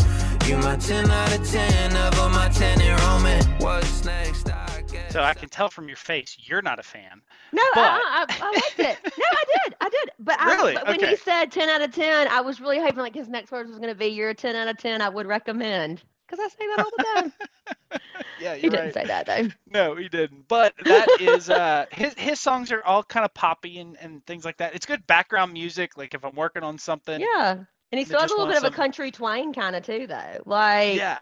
You 0.46 0.58
my 0.58 0.76
10 0.76 1.10
out 1.10 1.38
of 1.38 1.50
10, 1.50 1.94
never 1.94 2.28
my 2.28 2.50
10 2.50 2.82
enrollment. 2.82 3.46
What's 3.62 4.04
next? 4.04 4.50
I 4.50 4.82
guess. 4.92 5.10
So 5.10 5.22
I 5.22 5.32
can 5.32 5.48
tell 5.48 5.70
from 5.70 5.88
your 5.88 5.96
face 5.96 6.36
you're 6.38 6.60
not 6.60 6.78
a 6.78 6.82
fan. 6.82 7.22
No, 7.52 7.62
But- 7.72 7.80
I, 7.82 8.26
I, 8.28 8.36
I 8.42 8.50
liked 8.52 8.78
it. 8.78 9.12
No, 9.18 9.24
I 9.30 9.44
did. 9.64 9.74
I 9.80 9.88
did. 9.88 10.10
But, 10.18 10.38
Really? 10.44 10.72
I, 10.76 10.80
but 10.80 10.86
when 10.88 10.96
Okay. 10.98 11.10
he 11.12 11.16
said 11.16 11.50
10 11.50 11.70
out 11.70 11.80
of 11.80 11.94
10, 11.94 12.28
I 12.28 12.42
was 12.42 12.60
really 12.60 12.78
hoping 12.78 12.98
like 12.98 13.14
his 13.14 13.26
next 13.30 13.50
words 13.52 13.70
was 13.70 13.78
going 13.78 13.88
to 13.88 13.94
be, 13.98 14.08
You're 14.08 14.28
a 14.28 14.34
10 14.34 14.54
out 14.54 14.68
of 14.68 14.76
10. 14.76 15.00
I 15.00 15.08
would 15.08 15.26
recommend. 15.26 16.02
Because 16.28 16.38
I 16.44 16.48
say 16.48 16.66
that 16.76 16.78
all 16.84 16.90
the 16.94 17.04
time. 17.22 17.32
Yeah, 18.38 18.56
he 18.56 18.68
didn't 18.68 18.92
say 18.92 19.04
that, 19.06 19.24
though. 19.26 19.48
No, 19.66 19.94
he 19.94 20.08
didn't. 20.08 20.46
But 20.48 20.74
that 20.84 21.06
is 21.20 21.48
uh 21.48 21.86
his 21.92 22.12
his 22.14 22.40
songs 22.40 22.72
are 22.72 22.82
all 22.82 23.04
kind 23.04 23.24
of 23.24 23.32
poppy 23.34 23.78
and, 23.78 23.96
and 24.00 24.26
things 24.26 24.44
like 24.44 24.56
that. 24.56 24.74
It's 24.74 24.84
good 24.84 25.06
background 25.06 25.52
music, 25.52 25.96
like 25.96 26.12
if 26.14 26.24
I'm 26.24 26.34
working 26.34 26.64
on 26.64 26.76
something. 26.78 27.20
Yeah. 27.20 27.58
And 27.92 27.98
he 27.98 28.04
still 28.04 28.20
has 28.20 28.30
a 28.30 28.34
little 28.34 28.46
bit 28.46 28.56
of 28.56 28.64
a 28.64 28.70
country 28.70 29.12
twang 29.12 29.52
kind 29.52 29.76
of 29.76 29.84
too, 29.84 30.06
though. 30.06 30.42
Like, 30.46 30.94
Yeah, 30.94 31.18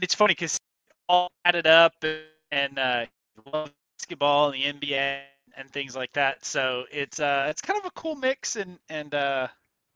it's 0.00 0.14
funny 0.14 0.32
because 0.32 0.58
all 1.08 1.30
added 1.44 1.66
up 1.66 1.94
and 2.50 2.78
uh, 2.78 3.06
basketball 3.52 4.50
and 4.50 4.54
the 4.54 4.64
NBA 4.64 5.22
and 5.56 5.70
things 5.70 5.94
like 5.96 6.12
that. 6.14 6.44
So 6.44 6.84
it's 6.90 7.20
uh, 7.20 7.46
it's 7.50 7.62
kind 7.62 7.78
of 7.78 7.86
a 7.86 7.90
cool 7.90 8.16
mix, 8.16 8.56
and 8.56 8.78
and 8.88 9.14
uh, 9.14 9.48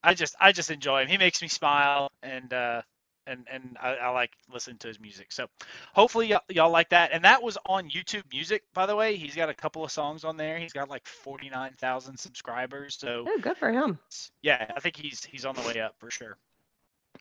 I 0.02 0.14
just 0.14 0.34
I 0.40 0.52
just 0.52 0.70
enjoy 0.70 1.02
him. 1.02 1.08
He 1.08 1.18
makes 1.18 1.42
me 1.42 1.48
smile, 1.48 2.10
and 2.22 2.52
uh, 2.52 2.82
and 3.30 3.46
and 3.50 3.76
I, 3.80 3.94
I 3.94 4.08
like 4.10 4.32
listening 4.52 4.78
to 4.78 4.88
his 4.88 5.00
music. 5.00 5.32
So 5.32 5.46
hopefully 5.94 6.28
y'all, 6.28 6.42
y'all 6.48 6.70
like 6.70 6.90
that. 6.90 7.12
And 7.12 7.24
that 7.24 7.42
was 7.42 7.56
on 7.66 7.88
YouTube 7.88 8.24
Music, 8.32 8.62
by 8.74 8.86
the 8.86 8.96
way. 8.96 9.16
He's 9.16 9.34
got 9.34 9.48
a 9.48 9.54
couple 9.54 9.84
of 9.84 9.90
songs 9.90 10.24
on 10.24 10.36
there. 10.36 10.58
He's 10.58 10.72
got 10.72 10.88
like 10.90 11.06
forty 11.06 11.48
nine 11.48 11.72
thousand 11.78 12.18
subscribers. 12.18 12.96
So 12.98 13.24
oh, 13.28 13.38
good 13.40 13.56
for 13.56 13.70
him. 13.70 13.98
yeah, 14.42 14.70
I 14.76 14.80
think 14.80 14.96
he's 14.96 15.24
he's 15.24 15.44
on 15.44 15.54
the 15.54 15.62
way 15.62 15.80
up 15.80 15.94
for 15.98 16.10
sure. 16.10 16.36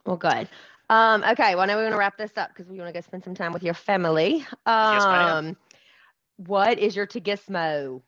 Well, 0.05 0.17
good. 0.17 0.47
Um, 0.89 1.23
okay, 1.23 1.55
well, 1.55 1.67
now 1.67 1.75
we're 1.75 1.83
going 1.83 1.91
to 1.91 1.97
wrap 1.99 2.17
this 2.17 2.35
up 2.37 2.49
because 2.49 2.67
we 2.67 2.77
want 2.79 2.89
to 2.89 2.93
go 2.93 3.01
spend 3.01 3.23
some 3.23 3.35
time 3.35 3.53
with 3.53 3.61
your 3.63 3.75
family. 3.75 4.45
Um, 4.65 4.93
Yes, 4.93 5.05
ma'am. 5.05 5.57
what 6.37 6.79
is 6.79 6.95
your 6.95 7.05
Tagismo? 7.05 8.01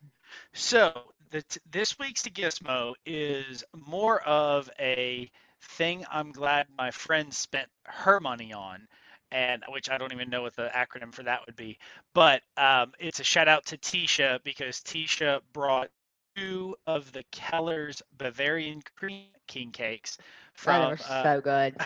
So 0.54 0.91
the 1.30 1.41
t- 1.43 1.60
this 1.70 1.99
week's 1.99 2.24
Gizmo 2.24 2.93
is 3.06 3.64
more 3.76 4.22
of 4.22 4.70
a 4.80 5.30
thing. 5.62 6.05
I'm 6.12 6.32
glad 6.32 6.68
my 6.78 6.91
friend 6.91 7.34
spent 7.34 7.70
her 7.86 8.20
money 8.20 8.53
on, 8.53 8.88
and 9.32 9.64
which 9.70 9.89
I 9.89 9.97
don't 9.97 10.14
even 10.14 10.30
know 10.30 10.41
what 10.41 10.55
the 10.55 10.70
acronym 10.74 11.14
for 11.14 11.24
that 11.24 11.45
would 11.45 11.55
be. 11.55 11.78
But 12.14 12.41
um, 12.57 12.93
it's 12.99 13.20
a 13.20 13.24
shout 13.24 13.47
out 13.47 13.66
to 13.68 13.78
Tisha 13.78 14.43
because 14.43 14.78
Tisha 14.82 15.41
brought 15.53 15.89
two 16.36 16.76
of 16.88 17.12
the 17.12 17.24
Keller's 17.32 18.01
Bavarian 18.18 18.82
Cream 18.95 19.26
King 19.47 19.72
Cakes 19.72 20.18
from 20.53 20.93
uh, 21.09 21.24
so 21.24 21.41
good. 21.41 21.74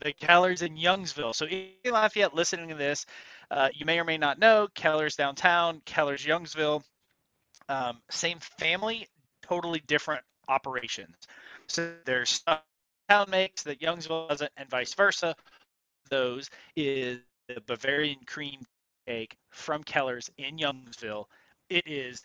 the 0.00 0.14
Kellers 0.20 0.62
in 0.62 0.76
Youngsville. 0.76 1.34
So 1.34 1.44
if 1.44 1.52
you're 1.52 1.60
in 1.84 1.92
Lafayette 1.92 2.34
listening 2.34 2.68
to 2.68 2.74
this, 2.74 3.06
uh, 3.50 3.68
you 3.72 3.86
may 3.86 3.98
or 3.98 4.04
may 4.04 4.18
not 4.18 4.38
know 4.38 4.68
Kellers 4.74 5.16
downtown, 5.16 5.80
Kellers 5.84 6.24
Youngsville, 6.24 6.82
um, 7.68 8.00
same 8.10 8.38
family, 8.38 9.08
totally 9.42 9.82
different 9.86 10.22
operations. 10.48 11.16
So 11.66 11.92
there's 12.04 12.30
stuff 12.30 12.62
town 13.08 13.30
makes 13.30 13.62
that 13.64 13.80
Youngsville 13.80 14.28
doesn't, 14.28 14.52
and 14.56 14.68
vice 14.68 14.94
versa. 14.94 15.34
Those 16.10 16.50
is 16.76 17.20
the 17.48 17.60
Bavarian 17.66 18.20
cream 18.26 18.60
cake 19.06 19.36
from 19.50 19.82
Keller's 19.84 20.30
in 20.38 20.58
Youngsville. 20.58 21.26
It 21.68 21.86
is 21.86 22.22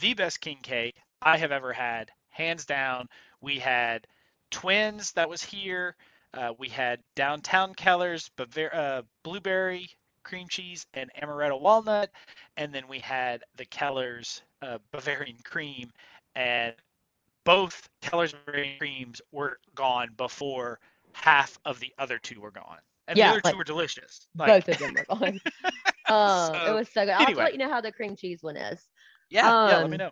the 0.00 0.14
best 0.14 0.40
king 0.40 0.58
cake 0.62 0.96
I 1.22 1.36
have 1.36 1.52
ever 1.52 1.72
had, 1.72 2.10
hands 2.30 2.64
down. 2.64 3.08
We 3.40 3.58
had 3.58 4.06
twins 4.50 5.12
that 5.12 5.28
was 5.28 5.42
here. 5.42 5.96
Uh, 6.32 6.52
we 6.58 6.68
had 6.68 7.00
downtown 7.14 7.74
Keller's 7.74 8.30
Bavar- 8.36 8.74
uh, 8.74 9.02
blueberry 9.22 9.88
cream 10.24 10.48
cheese 10.48 10.86
and 10.94 11.10
amaretto 11.22 11.60
walnut, 11.60 12.10
and 12.56 12.72
then 12.72 12.88
we 12.88 12.98
had 12.98 13.42
the 13.56 13.64
Keller's 13.66 14.42
uh, 14.62 14.78
Bavarian 14.90 15.36
cream, 15.44 15.90
and 16.34 16.74
both 17.44 17.88
Keller's 18.00 18.34
creams 18.78 19.20
were 19.32 19.58
gone 19.74 20.10
before 20.16 20.80
half 21.12 21.58
of 21.64 21.80
the 21.80 21.92
other 21.98 22.18
two 22.18 22.40
were 22.40 22.50
gone, 22.50 22.78
and 23.08 23.16
Yeah, 23.16 23.26
the 23.26 23.32
other 23.32 23.40
like, 23.44 23.52
two 23.54 23.58
were 23.58 23.64
delicious. 23.64 24.26
Like, 24.36 24.66
Both 24.66 24.74
of 24.74 24.78
them 24.80 24.94
were 24.94 25.16
gone. 25.16 25.40
Um, 26.06 26.54
it 26.54 26.74
was 26.74 26.90
so 26.90 27.06
good. 27.06 27.12
I'll 27.12 27.22
anyway. 27.22 27.44
let 27.44 27.52
you 27.54 27.58
know 27.58 27.70
how 27.70 27.80
the 27.80 27.90
cream 27.90 28.14
cheese 28.14 28.42
one 28.42 28.58
is. 28.58 28.78
yeah, 29.30 29.46
yeah. 29.46 29.78
Let 29.78 29.88
me 29.88 29.94
um, 29.94 29.98
know. 29.98 30.10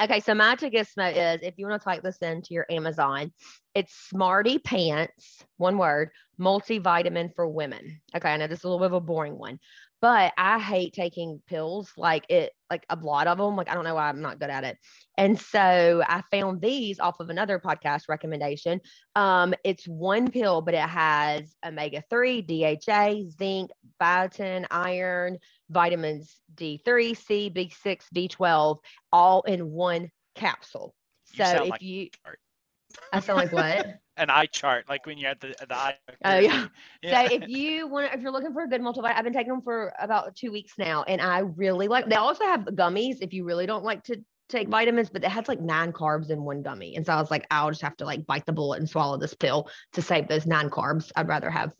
Okay, 0.00 0.20
so 0.20 0.34
my 0.34 0.56
Tagismo 0.56 1.10
is 1.10 1.42
if 1.42 1.54
you 1.58 1.66
want 1.68 1.80
to 1.80 1.84
type 1.84 2.02
this 2.02 2.18
into 2.18 2.54
your 2.54 2.66
Amazon, 2.70 3.32
it's 3.74 4.10
SmartyPants, 4.12 5.44
one 5.56 5.78
word, 5.78 6.10
multivitamin 6.40 7.34
for 7.34 7.48
women. 7.48 8.00
Okay, 8.16 8.30
I 8.30 8.36
know 8.36 8.46
this 8.48 8.60
is 8.60 8.64
a 8.64 8.68
little 8.68 8.80
bit 8.80 8.86
of 8.86 8.92
a 8.94 9.00
boring 9.00 9.38
one, 9.38 9.60
but 10.00 10.32
I 10.38 10.58
hate 10.58 10.92
taking 10.92 11.42
pills, 11.46 11.92
like 11.96 12.24
it, 12.28 12.52
like 12.70 12.84
a 12.88 12.96
lot 12.96 13.26
of 13.26 13.38
them. 13.38 13.56
Like 13.56 13.68
I 13.68 13.74
don't 13.74 13.84
know 13.84 13.94
why 13.94 14.08
I'm 14.08 14.20
not 14.20 14.38
good 14.38 14.50
at 14.50 14.64
it. 14.64 14.78
And 15.16 15.38
so 15.38 16.02
I 16.06 16.22
found 16.30 16.60
these 16.60 17.00
off 17.00 17.20
of 17.20 17.30
another 17.30 17.58
podcast 17.58 18.02
recommendation. 18.08 18.80
Um, 19.16 19.54
it's 19.64 19.86
one 19.86 20.30
pill, 20.30 20.62
but 20.62 20.74
it 20.74 20.80
has 20.80 21.54
omega 21.66 22.04
3, 22.08 22.42
DHA, 22.42 23.30
zinc, 23.36 23.70
biotin, 24.00 24.66
iron, 24.70 25.38
vitamins 25.70 26.36
D3, 26.54 27.16
C, 27.16 27.50
B6, 27.54 28.02
B12, 28.14 28.78
all 29.12 29.42
in 29.42 29.70
one 29.70 30.10
capsule. 30.34 30.94
You 31.32 31.44
So 31.44 31.64
if 31.64 31.70
like 31.70 31.82
you. 31.82 32.10
I 33.12 33.20
sound 33.20 33.38
like 33.38 33.52
what? 33.52 33.98
An 34.18 34.30
eye 34.30 34.46
chart, 34.46 34.88
like 34.88 35.06
when 35.06 35.16
you're 35.16 35.30
at 35.30 35.40
the 35.40 35.54
the 35.68 35.74
eye. 35.74 35.94
Oh, 36.24 36.38
yeah. 36.38 36.66
yeah. 37.02 37.28
So 37.28 37.34
if 37.34 37.48
you 37.48 37.86
want, 37.86 38.12
if 38.12 38.20
you're 38.20 38.32
looking 38.32 38.52
for 38.52 38.64
a 38.64 38.68
good 38.68 38.80
multivitamin, 38.80 39.14
I've 39.14 39.24
been 39.24 39.32
taking 39.32 39.52
them 39.52 39.62
for 39.62 39.92
about 40.00 40.34
two 40.34 40.52
weeks 40.52 40.72
now, 40.76 41.04
and 41.04 41.20
I 41.20 41.38
really 41.38 41.88
like. 41.88 42.08
They 42.08 42.16
also 42.16 42.44
have 42.44 42.62
gummies 42.62 43.18
if 43.20 43.32
you 43.32 43.44
really 43.44 43.66
don't 43.66 43.84
like 43.84 44.04
to 44.04 44.22
take 44.48 44.68
vitamins, 44.68 45.10
but 45.10 45.22
it 45.22 45.30
has 45.30 45.46
like 45.46 45.60
nine 45.60 45.92
carbs 45.92 46.30
in 46.30 46.42
one 46.42 46.62
gummy, 46.62 46.96
and 46.96 47.06
so 47.06 47.12
I 47.12 47.20
was 47.20 47.30
like, 47.30 47.46
I'll 47.50 47.70
just 47.70 47.82
have 47.82 47.96
to 47.98 48.04
like 48.04 48.26
bite 48.26 48.46
the 48.46 48.52
bullet 48.52 48.80
and 48.80 48.88
swallow 48.88 49.16
this 49.16 49.34
pill 49.34 49.70
to 49.92 50.02
save 50.02 50.28
those 50.28 50.46
nine 50.46 50.70
carbs. 50.70 51.12
I'd 51.14 51.28
rather 51.28 51.50
have 51.50 51.72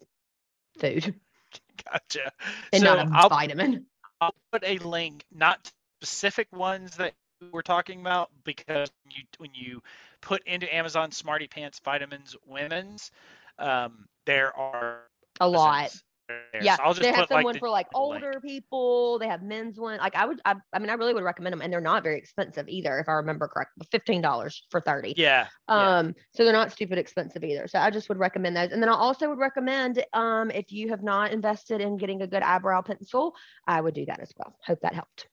food 0.78 1.14
gotcha. 1.90 2.32
and 2.72 2.82
so 2.82 2.94
not 2.94 3.06
a 3.06 3.10
I'll 3.12 3.28
vitamin. 3.28 3.86
I'll 4.20 4.34
put 4.52 4.64
a 4.64 4.78
link, 4.78 5.24
not 5.32 5.70
specific 6.00 6.48
ones 6.52 6.96
that 6.96 7.14
we're 7.52 7.62
talking 7.62 8.00
about, 8.00 8.30
because 8.44 8.90
you 9.10 9.24
when 9.38 9.50
you 9.54 9.82
put 10.20 10.46
into 10.46 10.72
Amazon 10.74 11.10
SmartyPants 11.10 11.80
Vitamins 11.82 12.36
Women's, 12.46 13.10
um, 13.58 14.06
there 14.26 14.56
are 14.56 15.02
A 15.40 15.48
lot. 15.48 15.90
there. 16.28 16.62
Yeah, 16.62 16.76
So 16.76 16.82
I'll 16.82 16.92
just 16.92 17.00
they 17.00 17.08
have 17.08 17.28
put 17.28 17.30
like 17.30 17.38
someone 17.38 17.54
the, 17.54 17.58
for 17.58 17.70
like 17.70 17.86
older 17.94 18.34
people. 18.44 19.18
They 19.18 19.28
have 19.28 19.42
men's 19.42 19.80
one. 19.80 19.98
Like 19.98 20.14
I 20.14 20.26
would, 20.26 20.40
I, 20.44 20.56
I 20.74 20.78
mean, 20.78 20.90
I 20.90 20.94
really 20.94 21.14
would 21.14 21.24
recommend 21.24 21.54
them, 21.54 21.62
and 21.62 21.72
they're 21.72 21.80
not 21.80 22.02
very 22.02 22.18
expensive 22.18 22.68
either, 22.68 22.98
if 22.98 23.08
I 23.08 23.12
remember 23.12 23.48
correct. 23.48 23.70
Fifteen 23.90 24.20
dollars 24.20 24.66
for 24.70 24.80
thirty. 24.82 25.14
Yeah. 25.16 25.46
yeah. 25.70 25.98
Um, 25.98 26.14
so 26.34 26.44
they're 26.44 26.52
not 26.52 26.70
stupid 26.70 26.98
expensive 26.98 27.42
either. 27.44 27.66
So 27.66 27.78
I 27.78 27.90
just 27.90 28.10
would 28.10 28.18
recommend 28.18 28.56
those. 28.56 28.72
And 28.72 28.82
then 28.82 28.90
I 28.90 28.94
also 28.94 29.28
would 29.30 29.38
recommend, 29.38 30.04
um, 30.12 30.50
if 30.50 30.70
you 30.70 30.90
have 30.90 31.02
not 31.02 31.32
invested 31.32 31.80
in 31.80 31.96
getting 31.96 32.20
a 32.20 32.26
good 32.26 32.42
eyebrow 32.42 32.82
pencil, 32.82 33.34
I 33.66 33.80
would 33.80 33.94
do 33.94 34.04
that 34.06 34.20
as 34.20 34.30
well. 34.36 34.54
Hope 34.66 34.80
that 34.82 34.94
helped. 34.94 35.28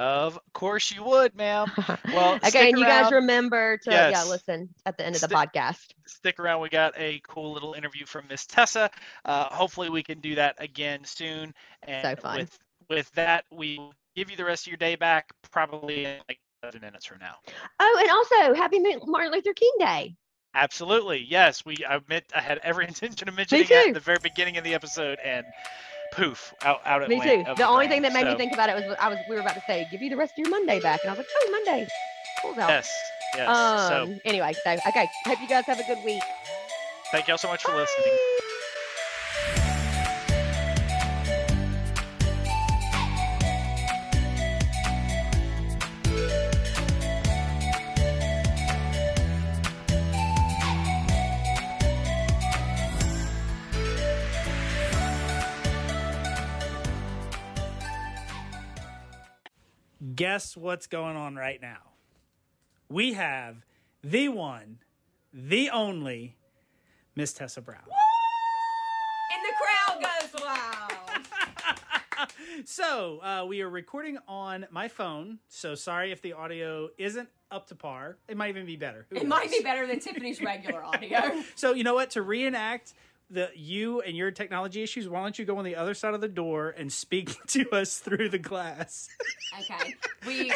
Of 0.00 0.38
course 0.54 0.90
you 0.90 1.04
would, 1.04 1.34
ma'am. 1.34 1.70
Well, 2.06 2.38
again, 2.42 2.78
you 2.78 2.84
guys 2.84 3.12
remember 3.12 3.76
to 3.84 3.90
yeah 3.90 4.24
listen 4.24 4.70
at 4.86 4.96
the 4.96 5.04
end 5.04 5.14
of 5.14 5.20
the 5.20 5.26
Stick- 5.28 5.36
podcast. 5.36 5.88
Stick 6.06 6.40
around. 6.40 6.62
We 6.62 6.70
got 6.70 6.94
a 6.96 7.20
cool 7.28 7.52
little 7.52 7.74
interview 7.74 8.06
from 8.06 8.26
Miss 8.28 8.46
Tessa. 8.46 8.90
Uh, 9.26 9.44
hopefully 9.44 9.90
we 9.90 10.02
can 10.02 10.20
do 10.20 10.36
that 10.36 10.56
again 10.58 11.04
soon. 11.04 11.52
And 11.82 12.18
fun. 12.18 12.38
with 12.38 12.58
with 12.88 13.12
that, 13.12 13.44
we 13.52 13.78
give 14.16 14.30
you 14.30 14.38
the 14.38 14.44
rest 14.44 14.66
of 14.66 14.70
your 14.70 14.78
day 14.78 14.96
back 14.96 15.28
probably 15.50 16.06
in 16.06 16.16
like 16.28 16.40
11 16.62 16.80
minutes 16.80 17.04
from 17.04 17.18
now. 17.18 17.34
Oh, 17.78 17.98
and 18.00 18.10
also 18.10 18.54
happy 18.54 18.80
Martin 19.04 19.32
Luther 19.32 19.52
King 19.52 19.72
Day. 19.78 20.16
Absolutely. 20.54 21.26
Yes, 21.28 21.64
we 21.64 21.76
I 21.86 21.96
admit 21.96 22.24
I 22.34 22.40
had 22.40 22.58
every 22.62 22.86
intention 22.88 23.28
of 23.28 23.36
mentioning 23.36 23.66
that 23.68 23.88
at 23.88 23.94
the 23.94 24.00
very 24.00 24.18
beginning 24.22 24.56
of 24.56 24.64
the 24.64 24.72
episode 24.72 25.18
and 25.22 25.44
poof, 26.12 26.54
out 26.62 26.80
out 26.84 27.08
Me 27.08 27.20
too. 27.20 27.44
The 27.56 27.66
only 27.66 27.88
thing 27.88 28.02
that 28.02 28.12
made 28.12 28.26
me 28.26 28.34
think 28.36 28.52
about 28.52 28.68
it 28.68 28.74
was 28.76 28.96
I 29.00 29.08
was 29.08 29.18
we 29.28 29.34
were 29.34 29.40
about 29.40 29.54
to 29.54 29.62
say 29.66 29.86
give 29.90 30.02
you 30.02 30.10
the 30.10 30.16
rest 30.16 30.32
of 30.32 30.38
your 30.38 30.50
Monday 30.50 30.80
back, 30.80 31.00
and 31.02 31.10
I 31.10 31.14
was 31.14 31.18
like, 31.18 31.26
oh 31.34 31.50
Monday, 31.50 31.88
cool 32.42 32.60
out. 32.60 32.68
Yes. 32.68 32.92
Yes. 33.36 33.48
Um. 33.48 34.14
so 34.14 34.20
Anyway, 34.24 34.52
so 34.64 34.72
okay. 34.88 35.08
Hope 35.26 35.40
you 35.40 35.48
guys 35.48 35.64
have 35.66 35.78
a 35.78 35.84
good 35.84 36.04
week. 36.04 36.22
thank 37.10 37.28
y'all 37.28 37.38
so 37.38 37.48
much 37.48 37.62
for 37.62 37.74
listening. 37.74 38.18
Guess 60.20 60.54
what's 60.54 60.86
going 60.86 61.16
on 61.16 61.34
right 61.34 61.62
now? 61.62 61.78
We 62.90 63.14
have 63.14 63.64
the 64.04 64.28
one, 64.28 64.80
the 65.32 65.70
only 65.70 66.36
Miss 67.16 67.32
Tessa 67.32 67.62
Brown. 67.62 67.80
And 69.32 69.42
the 69.42 69.54
crowd 69.56 70.02
goes 70.02 70.42
wild. 70.42 72.28
so 72.66 73.20
uh, 73.22 73.46
we 73.48 73.62
are 73.62 73.70
recording 73.70 74.18
on 74.28 74.66
my 74.70 74.88
phone. 74.88 75.38
So 75.48 75.74
sorry 75.74 76.12
if 76.12 76.20
the 76.20 76.34
audio 76.34 76.90
isn't 76.98 77.30
up 77.50 77.66
to 77.68 77.74
par. 77.74 78.18
It 78.28 78.36
might 78.36 78.50
even 78.50 78.66
be 78.66 78.76
better. 78.76 79.06
Who 79.08 79.16
It 79.16 79.26
might 79.26 79.50
be 79.50 79.62
better 79.62 79.86
than 79.86 80.00
Tiffany's 80.00 80.40
regular 80.42 80.84
audio. 80.84 81.42
So 81.54 81.72
you 81.72 81.82
know 81.82 81.94
what? 81.94 82.10
To 82.10 82.20
reenact 82.20 82.92
the 83.30 83.50
you 83.54 84.00
and 84.00 84.16
your 84.16 84.30
technology 84.30 84.82
issues, 84.82 85.08
why 85.08 85.22
don't 85.22 85.38
you 85.38 85.44
go 85.44 85.56
on 85.58 85.64
the 85.64 85.76
other 85.76 85.94
side 85.94 86.14
of 86.14 86.20
the 86.20 86.28
door 86.28 86.74
and 86.76 86.92
speak 86.92 87.36
to 87.48 87.70
us 87.70 87.98
through 87.98 88.28
the 88.28 88.38
glass? 88.38 89.08
Okay. 89.60 89.94
We. 90.26 90.52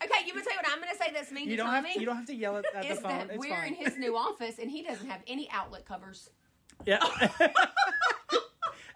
Okay, 0.00 0.26
you 0.26 0.32
would 0.34 0.44
say 0.44 0.50
what 0.54 0.64
I'm 0.70 0.78
going 0.80 0.92
to 0.92 0.96
say 1.02 1.10
that's 1.12 1.32
mean 1.32 1.46
You 1.48 1.56
to 1.56 1.62
don't 1.64 1.70
have 1.72 1.84
Tommy 1.84 1.98
you 1.98 2.06
don't 2.06 2.16
have 2.16 2.26
to 2.26 2.34
yell 2.34 2.56
at, 2.56 2.64
at 2.74 2.88
the 2.88 2.94
phone. 3.00 3.10
that 3.10 3.30
It's 3.30 3.38
we're 3.38 3.50
fine. 3.54 3.74
in 3.74 3.84
his 3.84 3.98
new 3.98 4.16
office 4.16 4.58
and 4.60 4.70
he 4.70 4.82
doesn't 4.82 5.08
have 5.08 5.20
any 5.26 5.50
outlet 5.50 5.86
covers. 5.86 6.30
Yeah. 6.86 7.00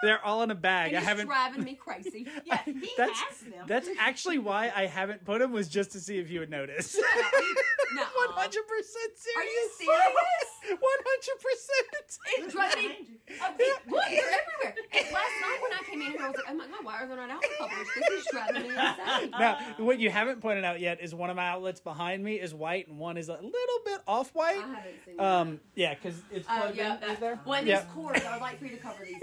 They're 0.02 0.24
all 0.24 0.42
in 0.42 0.50
a 0.50 0.54
bag. 0.54 0.92
And 0.92 0.98
I 0.98 1.00
haven't. 1.00 1.26
driving 1.26 1.62
me 1.64 1.74
crazy. 1.74 2.26
Yeah, 2.44 2.58
he 2.64 2.90
That's 2.96 3.18
has 3.20 3.38
them. 3.40 3.64
that's 3.66 3.88
actually 4.00 4.38
why 4.38 4.72
I 4.74 4.86
haven't 4.86 5.24
put 5.24 5.38
them 5.40 5.52
was 5.52 5.68
just 5.68 5.92
to 5.92 6.00
see 6.00 6.18
if 6.18 6.28
you 6.30 6.40
would 6.40 6.50
notice. 6.50 6.96
No. 6.96 7.02
One 8.02 8.30
hundred 8.34 8.62
percent 8.66 9.12
serious. 9.16 9.36
Are 9.36 9.44
you 9.44 9.70
serious? 9.78 10.80
One 10.80 11.00
hundred 11.04 11.38
percent. 11.42 12.18
It 12.38 12.50
drives 12.52 12.76
me. 12.76 13.16
Oh, 13.42 13.54
look, 13.88 14.02
they're 14.08 14.18
everywhere. 14.18 14.74
And 14.94 15.04
last 15.12 15.34
night 15.40 15.58
when 15.62 15.72
I 15.72 15.82
came 15.90 16.00
in 16.02 16.10
here, 16.12 16.20
I 16.22 16.28
was 16.28 16.36
like, 16.36 16.46
oh 16.48 16.54
my 16.54 16.66
god, 16.66 16.84
why 16.84 17.02
are 17.02 17.06
there 17.06 17.16
not 17.16 17.30
outlet 17.30 17.50
covers? 17.58 17.88
This 17.94 18.20
is 18.20 18.26
driving 18.32 18.62
me 18.62 18.68
insane. 18.70 19.30
Now, 19.38 19.58
what 19.78 19.98
you 20.00 20.10
haven't 20.10 20.40
pointed 20.40 20.64
out 20.64 20.80
yet 20.80 21.00
is 21.02 21.14
one 21.14 21.30
of 21.30 21.36
my 21.36 21.46
outlets 21.48 21.80
behind 21.80 22.24
me 22.24 22.34
is 22.36 22.54
white 22.54 22.88
and 22.88 22.98
one 22.98 23.16
is 23.18 23.28
a 23.28 23.34
little 23.34 23.80
bit 23.84 24.00
off 24.08 24.30
white. 24.34 24.56
I 24.56 24.74
haven't 24.74 25.04
seen 25.04 25.20
Um, 25.20 25.60
yeah, 25.74 25.94
because 25.94 26.20
it's 26.30 26.46
Oh 26.50 26.60
plugged 26.60 26.76
yeah, 26.76 26.94
in. 26.94 27.00
that, 27.00 27.10
Is 27.10 27.18
there? 27.18 27.40
Well, 27.44 27.58
and 27.58 27.66
Yeah. 27.68 27.80
these 27.82 27.92
cords, 27.92 28.24
I 28.24 28.32
would 28.32 28.40
like 28.42 28.58
for 28.58 28.64
you 28.66 28.70
to 28.76 28.82
cover 28.82 29.04
these. 29.04 29.16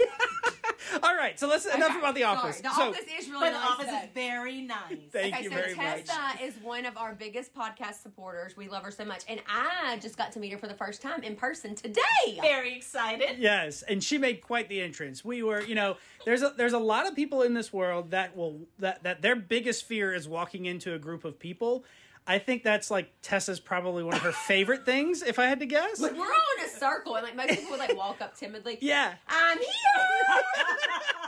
All 1.02 1.14
right, 1.16 1.38
so 1.38 1.48
let's 1.48 1.66
enough 1.66 1.90
Okay, 1.90 1.98
about 1.98 2.14
the 2.14 2.22
sorry. 2.22 2.38
office. 2.38 2.60
The 2.60 2.74
so, 2.74 2.88
office 2.88 3.04
is 3.18 3.28
really 3.28 3.50
but 3.50 3.52
the 3.52 3.58
office 3.58 3.86
is 4.04 4.08
very 4.14 4.60
nice. 4.62 4.98
thank 5.10 5.34
Okay, 5.34 5.44
you 5.44 5.50
so 5.50 5.56
very 5.56 5.74
much. 5.74 6.04
Tessa 6.06 6.42
is 6.42 6.54
one 6.62 6.84
of 6.86 6.96
our 6.96 7.14
biggest 7.14 7.54
podcast 7.54 8.02
supporters. 8.02 8.56
We 8.56 8.68
love 8.68 8.82
her 8.82 8.90
so 8.90 9.04
much, 9.04 9.22
and 9.28 9.40
I 9.48 9.98
just 10.02 10.16
got 10.16 10.32
to 10.32 10.40
meet 10.40 10.52
her 10.52 10.58
for 10.58 10.66
the 10.68 10.74
first 10.74 11.02
time 11.02 11.22
in 11.22 11.36
person 11.36 11.74
today. 11.74 12.02
Very 12.40 12.74
excited. 12.76 13.38
Yes, 13.38 13.82
and 13.82 14.02
she 14.02 14.18
made 14.18 14.40
quite 14.42 14.68
the 14.68 14.80
entrance. 14.80 15.24
We 15.24 15.42
were, 15.42 15.62
you 15.62 15.74
know, 15.74 15.96
there's 16.24 16.42
a 16.42 16.52
there's 16.56 16.72
a 16.72 16.78
lot 16.78 17.06
of 17.06 17.14
people 17.14 17.42
in 17.42 17.54
this 17.54 17.72
world 17.72 18.10
that 18.10 18.36
will 18.36 18.60
that 18.78 19.02
that 19.04 19.22
their 19.22 19.36
biggest 19.36 19.84
fear 19.84 20.12
is 20.14 20.28
walking 20.28 20.66
into 20.66 20.94
a 20.94 20.98
group 20.98 21.24
of 21.24 21.38
people. 21.38 21.84
I 22.26 22.38
think 22.38 22.62
that's 22.62 22.90
like 22.90 23.12
Tessa's 23.22 23.58
probably 23.60 24.04
one 24.04 24.14
of 24.14 24.20
her 24.22 24.32
favorite 24.32 24.84
things, 24.84 25.22
if 25.22 25.38
I 25.38 25.46
had 25.46 25.60
to 25.60 25.66
guess. 25.66 26.00
Like 26.00 26.12
we're 26.12 26.20
all 26.20 26.58
in 26.58 26.64
a 26.64 26.68
circle, 26.68 27.16
and 27.16 27.24
like 27.24 27.34
most 27.34 27.48
people 27.50 27.70
would 27.72 27.80
like 27.80 27.96
walk 27.96 28.20
up 28.20 28.36
timidly. 28.36 28.78
Yeah. 28.80 29.14
I'm 29.28 29.58
here. 29.58 29.66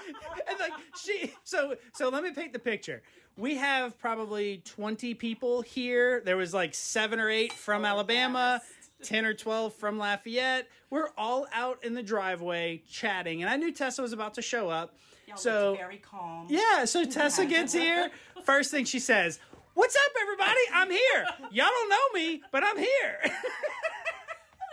and 0.48 0.58
like 0.58 0.72
she 1.02 1.32
so 1.44 1.76
so 1.92 2.08
let 2.08 2.22
me 2.22 2.32
paint 2.32 2.52
the 2.52 2.58
picture. 2.58 3.02
We 3.36 3.56
have 3.56 3.98
probably 3.98 4.62
20 4.64 5.14
people 5.14 5.62
here. 5.62 6.20
There 6.24 6.36
was 6.36 6.52
like 6.52 6.74
7 6.74 7.18
or 7.18 7.30
8 7.30 7.52
from 7.52 7.84
oh, 7.84 7.88
Alabama, 7.88 8.60
10 9.02 9.24
or 9.24 9.32
12 9.34 9.74
from 9.74 9.98
Lafayette. 9.98 10.68
We're 10.90 11.08
all 11.16 11.46
out 11.52 11.82
in 11.82 11.94
the 11.94 12.02
driveway 12.02 12.82
chatting 12.88 13.42
and 13.42 13.50
I 13.50 13.56
knew 13.56 13.72
Tessa 13.72 14.02
was 14.02 14.12
about 14.12 14.34
to 14.34 14.42
show 14.42 14.68
up. 14.68 14.94
Y'all 15.26 15.36
so 15.36 15.74
very 15.76 15.98
calm. 15.98 16.46
yeah, 16.50 16.84
so 16.84 17.04
Tessa 17.06 17.46
gets 17.46 17.72
here. 17.72 18.10
First 18.44 18.70
thing 18.70 18.84
she 18.84 18.98
says, 18.98 19.38
"What's 19.74 19.96
up 19.96 20.12
everybody? 20.20 20.60
I'm 20.72 20.90
here. 20.90 21.26
Y'all 21.50 21.68
don't 21.68 21.88
know 21.90 22.08
me, 22.14 22.42
but 22.50 22.62
I'm 22.64 22.78
here." 22.78 23.18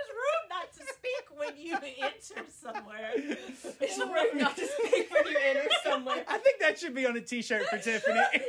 It's 0.01 0.11
rude 0.15 0.49
not 0.49 0.71
to 0.73 0.83
speak 0.93 1.25
when 1.37 1.53
you 1.57 1.75
enter 2.03 2.45
somewhere. 2.49 3.11
It's 3.81 3.97
rude 3.97 4.41
not 4.41 4.55
to 4.57 4.65
speak 4.67 5.11
when 5.11 5.27
you 5.27 5.37
enter 5.45 5.67
somewhere. 5.83 6.23
I 6.27 6.37
think 6.37 6.59
that 6.61 6.79
should 6.79 6.95
be 6.95 7.05
on 7.05 7.15
a 7.17 7.21
t-shirt 7.21 7.65
for 7.67 7.77
Tiffany. 7.77 8.15
That 8.15 8.41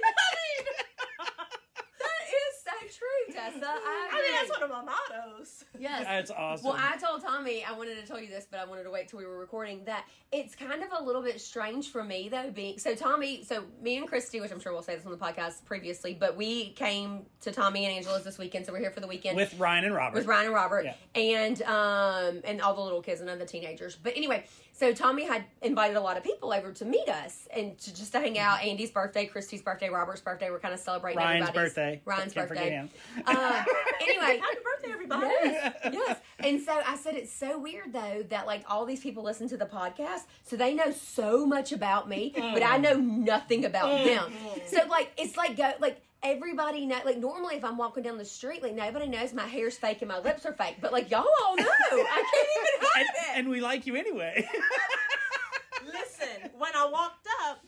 is 2.31 2.55
so 2.65 2.73
true, 2.99 3.20
Tessa. 3.33 3.59
I, 3.67 4.09
I 4.13 4.23
mean, 4.23 4.33
that's 4.35 4.51
one 4.61 4.63
of 4.63 4.71
my 4.71 4.93
mottos. 4.93 5.65
Yes. 5.79 6.05
That's 6.05 6.31
awesome. 6.31 6.67
Well, 6.71 6.77
I 6.79 6.97
told 6.97 7.23
Tommy 7.23 7.65
I 7.65 7.73
wanted 7.73 8.01
to 8.01 8.07
tell 8.07 8.21
you 8.21 8.29
this, 8.29 8.47
but 8.51 8.61
I 8.61 8.65
wanted 8.65 8.85
to 8.85 8.91
wait 8.91 9.09
till 9.09 9.19
we 9.19 9.27
were 9.27 9.39
recording. 9.39 9.85
That 9.85 10.05
it's 10.33 10.55
kind 10.55 10.83
of 10.83 10.89
a 10.99 11.03
little 11.03 11.23
bit 11.23 11.41
strange 11.41 11.91
for 11.91 12.03
me 12.05 12.29
though. 12.29 12.51
Being 12.51 12.79
so, 12.79 12.95
Tommy. 12.95 13.43
So 13.45 13.65
me 13.83 13.97
and 13.99 14.07
Christy, 14.07 14.41
which 14.41 14.51
I'm 14.51 14.61
sure 14.61 14.73
we'll 14.73 14.83
say 14.83 14.97
this 14.97 15.05
on 15.07 15.13
the 15.13 15.19
podcast 15.19 15.65
previously, 15.65 16.15
but 16.19 16.37
we 16.37 16.71
came 16.71 17.27
to 17.43 17.53
Tommy 17.53 17.85
and 17.87 17.95
Angela's 17.97 18.25
this 18.25 18.39
weekend, 18.39 18.67
so 18.67 18.73
we're 18.73 18.79
here 18.81 18.91
for 18.91 19.01
the 19.01 19.07
weekend 19.09 19.37
with 19.37 19.59
Ryan 19.59 19.85
and 19.85 19.95
Robert. 19.95 20.15
with 20.19 20.27
Ryan 20.27 20.47
and 20.47 20.55
Robert 20.55 20.85
Yeah. 20.85 20.95
and 21.15 21.63
um 21.63 22.41
and 22.45 22.61
all 22.61 22.75
the 22.75 22.81
little 22.83 23.03
kids 23.03 23.21
and 23.21 23.41
the 23.41 23.47
teenagers. 23.47 23.97
But 23.97 24.17
anyway, 24.17 24.45
so 24.81 24.95
Tommy 24.95 25.27
had 25.27 25.45
invited 25.61 25.99
a 25.99 26.01
lot 26.01 26.17
of 26.17 26.25
people 26.25 26.55
over 26.55 26.73
to 26.73 26.87
meet 26.87 27.07
us 27.07 27.47
and 27.55 27.77
to 27.81 27.95
just 27.95 28.13
to 28.13 28.19
hang 28.19 28.39
out. 28.39 28.61
Mm-hmm. 28.61 28.71
Andy's 28.71 28.91
birthday, 28.91 29.27
Christy's 29.27 29.61
birthday, 29.61 29.91
Robert's 29.91 30.23
birthday. 30.23 30.49
We're 30.49 30.59
kind 30.59 30.73
of 30.73 30.81
celebrating 30.81 31.19
Ryan's 31.19 31.51
everybody's 31.51 31.75
birthday. 31.75 32.01
Ryan's 32.07 32.33
Can't 32.33 32.49
birthday. 32.49 32.89
Uh, 33.27 33.65
anyway, 34.01 34.41
Happy 34.41 34.57
birthday, 34.65 34.91
everybody. 34.91 35.27
yes, 35.27 35.77
yes. 35.93 36.21
And 36.39 36.63
so 36.63 36.81
I 36.87 36.97
said 36.97 37.15
it's 37.15 37.31
so 37.31 37.59
weird 37.59 37.93
though 37.93 38.25
that 38.31 38.47
like 38.47 38.65
all 38.71 38.87
these 38.87 39.01
people 39.01 39.23
listen 39.23 39.51
to 39.51 39.59
the 39.59 39.67
podcast, 39.67 40.23
so 40.45 40.57
they 40.57 40.73
know 40.73 40.91
so 40.93 41.45
much 41.45 41.73
about 41.73 42.09
me, 42.09 42.33
but 42.35 42.63
I 42.63 42.79
mm. 42.79 42.83
know 42.83 42.95
nothing 42.95 43.67
about 43.67 44.03
them. 44.03 44.33
Mm-hmm. 44.33 44.61
So 44.67 44.89
like 44.89 45.13
it's 45.19 45.37
like 45.37 45.59
go 45.59 45.73
like 45.79 46.01
everybody 46.23 46.87
know 46.87 47.01
like 47.05 47.19
normally 47.19 47.57
if 47.57 47.65
I'm 47.65 47.77
walking 47.77 48.03
down 48.03 48.19
the 48.19 48.25
street, 48.25 48.63
like 48.63 48.75
nobody 48.75 49.07
knows 49.09 49.33
my 49.33 49.47
hair's 49.47 49.77
fake 49.77 50.03
and 50.03 50.09
my 50.09 50.19
lips 50.19 50.45
are 50.47 50.53
fake, 50.53 50.77
but 50.81 50.93
like 50.93 51.11
y'all 51.11 51.27
all 51.45 51.57
know. 51.57 51.65
I 51.67 52.25
can't 52.33 52.49
even 52.57 52.89
hide 52.89 53.01
and, 53.01 53.09
it. 53.09 53.39
and 53.39 53.49
we 53.49 53.61
like 53.61 53.87
you 53.87 53.97
anyway. 53.97 54.47
Listen, 55.85 56.51
when 56.59 56.71
I 56.77 56.87
walked 56.87 57.27
up, 57.49 57.65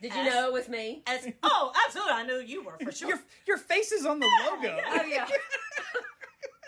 Did 0.00 0.14
you 0.14 0.24
know 0.24 0.46
it 0.46 0.52
was 0.52 0.68
me? 0.68 1.02
as 1.06 1.26
oh, 1.42 1.72
absolutely, 1.86 2.12
I 2.12 2.22
knew 2.24 2.38
you 2.40 2.62
were 2.64 2.78
for 2.82 2.92
sure. 2.92 3.08
your 3.08 3.18
your 3.46 3.58
face 3.58 3.92
is 3.92 4.06
on 4.06 4.20
the 4.20 4.28
logo. 4.46 4.78
Oh 4.86 5.02
yeah. 5.04 5.26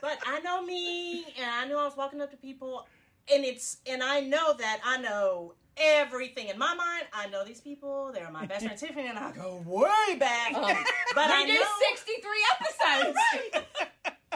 But 0.01 0.19
I 0.27 0.41
know 0.41 0.61
me, 0.65 1.25
and 1.41 1.49
I 1.49 1.65
knew 1.65 1.77
I 1.77 1.85
was 1.85 1.97
walking 1.97 2.21
up 2.21 2.29
to 2.33 2.37
people, 2.37 2.89
and 3.33 3.45
it's 3.45 3.77
and 3.87 4.03
I 4.03 4.19
know 4.19 4.53
that 4.55 4.81
I 4.85 4.97
know 4.99 5.55
everything 5.77 6.49
in 6.49 6.59
my 6.59 6.75
mind. 6.75 7.05
I 7.13 7.29
know 7.29 7.45
these 7.45 7.61
people. 7.61 8.11
They're 8.13 8.31
my 8.31 8.47
best 8.47 8.65
friend 8.65 8.79
Tiffany, 8.81 9.07
and 9.09 9.19
I 9.19 9.33
go 9.33 9.63
way 9.67 10.17
back. 10.19 10.55
Um, 10.55 10.63
but 11.15 11.31
I 11.31 11.45
know 11.45 11.63
63 11.91 12.31
episodes. 13.01 13.19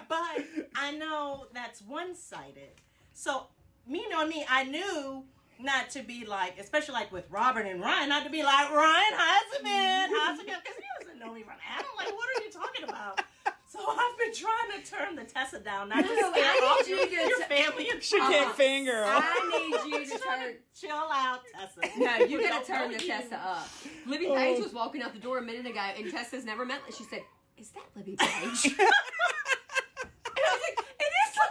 but 0.08 0.68
I 0.74 0.92
know 0.96 1.46
that's 1.52 1.82
one 1.82 2.14
sided. 2.14 2.80
So 3.12 3.46
me 3.86 4.04
knowing 4.10 4.28
me, 4.28 4.44
I 4.48 4.64
knew 4.64 5.24
not 5.58 5.90
to 5.90 6.02
be 6.02 6.26
like, 6.26 6.58
especially 6.58 6.94
like 6.94 7.10
with 7.12 7.30
Robert 7.30 7.66
and 7.66 7.80
Ryan, 7.80 8.08
not 8.10 8.24
to 8.24 8.30
be 8.30 8.42
like 8.42 8.70
Ryan, 8.70 9.12
how's 9.16 9.58
it 9.58 9.64
been? 9.64 10.10
How's 10.14 10.38
it 10.38 10.46
going? 10.46 10.58
Because 10.62 10.76
he 10.76 11.04
doesn't 11.04 11.18
know 11.18 11.32
me 11.32 11.42
from 11.42 11.54
Adam. 11.74 11.86
Like, 11.96 12.08
what 12.12 12.28
are 12.36 12.44
you 12.44 12.50
talking 12.50 12.84
about? 12.84 13.22
So 13.68 13.80
I've 13.80 14.18
been 14.18 14.32
trying 14.32 14.80
to 14.80 14.90
turn 14.90 15.16
the 15.16 15.24
Tessa 15.24 15.58
down, 15.58 15.88
not 15.88 16.02
to 16.04 16.08
No, 16.08 16.30
scare 16.32 16.44
I 16.44 16.78
off 16.80 16.86
need 16.86 16.90
you 16.92 16.96
your, 16.98 17.06
to 17.06 17.14
your 17.14 17.38
t- 17.38 17.44
family 17.44 17.88
and 17.90 18.02
She 18.02 18.18
can't 18.18 18.56
fangirl. 18.56 19.04
I 19.06 19.84
need 19.84 19.92
you 19.92 20.04
to 20.06 20.18
turn. 20.24 20.54
chill 20.78 20.90
out, 21.12 21.40
Tessa. 21.52 21.98
No, 21.98 22.16
you 22.26 22.40
gotta 22.48 22.64
turn 22.64 22.92
the 22.92 23.02
you. 23.02 23.08
Tessa 23.08 23.36
up. 23.36 23.68
Libby 24.06 24.26
Page 24.26 24.58
oh. 24.60 24.62
was 24.62 24.72
walking 24.72 25.02
out 25.02 25.12
the 25.14 25.18
door 25.20 25.38
a 25.38 25.42
minute 25.42 25.66
ago, 25.66 25.80
and 25.98 26.10
Tessa's 26.10 26.44
never 26.44 26.64
met. 26.64 26.80
She 26.96 27.02
said, 27.04 27.22
"Is 27.58 27.70
that 27.70 27.84
Libby 27.96 28.16
Page?" 28.20 28.66
and 28.66 28.78
I 28.78 30.52
was 30.52 30.60
like, 30.78 30.85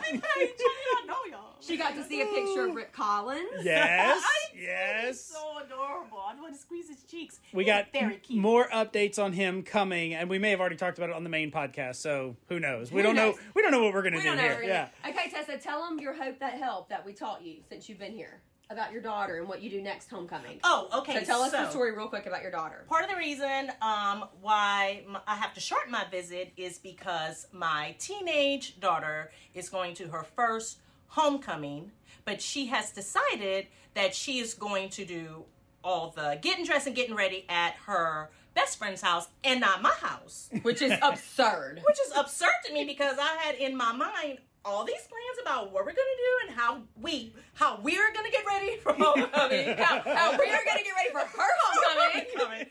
"It 0.10 0.16
is 0.16 0.22
Libby 0.22 0.54
I 0.58 0.94
don't 0.96 1.08
know 1.08 1.16
y'all. 1.38 1.56
She 1.60 1.78
got 1.78 1.96
to 1.96 2.04
see 2.04 2.22
a 2.22 2.26
picture 2.26 2.68
of 2.68 2.76
Rick 2.76 2.92
Collins. 2.94 3.64
Yes, 3.64 4.24
He's 4.54 4.62
yes. 4.64 5.20
so 5.22 5.58
adorable. 5.66 6.20
I 6.26 6.40
want 6.40 6.54
to 6.54 6.60
squeeze 6.60 6.88
his 6.88 7.02
cheeks. 7.04 7.40
We 7.54 7.64
He's 7.64 7.74
got 7.74 7.92
very 7.92 8.18
cute. 8.18 8.40
more 8.42 8.68
updates 8.70 9.18
on 9.18 9.34
him 9.34 9.64
coming, 9.64 10.14
and 10.14 10.30
we 10.30 10.38
may 10.38 10.52
have 10.52 10.60
already 10.60 10.76
talked 10.76 10.98
about 10.98 11.10
it 11.10 11.16
on 11.16 11.24
the 11.24 11.30
main 11.30 11.52
podcast. 11.52 11.96
So 11.96 12.36
who 12.50 12.60
knows? 12.60 12.92
We 12.92 12.98
Who 13.02 13.04
don't 13.08 13.16
knows? 13.16 13.36
know. 13.36 13.42
We 13.56 13.62
don't 13.64 13.72
know 13.72 13.84
what 13.84 13.94
we're 13.94 14.04
gonna 14.04 14.18
We 14.18 14.22
do 14.24 14.28
don't 14.30 14.38
know. 14.38 14.44
here. 14.44 14.56
really. 14.60 14.68
Yeah. 14.68 14.90
Okay, 15.08 15.30
Tessa, 15.32 15.58
tell 15.58 15.84
them 15.88 16.00
your 16.00 16.14
hope 16.14 16.40
that 16.40 16.54
help 16.54 16.90
that 16.90 17.06
we 17.06 17.14
taught 17.14 17.44
you 17.44 17.58
since 17.68 17.90
you've 17.90 18.00
been 18.00 18.14
here 18.14 18.42
about 18.70 18.92
your 18.92 19.02
daughter 19.02 19.38
and 19.38 19.48
what 19.48 19.62
you 19.62 19.70
do 19.70 19.82
next 19.82 20.10
homecoming. 20.10 20.60
Oh, 20.64 20.90
okay. 21.00 21.20
so 21.20 21.26
tell 21.26 21.42
us 21.42 21.52
the 21.52 21.70
story 21.70 21.96
real 21.96 22.08
quick 22.08 22.26
about 22.26 22.42
your 22.42 22.52
daughter. 22.52 22.86
Part 22.88 23.04
of 23.04 23.10
the 23.10 23.16
reason 23.16 23.72
um, 23.82 24.26
why 24.42 25.04
I 25.28 25.36
have 25.36 25.54
to 25.54 25.60
shorten 25.60 25.92
my 25.92 26.06
visit 26.10 26.52
is 26.58 26.78
because 26.80 27.48
my 27.52 27.96
teenage 28.00 28.80
daughter 28.80 29.32
is 29.54 29.70
going 29.70 29.94
to 29.96 30.08
her 30.08 30.24
first 30.36 30.80
homecoming, 31.08 31.92
but 32.26 32.42
she 32.42 32.68
has 32.68 32.92
decided 32.92 33.68
that 33.94 34.14
she 34.16 34.40
is 34.40 34.54
going 34.54 34.90
to 34.90 35.06
do 35.06 35.46
all 35.84 36.12
the 36.16 36.40
getting 36.42 36.66
dressed 36.66 36.88
and 36.88 36.96
getting 36.96 37.16
ready 37.16 37.46
at 37.48 37.76
her 37.86 38.32
best 38.56 38.78
friend's 38.78 39.02
house 39.02 39.28
and 39.44 39.60
not 39.62 39.82
my 39.82 39.92
house, 39.92 40.50
Which 40.64 40.82
is 40.82 40.94
absurd. 41.02 41.82
which 41.86 41.98
is 42.00 42.12
absurd 42.18 42.50
to 42.66 42.74
me 42.74 42.86
because 42.86 43.18
I 43.20 43.38
had 43.44 43.56
in 43.56 43.78
my 43.78 43.92
mind 43.92 44.40
all 44.66 44.84
these 44.84 44.96
plans 44.96 45.40
about 45.44 45.72
what 45.72 45.86
we're 45.86 45.92
gonna 45.92 46.00
do 46.18 46.48
and 46.48 46.58
how 46.58 46.82
we 47.00 47.34
how 47.54 47.80
we're 47.84 48.12
gonna 48.14 48.32
get 48.32 48.44
ready 48.48 48.78
for 48.78 48.94
homecoming. 49.00 49.78
how, 49.78 50.00
how 50.00 50.32
we 50.32 50.46
are 50.50 50.64
going 50.66 50.78
to 50.78 50.84
get 50.84 50.96
ready 50.96 51.12
for 51.12 51.20
her 51.20 51.48
homecoming. 52.34 52.66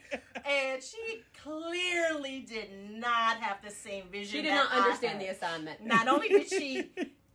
And 0.44 0.82
she 0.82 1.22
clearly 1.42 2.40
did 2.40 2.68
not 2.90 3.36
have 3.38 3.58
the 3.64 3.70
same 3.70 4.04
vision. 4.10 4.36
She 4.36 4.42
did 4.42 4.50
not 4.54 4.70
understand 4.72 5.20
the 5.20 5.28
assignment. 5.28 5.84
Not 5.86 6.08
only 6.08 6.28
did 6.28 6.48
she 6.48 6.90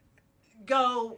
go 0.66 1.18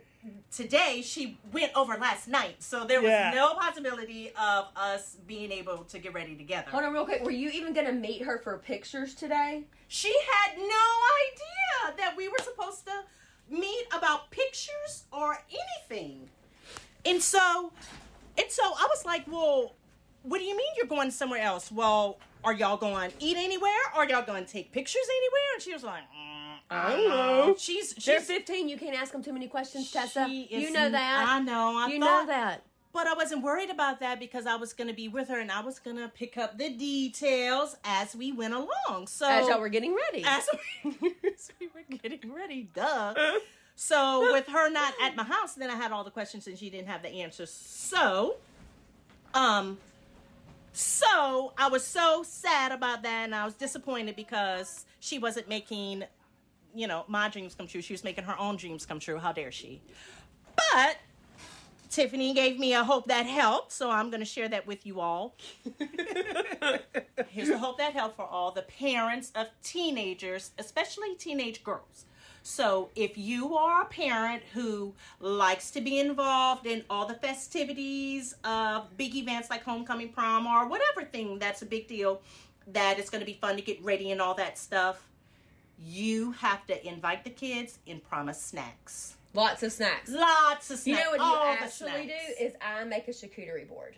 today, 0.52 1.02
she 1.04 1.38
went 1.52 1.72
over 1.76 1.98
last 1.98 2.28
night, 2.28 2.62
so 2.62 2.86
there 2.86 3.02
was 3.02 3.10
Yeah. 3.10 3.32
no 3.34 3.56
possibility 3.56 4.32
of 4.40 4.68
us 4.76 5.18
being 5.28 5.52
able 5.52 5.80
to 5.86 6.00
get 6.00 6.14
ready 6.14 6.36
together. 6.36 6.70
Hold 6.70 6.84
on, 6.84 6.94
real 6.94 7.06
quick. 7.06 7.24
Were 7.24 7.32
you 7.32 7.50
even 7.50 7.74
going 7.74 7.88
to 7.88 7.94
meet 7.94 8.22
her 8.24 8.38
for 8.38 8.58
pictures 8.60 9.16
today? 9.16 9.64
She 9.88 10.14
had 10.32 10.58
no 10.58 10.64
idea 10.64 11.98
that 11.98 12.16
we 12.16 12.28
were 12.30 12.38
supposed 12.44 12.86
to 12.86 12.92
meet 13.52 13.86
about 13.96 14.32
pictures 14.32 15.04
or 15.12 15.38
anything. 15.50 16.30
And 17.06 17.22
so 17.22 17.72
and 18.38 18.50
so 18.50 18.64
I 18.64 18.88
was 18.90 19.06
like, 19.06 19.26
"Well, 19.28 19.76
what 20.24 20.40
do 20.40 20.46
you 20.46 20.56
mean 20.56 20.68
you're 20.78 20.88
going 20.88 21.12
somewhere 21.12 21.42
else?" 21.42 21.72
Well, 21.72 22.18
are 22.44 22.54
y'all 22.54 22.78
going 22.78 23.12
to 23.12 23.16
eat 23.20 23.38
anywhere? 23.38 23.72
Are 23.96 24.08
y'all 24.08 24.26
going 24.26 24.46
to 24.46 24.52
take 24.52 24.72
pictures 24.72 25.04
anywhere? 25.10 25.42
And 25.54 25.62
she 25.62 25.74
was 25.74 25.84
like, 25.84 26.04
mm, 26.04 26.56
I 26.70 26.90
don't 26.92 27.10
don't 27.10 27.48
know. 27.48 27.56
She's 27.58 27.94
They're 27.94 28.20
she's 28.20 28.28
15. 28.28 28.70
You 28.70 28.78
can't 28.78 28.96
ask 28.96 29.12
them 29.12 29.24
too 29.24 29.34
many 29.34 29.48
questions, 29.48 29.92
Tessa. 29.92 30.28
You 30.30 30.72
know 30.72 30.90
that. 30.90 31.26
I 31.28 31.40
know. 31.40 31.78
I 31.78 31.88
you 31.88 32.00
thought, 32.00 32.26
know 32.28 32.34
that. 32.34 32.64
But 32.94 33.08
I 33.08 33.14
wasn't 33.14 33.42
worried 33.42 33.70
about 33.70 34.02
that 34.02 34.20
because 34.20 34.46
I 34.46 34.56
was 34.56 34.74
going 34.74 34.90
to 34.90 34.94
be 34.94 35.08
with 35.08 35.30
her 35.30 35.40
and 35.40 35.50
I 35.52 35.62
was 35.62 35.80
going 35.80 35.96
to 35.98 36.10
pick 36.10 36.38
up 36.38 36.58
the 36.58 36.70
details 36.70 37.78
as 37.86 38.16
we 38.16 38.34
went 38.34 38.54
along. 38.54 39.08
So 39.08 39.28
As 39.30 39.48
y'all 39.48 39.62
were 39.62 39.70
getting 39.70 39.96
ready. 39.96 40.26
as 40.26 40.46
we, 40.84 40.92
as 41.34 41.52
we 41.60 41.70
were 41.74 41.98
getting 42.02 42.34
ready, 42.34 42.70
duh. 42.74 43.14
So 43.74 44.32
with 44.34 44.46
her 44.48 44.70
not 44.70 44.94
at 45.02 45.16
my 45.16 45.24
house, 45.24 45.56
then 45.56 45.72
I 45.72 45.76
had 45.76 45.92
all 45.92 46.04
the 46.04 46.12
questions 46.12 46.46
and 46.46 46.56
she 46.56 46.70
didn't 46.70 46.88
have 46.88 47.02
the 47.02 47.10
answers. 47.10 47.50
So, 47.50 48.36
um, 49.34 49.80
so 50.74 51.54
I 51.58 51.68
was 51.70 51.84
so 51.84 52.22
sad 52.24 52.72
about 52.72 53.02
that 53.04 53.24
and 53.24 53.34
I 53.34 53.44
was 53.44 53.56
disappointed 53.56 54.16
because 54.16 54.86
she 55.00 55.18
wasn't 55.18 55.50
making, 55.50 56.04
you 56.76 56.86
know, 56.86 57.06
my 57.08 57.28
dreams 57.30 57.56
come 57.56 57.66
true. 57.66 57.82
She 57.82 57.94
was 57.94 58.04
making 58.04 58.26
her 58.26 58.38
own 58.38 58.56
dreams 58.56 58.86
come 58.86 59.00
true. 59.00 59.18
How 59.18 59.32
dare 59.32 59.52
she? 59.52 59.82
But 60.74 60.98
Tiffany 61.92 62.34
gave 62.34 62.58
me 62.58 62.74
a 62.74 62.86
hope 62.86 63.08
that 63.10 63.26
helped, 63.26 63.74
so 63.74 63.92
I'm 63.92 64.10
going 64.10 64.22
to 64.22 64.26
share 64.26 64.48
that 64.48 64.66
with 64.66 64.86
you 64.86 65.02
all. 65.02 65.36
Here's 67.28 67.50
a 67.50 67.58
hope 67.58 67.78
that 67.80 67.92
helped 67.92 68.16
for 68.16 68.26
all 68.26 68.52
the 68.52 68.62
parents 68.62 69.34
of 69.36 69.48
teenagers, 69.62 70.52
especially 70.58 71.16
teenage 71.16 71.66
girls. 71.66 72.06
So, 72.44 72.90
if 72.96 73.18
you 73.18 73.56
are 73.58 73.82
a 73.82 73.86
parent 73.86 74.42
who 74.54 74.96
likes 75.20 75.70
to 75.72 75.82
be 75.82 76.00
involved 76.00 76.66
in 76.66 76.84
all 76.90 77.06
the 77.06 77.14
festivities 77.16 78.36
of 78.46 78.98
big 78.98 79.14
events 79.14 79.50
like 79.50 79.64
homecoming 79.64 80.14
prom 80.14 80.48
or 80.48 80.68
whatever 80.68 81.04
thing 81.04 81.40
that's 81.40 81.62
a 81.62 81.66
big 81.66 81.90
deal, 81.90 82.22
that 82.68 83.00
it's 83.00 83.10
going 83.10 83.20
to 83.20 83.26
be 83.26 83.38
fun 83.40 83.58
to 83.58 83.62
get 83.62 83.84
ready 83.84 84.12
and 84.12 84.22
all 84.22 84.34
that 84.36 84.58
stuff, 84.58 85.10
you 85.78 86.32
have 86.32 86.66
to 86.68 86.88
invite 86.88 87.26
the 87.26 87.30
kids 87.30 87.80
and 87.86 88.02
promise 88.02 88.42
snacks. 88.42 89.18
Lots 89.34 89.64
of 89.64 89.72
snacks. 89.72 90.10
Lots 90.12 90.72
of 90.72 90.80
snacks. 90.80 90.88
You 90.88 90.96
know 91.06 91.12
what 91.12 91.20
you 91.20 91.26
all 91.26 91.54
the 91.54 91.62
actually 91.62 92.08
do 92.08 92.44
is 92.46 92.54
I 92.62 92.84
make 92.84 93.08
a 93.08 93.12
charcuterie 93.12 93.68
board, 93.68 93.96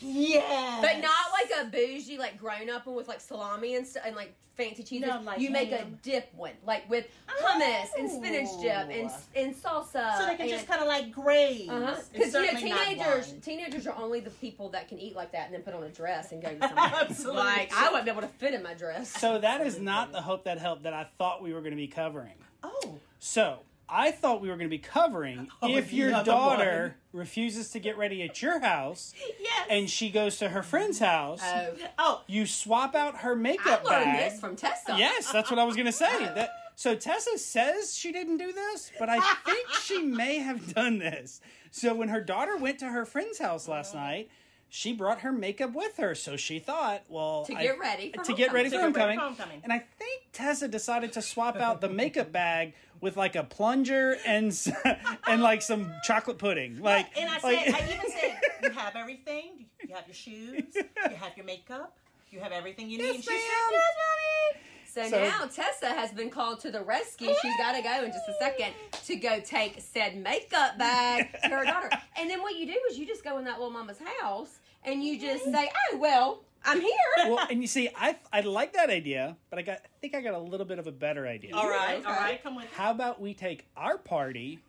Yes. 0.00 0.80
but 0.82 1.00
not 1.00 1.12
like 1.32 1.66
a 1.66 1.70
bougie, 1.70 2.18
like 2.18 2.38
grown 2.38 2.68
up 2.68 2.86
one 2.86 2.96
with 2.96 3.08
like 3.08 3.20
salami 3.20 3.76
and 3.76 3.86
st- 3.86 4.04
and 4.04 4.16
like 4.16 4.34
fancy 4.56 4.82
cheeses. 4.82 5.08
No, 5.08 5.20
like 5.20 5.38
you 5.38 5.50
make 5.50 5.70
a 5.72 5.84
dip 6.02 6.32
one, 6.34 6.52
like 6.66 6.88
with 6.90 7.06
hummus 7.28 7.86
and 7.98 8.10
spinach 8.10 8.48
dip 8.60 8.88
and 8.90 9.10
Oh. 9.10 9.18
and 9.36 9.54
salsa. 9.54 10.18
So 10.18 10.26
they 10.26 10.32
can 10.32 10.40
and, 10.42 10.50
just 10.50 10.66
kind 10.66 10.80
of 10.82 10.88
like 10.88 11.12
graze. 11.12 11.68
Uh-huh. 11.68 11.94
Because 12.12 12.34
you 12.34 12.52
know, 12.52 12.58
teenagers, 12.58 13.34
teenagers 13.42 13.86
are 13.86 13.96
only 13.96 14.20
the 14.20 14.30
people 14.30 14.68
that 14.70 14.88
can 14.88 14.98
eat 14.98 15.14
like 15.14 15.32
that 15.32 15.46
and 15.46 15.54
then 15.54 15.62
put 15.62 15.74
on 15.74 15.82
a 15.84 15.88
dress 15.90 16.32
and 16.32 16.42
go 16.42 16.48
to 16.54 16.58
somewhere. 16.60 16.92
Absolutely. 17.00 17.40
Like 17.42 17.72
I 17.74 17.88
wouldn't 17.88 18.04
be 18.04 18.10
able 18.10 18.22
to 18.22 18.28
fit 18.28 18.52
in 18.52 18.62
my 18.62 18.74
dress. 18.74 19.08
So 19.10 19.38
that 19.38 19.60
is 19.66 19.78
not 19.78 20.12
the 20.12 20.20
hope 20.20 20.44
that 20.44 20.58
helped 20.58 20.82
that 20.82 20.92
I 20.92 21.04
thought 21.04 21.42
we 21.42 21.54
were 21.54 21.60
going 21.60 21.72
to 21.72 21.76
be 21.76 21.88
covering. 21.88 22.34
Oh. 22.62 22.98
So 23.18 23.60
I 23.88 24.10
thought 24.10 24.40
we 24.40 24.48
were 24.48 24.56
going 24.56 24.68
to 24.68 24.76
be 24.76 24.78
covering 24.78 25.48
Oh, 25.62 25.68
if 25.76 25.92
your 25.92 26.10
have 26.10 26.24
the 26.24 26.32
daughter 26.32 26.96
refuses 27.12 27.70
to 27.70 27.78
get 27.80 27.96
ready 27.96 28.22
at 28.22 28.42
your 28.42 28.60
house 28.60 29.14
Yes. 29.40 29.66
and 29.70 29.88
she 29.88 30.10
goes 30.10 30.38
to 30.38 30.48
her 30.48 30.62
friend's 30.62 30.98
house, 30.98 31.40
Oh, 31.44 31.74
oh, 31.98 32.22
you 32.26 32.46
swap 32.46 32.94
out 32.94 33.18
her 33.18 33.32
I 33.32 33.36
makeup 33.36 33.84
learned 33.84 34.04
bag. 34.04 34.30
this 34.30 34.40
from 34.40 34.56
Tessa. 34.56 34.96
Yes, 34.98 35.30
that's 35.32 35.50
what 35.50 35.58
I 35.58 35.64
was 35.64 35.76
going 35.76 35.86
to 35.86 35.92
say. 35.92 36.06
That 36.36 36.50
so 36.74 36.94
Tessa 36.94 37.38
says 37.38 37.96
she 37.96 38.12
didn't 38.12 38.36
do 38.36 38.52
this, 38.52 38.92
but 38.98 39.08
I 39.08 39.18
think 39.46 39.68
she 39.82 40.02
may 40.02 40.38
have 40.38 40.74
done 40.74 40.98
this. 40.98 41.40
So 41.70 41.94
when 41.94 42.08
her 42.08 42.20
daughter 42.20 42.56
went 42.58 42.78
to 42.80 42.86
her 42.86 43.06
friend's 43.06 43.38
house 43.38 43.66
last 43.66 43.94
oh. 43.94 43.98
night, 43.98 44.28
she 44.68 44.92
brought 44.92 45.20
her 45.20 45.32
makeup 45.32 45.72
with 45.74 45.96
her. 45.96 46.14
So 46.14 46.36
she 46.36 46.58
thought, 46.58 47.02
well, 47.08 47.44
To 47.46 47.54
I- 47.54 47.62
get 47.62 47.78
ready 47.78 48.12
for 48.14 48.24
to 48.24 48.32
get 48.34 48.52
ready 48.52 48.68
for 48.68 48.72
To 48.76 48.76
get 48.78 48.84
homecoming. 48.84 49.18
homecoming. 49.18 49.60
And 49.64 49.72
I 49.72 49.84
think 49.98 50.22
Tessa 50.32 50.68
decided 50.68 51.12
to 51.14 51.22
swap 51.22 51.56
out 51.56 51.80
the 51.80 51.88
makeup 51.88 52.32
bag 52.32 52.74
with 53.00 53.16
like 53.16 53.36
a 53.36 53.44
plunger 53.44 54.16
and 54.26 54.56
and 55.26 55.42
like 55.42 55.62
some 55.62 55.92
chocolate 56.04 56.38
pudding. 56.38 56.80
Like 56.82 57.06
and 57.18 57.28
I 57.30 57.34
like- 57.40 57.64
said, 57.66 57.74
I 57.74 57.94
even 57.94 58.10
said, 58.10 58.40
you 58.62 58.70
have 58.70 58.96
everything. 58.96 59.66
You 59.86 59.94
have 59.94 60.06
your 60.06 60.14
shoes. 60.14 60.74
You 60.74 61.16
have 61.16 61.36
your 61.36 61.46
makeup. 61.46 61.96
You 62.30 62.40
have 62.40 62.52
everything 62.52 62.90
you 62.90 62.98
need. 63.02 63.04
Yes, 63.06 63.14
And 63.16 63.24
she 63.24 63.30
ma'am. 63.30 63.40
said, 63.40 63.72
yes, 63.72 63.92
mommy. 63.96 64.62
So, 64.96 65.10
So- 65.10 65.22
now 65.22 65.44
Tessa 65.44 65.88
has 65.88 66.10
been 66.10 66.30
called 66.30 66.58
to 66.60 66.70
the 66.70 66.80
rescue. 66.82 67.28
She's 67.42 67.56
got 67.58 67.72
to 67.76 67.82
go 67.82 68.02
in 68.02 68.12
just 68.12 68.26
a 68.30 68.34
second 68.40 68.72
to 69.04 69.16
go 69.16 69.40
take 69.40 69.78
said 69.78 70.16
makeup 70.16 70.78
bag 70.78 71.30
to 71.42 71.48
her 71.50 71.64
daughter. 71.64 71.90
And 72.18 72.30
then 72.30 72.40
what 72.40 72.56
you 72.56 72.64
do 72.64 72.80
is 72.90 72.98
you 72.98 73.06
just 73.06 73.22
go 73.22 73.36
in 73.36 73.44
that 73.44 73.58
little 73.58 73.70
mama's 73.72 73.98
house 74.22 74.58
and 74.84 75.04
you 75.04 75.20
just 75.20 75.44
say, 75.44 75.70
"Oh 75.92 75.98
well, 75.98 76.44
I'm 76.64 76.80
here." 76.80 76.90
well, 77.26 77.46
and 77.50 77.60
you 77.60 77.66
see, 77.66 77.90
I 77.94 78.16
I 78.32 78.40
like 78.40 78.72
that 78.72 78.88
idea, 78.88 79.36
but 79.50 79.58
I 79.58 79.62
got 79.62 79.78
I 79.84 79.88
think 80.00 80.14
I 80.14 80.22
got 80.22 80.32
a 80.32 80.38
little 80.38 80.64
bit 80.66 80.78
of 80.78 80.86
a 80.86 80.92
better 80.92 81.26
idea. 81.26 81.54
All 81.54 81.68
right, 81.68 81.98
Okay. 81.98 82.06
all 82.08 82.14
right, 82.16 82.42
come 82.42 82.54
with 82.56 82.64
me. 82.64 82.70
How 82.74 82.90
about 82.90 83.20
we 83.20 83.34
take 83.34 83.66
our 83.76 83.98
party 83.98 84.60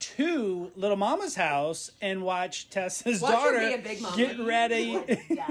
to 0.00 0.70
Little 0.76 0.96
Mama's 0.96 1.34
house 1.34 1.90
and 2.00 2.22
watch 2.22 2.70
Tessa's 2.70 3.20
Watch 3.20 3.32
daughter 3.32 3.58
be 3.58 3.74
a 3.74 3.78
big 3.78 4.00
mama. 4.00 4.16
get 4.16 4.38
ready? 4.40 4.98
Yeah. 5.30 5.46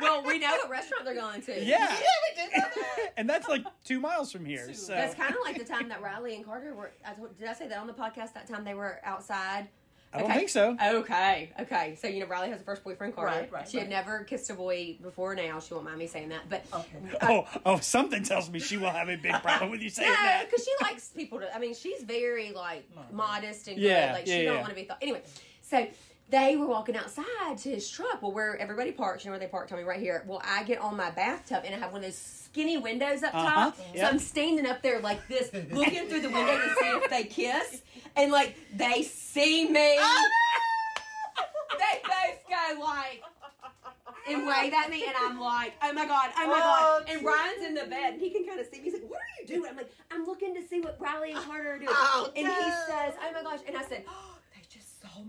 well, 0.00 0.22
we 0.24 0.38
know 0.38 0.50
what 0.50 0.68
restaurant 0.70 1.04
they're 1.04 1.14
going 1.14 1.40
to. 1.42 1.64
yeah, 1.64 1.88
we 1.96 2.42
did 2.42 2.50
that. 2.56 2.74
and 3.16 3.28
that's 3.30 3.48
like 3.48 3.64
two 3.84 4.00
miles 4.00 4.30
from 4.32 4.44
here. 4.44 4.72
So 4.74 4.92
That's 4.92 5.14
kind 5.14 5.30
of 5.34 5.40
like 5.44 5.56
the 5.58 5.64
time 5.64 5.88
that 5.88 6.02
Riley 6.02 6.34
and 6.34 6.44
Carter 6.44 6.74
were. 6.74 6.90
I 7.06 7.12
told, 7.14 7.38
did 7.38 7.48
I 7.48 7.54
say 7.54 7.68
that 7.68 7.78
on 7.78 7.86
the 7.86 7.92
podcast? 7.92 8.34
That 8.34 8.46
time 8.48 8.64
they 8.64 8.74
were 8.74 9.00
outside. 9.04 9.68
I 10.14 10.18
don't 10.20 10.30
Okay. 10.30 10.38
think 10.38 10.48
so. 10.48 10.76
Okay, 10.80 11.50
okay. 11.60 11.96
So 12.00 12.06
you 12.06 12.20
know, 12.20 12.26
Riley 12.26 12.48
has 12.50 12.60
a 12.60 12.64
first 12.64 12.84
boyfriend, 12.84 13.16
Carter. 13.16 13.40
Right, 13.40 13.52
right, 13.52 13.68
She 13.68 13.78
had 13.78 13.88
never 13.90 14.22
kissed 14.22 14.48
a 14.48 14.54
boy 14.54 14.96
before 15.02 15.34
now. 15.34 15.58
She 15.58 15.74
won't 15.74 15.86
mind 15.86 15.98
me 15.98 16.06
saying 16.06 16.28
that, 16.28 16.48
but 16.48 16.64
Okay. 16.72 16.98
Oh, 17.22 17.46
oh, 17.66 17.78
something 17.80 18.22
tells 18.22 18.48
me 18.48 18.60
she 18.60 18.76
will 18.76 18.90
have 18.90 19.08
a 19.08 19.16
big 19.16 19.32
problem 19.42 19.70
with 19.72 19.80
you 19.82 19.90
saying 19.90 20.08
no, 20.08 20.14
that. 20.22 20.46
because 20.48 20.64
she 20.64 20.70
likes 20.84 21.08
people 21.08 21.40
to. 21.40 21.54
I 21.54 21.58
mean, 21.58 21.74
she's 21.74 22.02
very 22.02 22.52
like 22.52 22.88
modest 23.12 23.66
and 23.68 23.76
Yeah, 23.78 24.06
good. 24.08 24.12
Like 24.14 24.26
yeah, 24.28 24.36
she 24.38 24.44
don't 24.44 24.58
want 24.60 24.68
to 24.70 24.76
be 24.76 24.84
thought. 24.84 24.98
Anyway, 25.02 25.22
so 25.62 25.86
they 26.30 26.56
were 26.56 26.66
walking 26.66 26.96
outside 26.96 27.58
to 27.58 27.70
his 27.70 27.90
truck. 27.90 28.22
Well, 28.22 28.32
where 28.32 28.56
everybody 28.56 28.92
parks, 28.92 29.24
you 29.24 29.30
know 29.30 29.32
where 29.32 29.40
they 29.40 29.50
park? 29.50 29.68
Tell 29.68 29.76
me 29.78 29.84
right 29.84 30.00
here. 30.00 30.24
Well, 30.26 30.40
I 30.44 30.62
get 30.62 30.78
on 30.78 30.96
my 30.96 31.10
bathtub 31.10 31.64
and 31.66 31.74
I 31.74 31.78
have 31.78 31.92
one 31.92 32.00
of 32.02 32.06
those 32.06 32.16
skinny 32.16 32.78
windows 32.78 33.22
up 33.22 33.34
Uh-huh, 33.34 33.46
top. 33.72 33.78
yep. 33.92 34.04
So 34.06 34.10
I'm 34.12 34.18
standing 34.20 34.64
up 34.66 34.80
there 34.80 35.00
like 35.00 35.26
this, 35.28 35.50
looking 35.72 36.06
through 36.06 36.20
the 36.20 36.30
window 36.30 36.56
to 36.56 36.74
see 36.80 36.86
if 36.86 37.10
they 37.10 37.24
kiss, 37.24 37.82
and 38.16 38.32
like 38.32 38.56
they 38.74 39.02
see 39.02 39.68
me. 39.68 39.96
Oh! 39.98 40.28
they 41.78 42.00
both 42.02 42.48
go 42.48 42.80
like 42.80 43.22
and 44.28 44.46
wave 44.46 44.72
at 44.72 44.90
me, 44.90 45.04
and 45.06 45.14
I'm 45.18 45.38
like, 45.38 45.74
oh 45.82 45.92
my 45.92 46.06
god, 46.06 46.30
oh 46.38 46.46
my 46.46 46.60
Oh, 46.62 47.02
god. 47.04 47.14
And 47.14 47.26
Ryan's 47.26 47.62
in 47.66 47.74
the 47.74 47.84
bed, 47.84 48.14
and 48.14 48.20
he 48.22 48.30
can 48.30 48.46
kind 48.46 48.58
of 48.58 48.66
see 48.66 48.78
me. 48.78 48.84
He's 48.84 48.94
like, 48.94 49.02
what 49.08 49.18
are 49.18 49.40
you 49.40 49.46
doing? 49.46 49.68
I'm 49.70 49.76
like, 49.76 49.90
I'm 50.10 50.24
looking 50.24 50.54
to 50.54 50.66
see 50.66 50.80
what 50.80 50.98
Riley 50.98 51.32
and 51.32 51.40
Carter 51.44 51.72
are 51.74 51.78
doing. 51.78 51.90
Oh, 51.92 52.30
and 52.34 52.46
he 52.46 52.52
says, 52.88 53.14
oh 53.22 53.32
my 53.34 53.42
gosh. 53.42 53.60
And 53.66 53.76
I 53.76 53.82
said, 53.84 54.04
oh, 54.08 54.36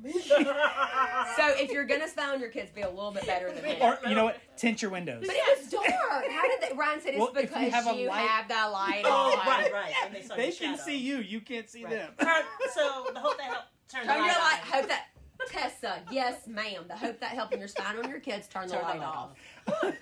they 0.04 0.12
just 0.12 0.28
saw 0.28 0.36
me. 0.42 0.46
so 1.38 1.62
if 1.64 1.72
you're 1.72 1.86
gonna 1.86 2.08
spy 2.08 2.30
on 2.34 2.40
your 2.40 2.50
kids, 2.50 2.72
be 2.72 2.82
a 2.82 2.90
little 2.90 3.12
bit 3.12 3.26
better 3.26 3.52
than 3.52 3.64
me. 3.64 3.78
Or 3.82 3.98
you 4.08 4.16
know 4.16 4.26
what? 4.26 4.38
Tint 4.58 4.82
your 4.82 4.92
windows. 4.92 5.24
but 5.26 5.36
it 5.36 5.60
was 5.60 5.70
dark. 5.70 5.86
How 5.86 6.48
did 6.48 6.62
they? 6.70 6.76
Ryan 6.76 7.02
said 7.02 7.10
it's 7.14 7.20
Well, 7.20 7.30
if 7.36 7.36
you 7.36 7.42
because 7.48 7.74
have 7.74 7.88
a 7.88 7.96
you 8.00 8.08
light- 8.08 8.28
have 8.28 8.48
that 8.48 8.66
light 8.66 9.02
Oh, 9.06 9.38
on. 9.40 9.48
right, 9.48 9.72
right. 9.74 9.94
And 10.06 10.14
they, 10.16 10.22
They 10.22 10.52
can 10.52 10.74
shadow. 10.76 10.82
see 10.84 10.98
you. 10.98 11.18
You 11.18 11.42
can't 11.42 11.70
see 11.70 11.84
them. 11.84 12.12
Turn, 12.20 12.44
so 12.74 13.08
the 13.14 13.20
hope 13.20 13.38
that 13.38 13.46
helped 13.48 13.68
turn, 13.90 14.06
Turn 14.06 14.08
the 14.08 14.14
your 14.14 14.28
light 14.28 14.38
light. 14.40 14.60
on. 14.74 14.80
Hope 14.82 14.88
that. 14.90 15.08
Tessa, 15.50 16.00
yes, 16.12 16.48
ma'am. 16.48 16.86
The 16.88 16.96
hope 16.96 17.20
that 17.20 17.30
helping 17.32 17.60
your 17.60 17.68
spine 17.68 17.98
on 18.02 18.10
your 18.10 18.20
kids 18.22 18.48
turn 18.48 18.68
the 18.68 18.76
Turn 18.76 18.82
the 18.84 18.88
light 18.88 19.00
light 19.00 19.08
off. 19.08 19.36
off. 19.84 19.94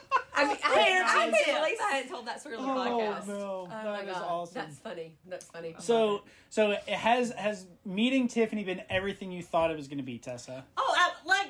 I 0.42 0.46
mean, 0.48 0.56
I, 0.64 0.68
Parenting 0.68 1.04
I 1.04 1.12
can't 1.14 1.34
tips. 1.34 1.58
believe 1.58 1.76
I 1.80 1.90
hadn't 1.94 2.10
told 2.10 2.26
that 2.26 2.40
story 2.40 2.56
on 2.56 2.62
the 2.66 2.70
Oh, 2.72 2.76
podcast. 2.76 3.26
no. 3.28 3.34
Oh 3.34 3.66
That 3.70 3.84
my 3.84 4.00
is 4.00 4.06
god, 4.12 4.22
awesome. 4.22 4.54
that's 4.54 4.78
funny. 4.78 5.16
That's 5.28 5.44
funny. 5.46 5.74
So, 5.78 6.24
so 6.50 6.70
it 6.72 6.82
has 6.88 7.30
has 7.32 7.66
meeting 7.84 8.28
Tiffany 8.28 8.64
been 8.64 8.82
everything 8.90 9.32
you 9.32 9.42
thought 9.42 9.70
it 9.70 9.76
was 9.76 9.88
going 9.88 9.98
to 9.98 10.04
be, 10.04 10.18
Tessa? 10.18 10.64
Oh, 10.76 10.94
I, 10.96 11.12
like 11.28 11.48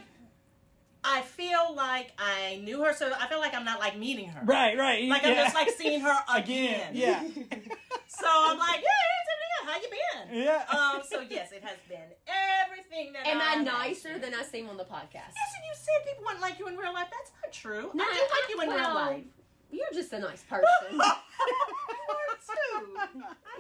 I 1.05 1.22
feel 1.22 1.74
like 1.74 2.12
I 2.18 2.61
knew 2.62 2.84
her, 2.84 2.93
so 2.93 3.11
I 3.18 3.26
feel 3.26 3.40
like 3.40 3.55
I'm 3.55 3.64
not 3.64 3.80
like 3.80 3.99
meeting 3.99 4.28
her. 4.28 4.40
Right, 4.45 4.78
right. 4.78 5.09
Like 5.09 5.24
I'm 5.24 5.32
yeah. 5.32 5.43
just 5.45 5.55
like 5.57 5.70
seeing 5.70 6.01
her 6.01 6.16
again. 6.34 6.90
again. 6.90 6.95
Yeah, 6.95 7.22
So 8.07 8.26
I'm 8.28 8.57
like, 8.59 8.80
yeah, 8.80 8.82
hey, 8.82 8.82
Tiffany, 8.82 9.21
how 9.66 9.76
you 9.80 9.88
been? 9.90 10.42
yeah. 10.44 10.64
Um. 10.70 11.02
So 11.08 11.20
yes, 11.20 11.52
it 11.52 11.62
has 11.62 11.78
been 11.88 12.10
everything 12.26 13.12
that. 13.12 13.26
Am 13.26 13.40
I 13.40 13.58
I've 13.60 13.64
nicer 13.64 14.18
than 14.18 14.34
I 14.34 14.42
seem 14.42 14.68
on 14.68 14.76
the 14.76 14.84
podcast? 14.84 15.32
Yes, 15.34 15.52
and 15.56 15.64
you 15.64 15.74
said 15.74 16.06
people 16.08 16.24
wouldn't 16.24 16.42
like 16.42 16.58
you 16.58 16.66
in 16.68 16.76
real 16.76 16.92
life. 16.92 17.08
That's 17.10 17.32
not 17.42 17.52
true. 17.52 17.90
No, 17.94 18.04
I 18.04 18.12
do 18.12 18.20
like 18.20 18.48
you 18.54 18.60
in 18.62 18.68
well, 18.68 18.86
real 18.86 18.94
life. 18.94 19.24
You're 19.70 19.92
just 19.94 20.12
a 20.12 20.18
nice 20.18 20.42
person. 20.42 20.66
You 21.42 22.14
are 22.14 22.36
too. 22.38 22.96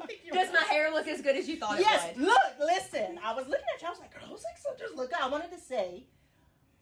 I 0.02 0.06
think 0.06 0.20
you're 0.24 0.34
Does 0.34 0.52
my 0.52 0.62
hair 0.72 0.90
look 0.92 1.08
as 1.08 1.20
good 1.20 1.36
as 1.36 1.48
you 1.48 1.56
thought 1.56 1.80
Yes, 1.80 2.10
it 2.10 2.16
would? 2.16 2.26
look, 2.26 2.36
listen. 2.60 3.18
I 3.24 3.32
was 3.34 3.46
looking 3.48 3.64
at 3.74 3.80
you. 3.82 3.88
I 3.88 3.90
was 3.90 3.98
like, 3.98 4.12
girl, 4.12 4.36
so 4.36 4.70
just 4.78 4.94
look 4.94 5.10
good. 5.10 5.18
I 5.20 5.28
wanted 5.28 5.50
to 5.52 5.58
say. 5.58 6.04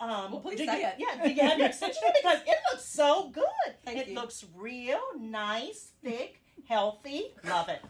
Um, 0.01 0.33
Well, 0.33 0.41
please 0.41 0.59
did 0.59 0.69
say 0.69 0.81
you, 0.81 0.87
it. 0.89 0.95
Yeah, 0.99 1.23
did 1.27 1.37
you 1.37 1.43
have 1.43 1.59
your 1.59 1.69
extension? 1.69 2.03
because 2.23 2.41
it 2.47 2.57
looks 2.73 2.85
so 2.87 3.31
good. 3.31 3.45
Thank 3.85 3.99
it 3.99 4.09
you. 4.09 4.15
looks 4.15 4.45
real, 4.57 5.01
nice, 5.19 5.91
thick, 6.03 6.41
healthy. 6.69 7.33
Love 7.49 7.69
it. 7.69 7.81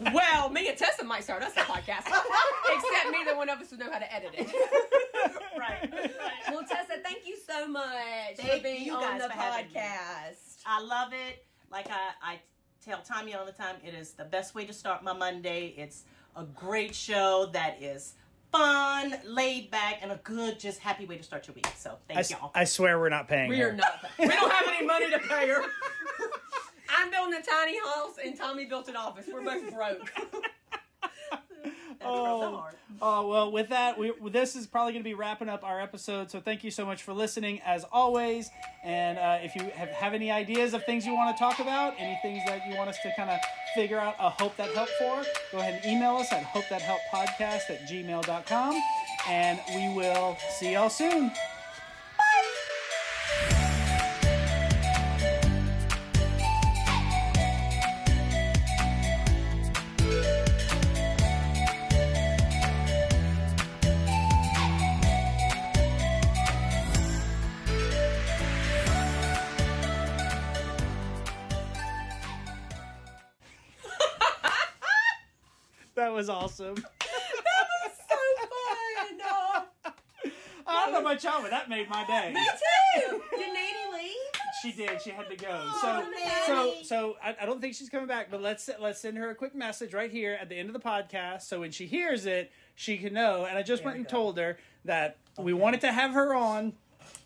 Well, 0.12 0.50
me 0.50 0.68
and 0.68 0.76
Tessa 0.76 1.04
might 1.04 1.22
start 1.22 1.42
us 1.44 1.52
a 1.56 1.60
podcast. 1.60 2.06
Except 2.06 3.12
neither 3.12 3.36
one 3.36 3.48
of 3.48 3.60
us 3.60 3.70
would 3.70 3.78
know 3.78 3.90
how 3.90 4.00
to 4.00 4.12
edit 4.12 4.30
it. 4.34 4.52
right. 5.56 5.88
right. 5.92 6.10
Well, 6.50 6.64
Tessa, 6.68 6.94
thank 7.04 7.24
you 7.24 7.36
so 7.48 7.68
much. 7.68 7.84
Thank 8.36 8.48
Thank 8.50 8.62
being 8.64 8.82
you 8.86 8.94
on 8.94 9.18
the 9.18 9.28
for 9.28 9.32
having 9.32 9.66
me. 9.72 9.72
podcast. 9.80 10.58
I 10.66 10.82
love 10.82 11.12
it. 11.12 11.46
Like 11.70 11.86
I, 11.88 12.32
I 12.32 12.40
tell 12.84 13.00
Tommy 13.02 13.34
all 13.34 13.46
the 13.46 13.52
time, 13.52 13.76
it 13.84 13.94
is 13.94 14.12
the 14.12 14.24
best 14.24 14.54
way 14.56 14.64
to 14.64 14.72
start 14.72 15.04
my 15.04 15.12
Monday. 15.12 15.72
It's 15.76 16.02
a 16.36 16.42
great 16.44 16.94
show 16.96 17.48
that 17.52 17.80
is 17.80 18.14
fun, 18.50 19.14
laid 19.24 19.70
back, 19.70 20.00
and 20.02 20.10
a 20.10 20.16
good, 20.24 20.58
just 20.58 20.80
happy 20.80 21.06
way 21.06 21.16
to 21.16 21.22
start 21.22 21.46
your 21.46 21.54
week. 21.54 21.68
So 21.78 21.90
I, 21.92 21.94
thank 22.08 22.18
s- 22.18 22.30
y'all. 22.32 22.50
I 22.56 22.64
swear 22.64 22.98
we're 22.98 23.08
not 23.08 23.28
paying 23.28 23.48
We 23.48 23.58
her. 23.60 23.68
are 23.68 23.72
not. 23.72 24.04
We 24.18 24.26
don't 24.26 24.52
have 24.52 24.68
any 24.76 24.84
money 24.84 25.10
to 25.10 25.18
pay 25.20 25.48
her. 25.48 25.62
I'm 26.96 27.10
building 27.10 27.34
a 27.34 27.42
tiny 27.42 27.78
house, 27.78 28.16
and 28.24 28.36
Tommy 28.36 28.66
built 28.66 28.88
an 28.88 28.96
office. 28.96 29.26
We're 29.32 29.42
both 29.42 29.72
broke. 29.72 30.12
That's 31.30 31.42
from 32.00 32.02
the 32.02 32.04
Oh. 32.04 32.68
Oh 33.04 33.26
well, 33.26 33.50
with 33.50 33.70
that, 33.70 33.98
we 33.98 34.12
this 34.30 34.54
is 34.54 34.66
probably 34.66 34.92
going 34.92 35.02
to 35.02 35.08
be 35.08 35.14
wrapping 35.14 35.48
up 35.48 35.64
our 35.64 35.80
episode. 35.80 36.30
So 36.30 36.40
thank 36.40 36.62
you 36.62 36.70
so 36.70 36.86
much 36.86 37.02
for 37.02 37.12
listening, 37.12 37.60
as 37.64 37.84
always. 37.90 38.48
And 38.84 39.18
uh, 39.18 39.38
if 39.42 39.56
you 39.56 39.62
have, 39.74 39.88
have 39.88 40.14
any 40.14 40.30
ideas 40.30 40.72
of 40.72 40.84
things 40.84 41.04
you 41.04 41.14
want 41.14 41.36
to 41.36 41.40
talk 41.40 41.58
about, 41.58 41.94
any 41.98 42.16
things 42.22 42.42
that 42.46 42.66
you 42.68 42.76
want 42.76 42.90
us 42.90 42.98
to 43.02 43.12
kind 43.16 43.30
of 43.30 43.40
figure 43.74 43.98
out 43.98 44.14
a 44.20 44.30
hope 44.30 44.56
that 44.56 44.70
help 44.70 44.88
for, 45.00 45.24
go 45.50 45.58
ahead 45.58 45.80
and 45.82 45.92
email 45.92 46.16
us 46.16 46.32
at 46.32 46.44
hope 46.44 46.64
that 46.70 46.82
help 46.82 47.00
podcast 47.12 47.70
at 47.70 47.88
gmail.com. 47.88 48.80
And 49.28 49.60
we 49.74 49.96
will 49.96 50.36
see 50.58 50.72
y'all 50.72 50.90
soon. 50.90 51.32
She 85.02 85.10
had 85.10 85.28
to 85.30 85.36
go. 85.36 85.48
Oh, 85.50 86.04
So, 86.46 86.46
so, 86.46 86.74
so 86.82 87.16
I, 87.22 87.36
I 87.42 87.46
don't 87.46 87.60
think 87.60 87.74
she's 87.74 87.88
coming 87.88 88.06
back. 88.06 88.30
But 88.30 88.42
let's 88.42 88.68
let's 88.80 89.00
send 89.00 89.16
her 89.18 89.30
a 89.30 89.34
quick 89.34 89.54
message 89.54 89.94
right 89.94 90.10
here 90.10 90.36
at 90.40 90.48
the 90.48 90.56
end 90.56 90.68
of 90.68 90.72
the 90.74 90.80
podcast, 90.80 91.42
so 91.42 91.60
when 91.60 91.70
she 91.70 91.86
hears 91.86 92.26
it, 92.26 92.50
she 92.74 92.96
can 92.98 93.12
know. 93.14 93.44
And 93.44 93.58
I 93.58 93.62
just 93.62 93.82
There 93.82 93.86
went 93.88 93.96
we 93.96 94.00
and 94.00 94.06
go. 94.06 94.10
told 94.16 94.38
her 94.38 94.58
that 94.84 95.16
we 95.38 95.52
wanted 95.52 95.80
to 95.82 95.92
have 95.92 96.12
her 96.12 96.34
on, 96.34 96.72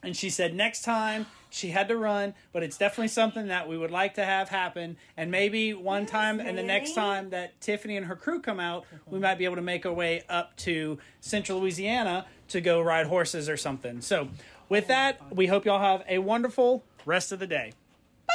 and 0.02 0.16
she 0.16 0.30
said 0.30 0.54
next 0.54 0.82
time 0.82 1.26
she 1.50 1.68
had 1.70 1.88
to 1.88 1.96
run, 1.96 2.34
but 2.52 2.62
it's 2.62 2.76
definitely 2.76 3.08
something 3.08 3.48
that 3.48 3.66
we 3.68 3.78
would 3.78 3.90
like 3.90 4.14
to 4.14 4.24
have 4.24 4.48
happen. 4.48 4.96
And 5.16 5.30
maybe 5.30 5.72
one 5.72 6.04
time, 6.04 6.38
and 6.40 6.58
the 6.58 6.62
next 6.62 6.94
time 6.94 7.30
that 7.30 7.58
Tiffany 7.60 7.96
and 7.96 8.04
her 8.06 8.16
crew 8.16 8.40
come 8.40 8.60
out, 8.60 8.84
we 9.06 9.18
might 9.18 9.36
be 9.38 9.44
able 9.46 9.56
to 9.56 9.62
make 9.62 9.86
our 9.86 9.92
way 9.92 10.22
up 10.28 10.54
to 10.58 10.98
Central 11.20 11.60
Louisiana 11.60 12.26
to 12.48 12.60
go 12.60 12.80
ride 12.82 13.06
horses 13.06 13.48
or 13.48 13.56
something. 13.56 14.00
So, 14.02 14.28
with 14.68 14.88
that, 14.88 15.20
we 15.34 15.46
hope 15.46 15.64
y'all 15.64 15.78
have 15.80 16.04
a 16.08 16.18
wonderful 16.18 16.84
rest 17.06 17.32
of 17.32 17.38
the 17.38 17.46
day. 17.46 17.72
Bye. 18.26 18.34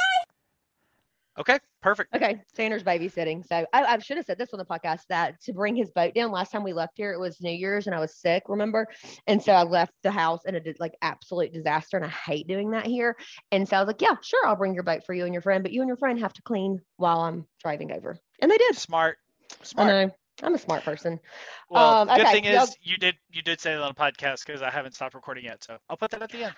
Okay, 1.38 1.58
perfect. 1.80 2.14
Okay, 2.14 2.42
Sanders 2.54 2.82
babysitting. 2.82 3.46
So 3.46 3.64
I, 3.72 3.84
I 3.84 3.98
should 4.00 4.16
have 4.16 4.26
said 4.26 4.36
this 4.36 4.52
on 4.52 4.58
the 4.58 4.64
podcast 4.64 5.02
that 5.08 5.40
to 5.42 5.52
bring 5.52 5.76
his 5.76 5.90
boat 5.90 6.14
down. 6.14 6.30
Last 6.30 6.50
time 6.50 6.62
we 6.62 6.72
left 6.72 6.94
here, 6.96 7.12
it 7.12 7.20
was 7.20 7.40
New 7.40 7.52
Year's 7.52 7.86
and 7.86 7.94
I 7.94 8.00
was 8.00 8.14
sick, 8.14 8.42
remember? 8.48 8.86
And 9.26 9.42
so 9.42 9.52
I 9.52 9.62
left 9.62 9.92
the 10.02 10.10
house 10.10 10.40
and 10.46 10.56
it 10.56 10.64
did 10.64 10.78
like 10.80 10.94
absolute 11.00 11.52
disaster. 11.52 11.96
And 11.96 12.04
I 12.04 12.10
hate 12.10 12.48
doing 12.48 12.72
that 12.72 12.86
here. 12.86 13.16
And 13.50 13.66
so 13.66 13.76
I 13.76 13.80
was 13.80 13.86
like, 13.86 14.02
yeah, 14.02 14.16
sure, 14.20 14.46
I'll 14.46 14.56
bring 14.56 14.74
your 14.74 14.82
boat 14.82 15.04
for 15.06 15.14
you 15.14 15.24
and 15.24 15.32
your 15.32 15.42
friend, 15.42 15.62
but 15.62 15.72
you 15.72 15.80
and 15.80 15.88
your 15.88 15.96
friend 15.96 16.18
have 16.20 16.34
to 16.34 16.42
clean 16.42 16.80
while 16.96 17.20
I'm 17.20 17.46
driving 17.62 17.92
over. 17.92 18.18
And 18.40 18.50
they 18.50 18.58
did. 18.58 18.76
Smart. 18.76 19.16
I 19.50 19.64
Smart. 19.64 20.12
I'm 20.42 20.54
a 20.54 20.58
smart 20.58 20.84
person. 20.84 21.20
Well, 21.68 21.96
Um, 22.00 22.08
good 22.08 22.20
okay, 22.20 22.32
thing 22.32 22.44
is 22.44 22.76
you 22.80 22.96
did 22.96 23.16
you 23.30 23.42
did 23.42 23.60
say 23.60 23.74
that 23.74 23.82
on 23.82 23.90
a 23.90 23.94
podcast 23.94 24.44
because 24.46 24.62
I 24.62 24.70
haven't 24.70 24.94
stopped 24.94 25.14
recording 25.14 25.44
yet. 25.44 25.62
So 25.62 25.78
I'll 25.88 25.96
put 25.96 26.10
that 26.12 26.22
at 26.22 26.30
the 26.30 26.44
end. 26.44 26.54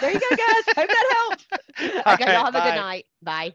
There 0.00 0.10
you 0.12 0.20
go, 0.20 0.30
guys. 0.36 0.64
Hope 0.76 0.88
that 0.88 1.06
helped. 1.16 1.46
All 2.06 2.14
okay, 2.14 2.24
right, 2.24 2.32
y'all 2.34 2.44
have 2.44 2.54
a 2.54 2.60
good 2.60 2.74
night. 2.76 3.06
Bye. 3.22 3.54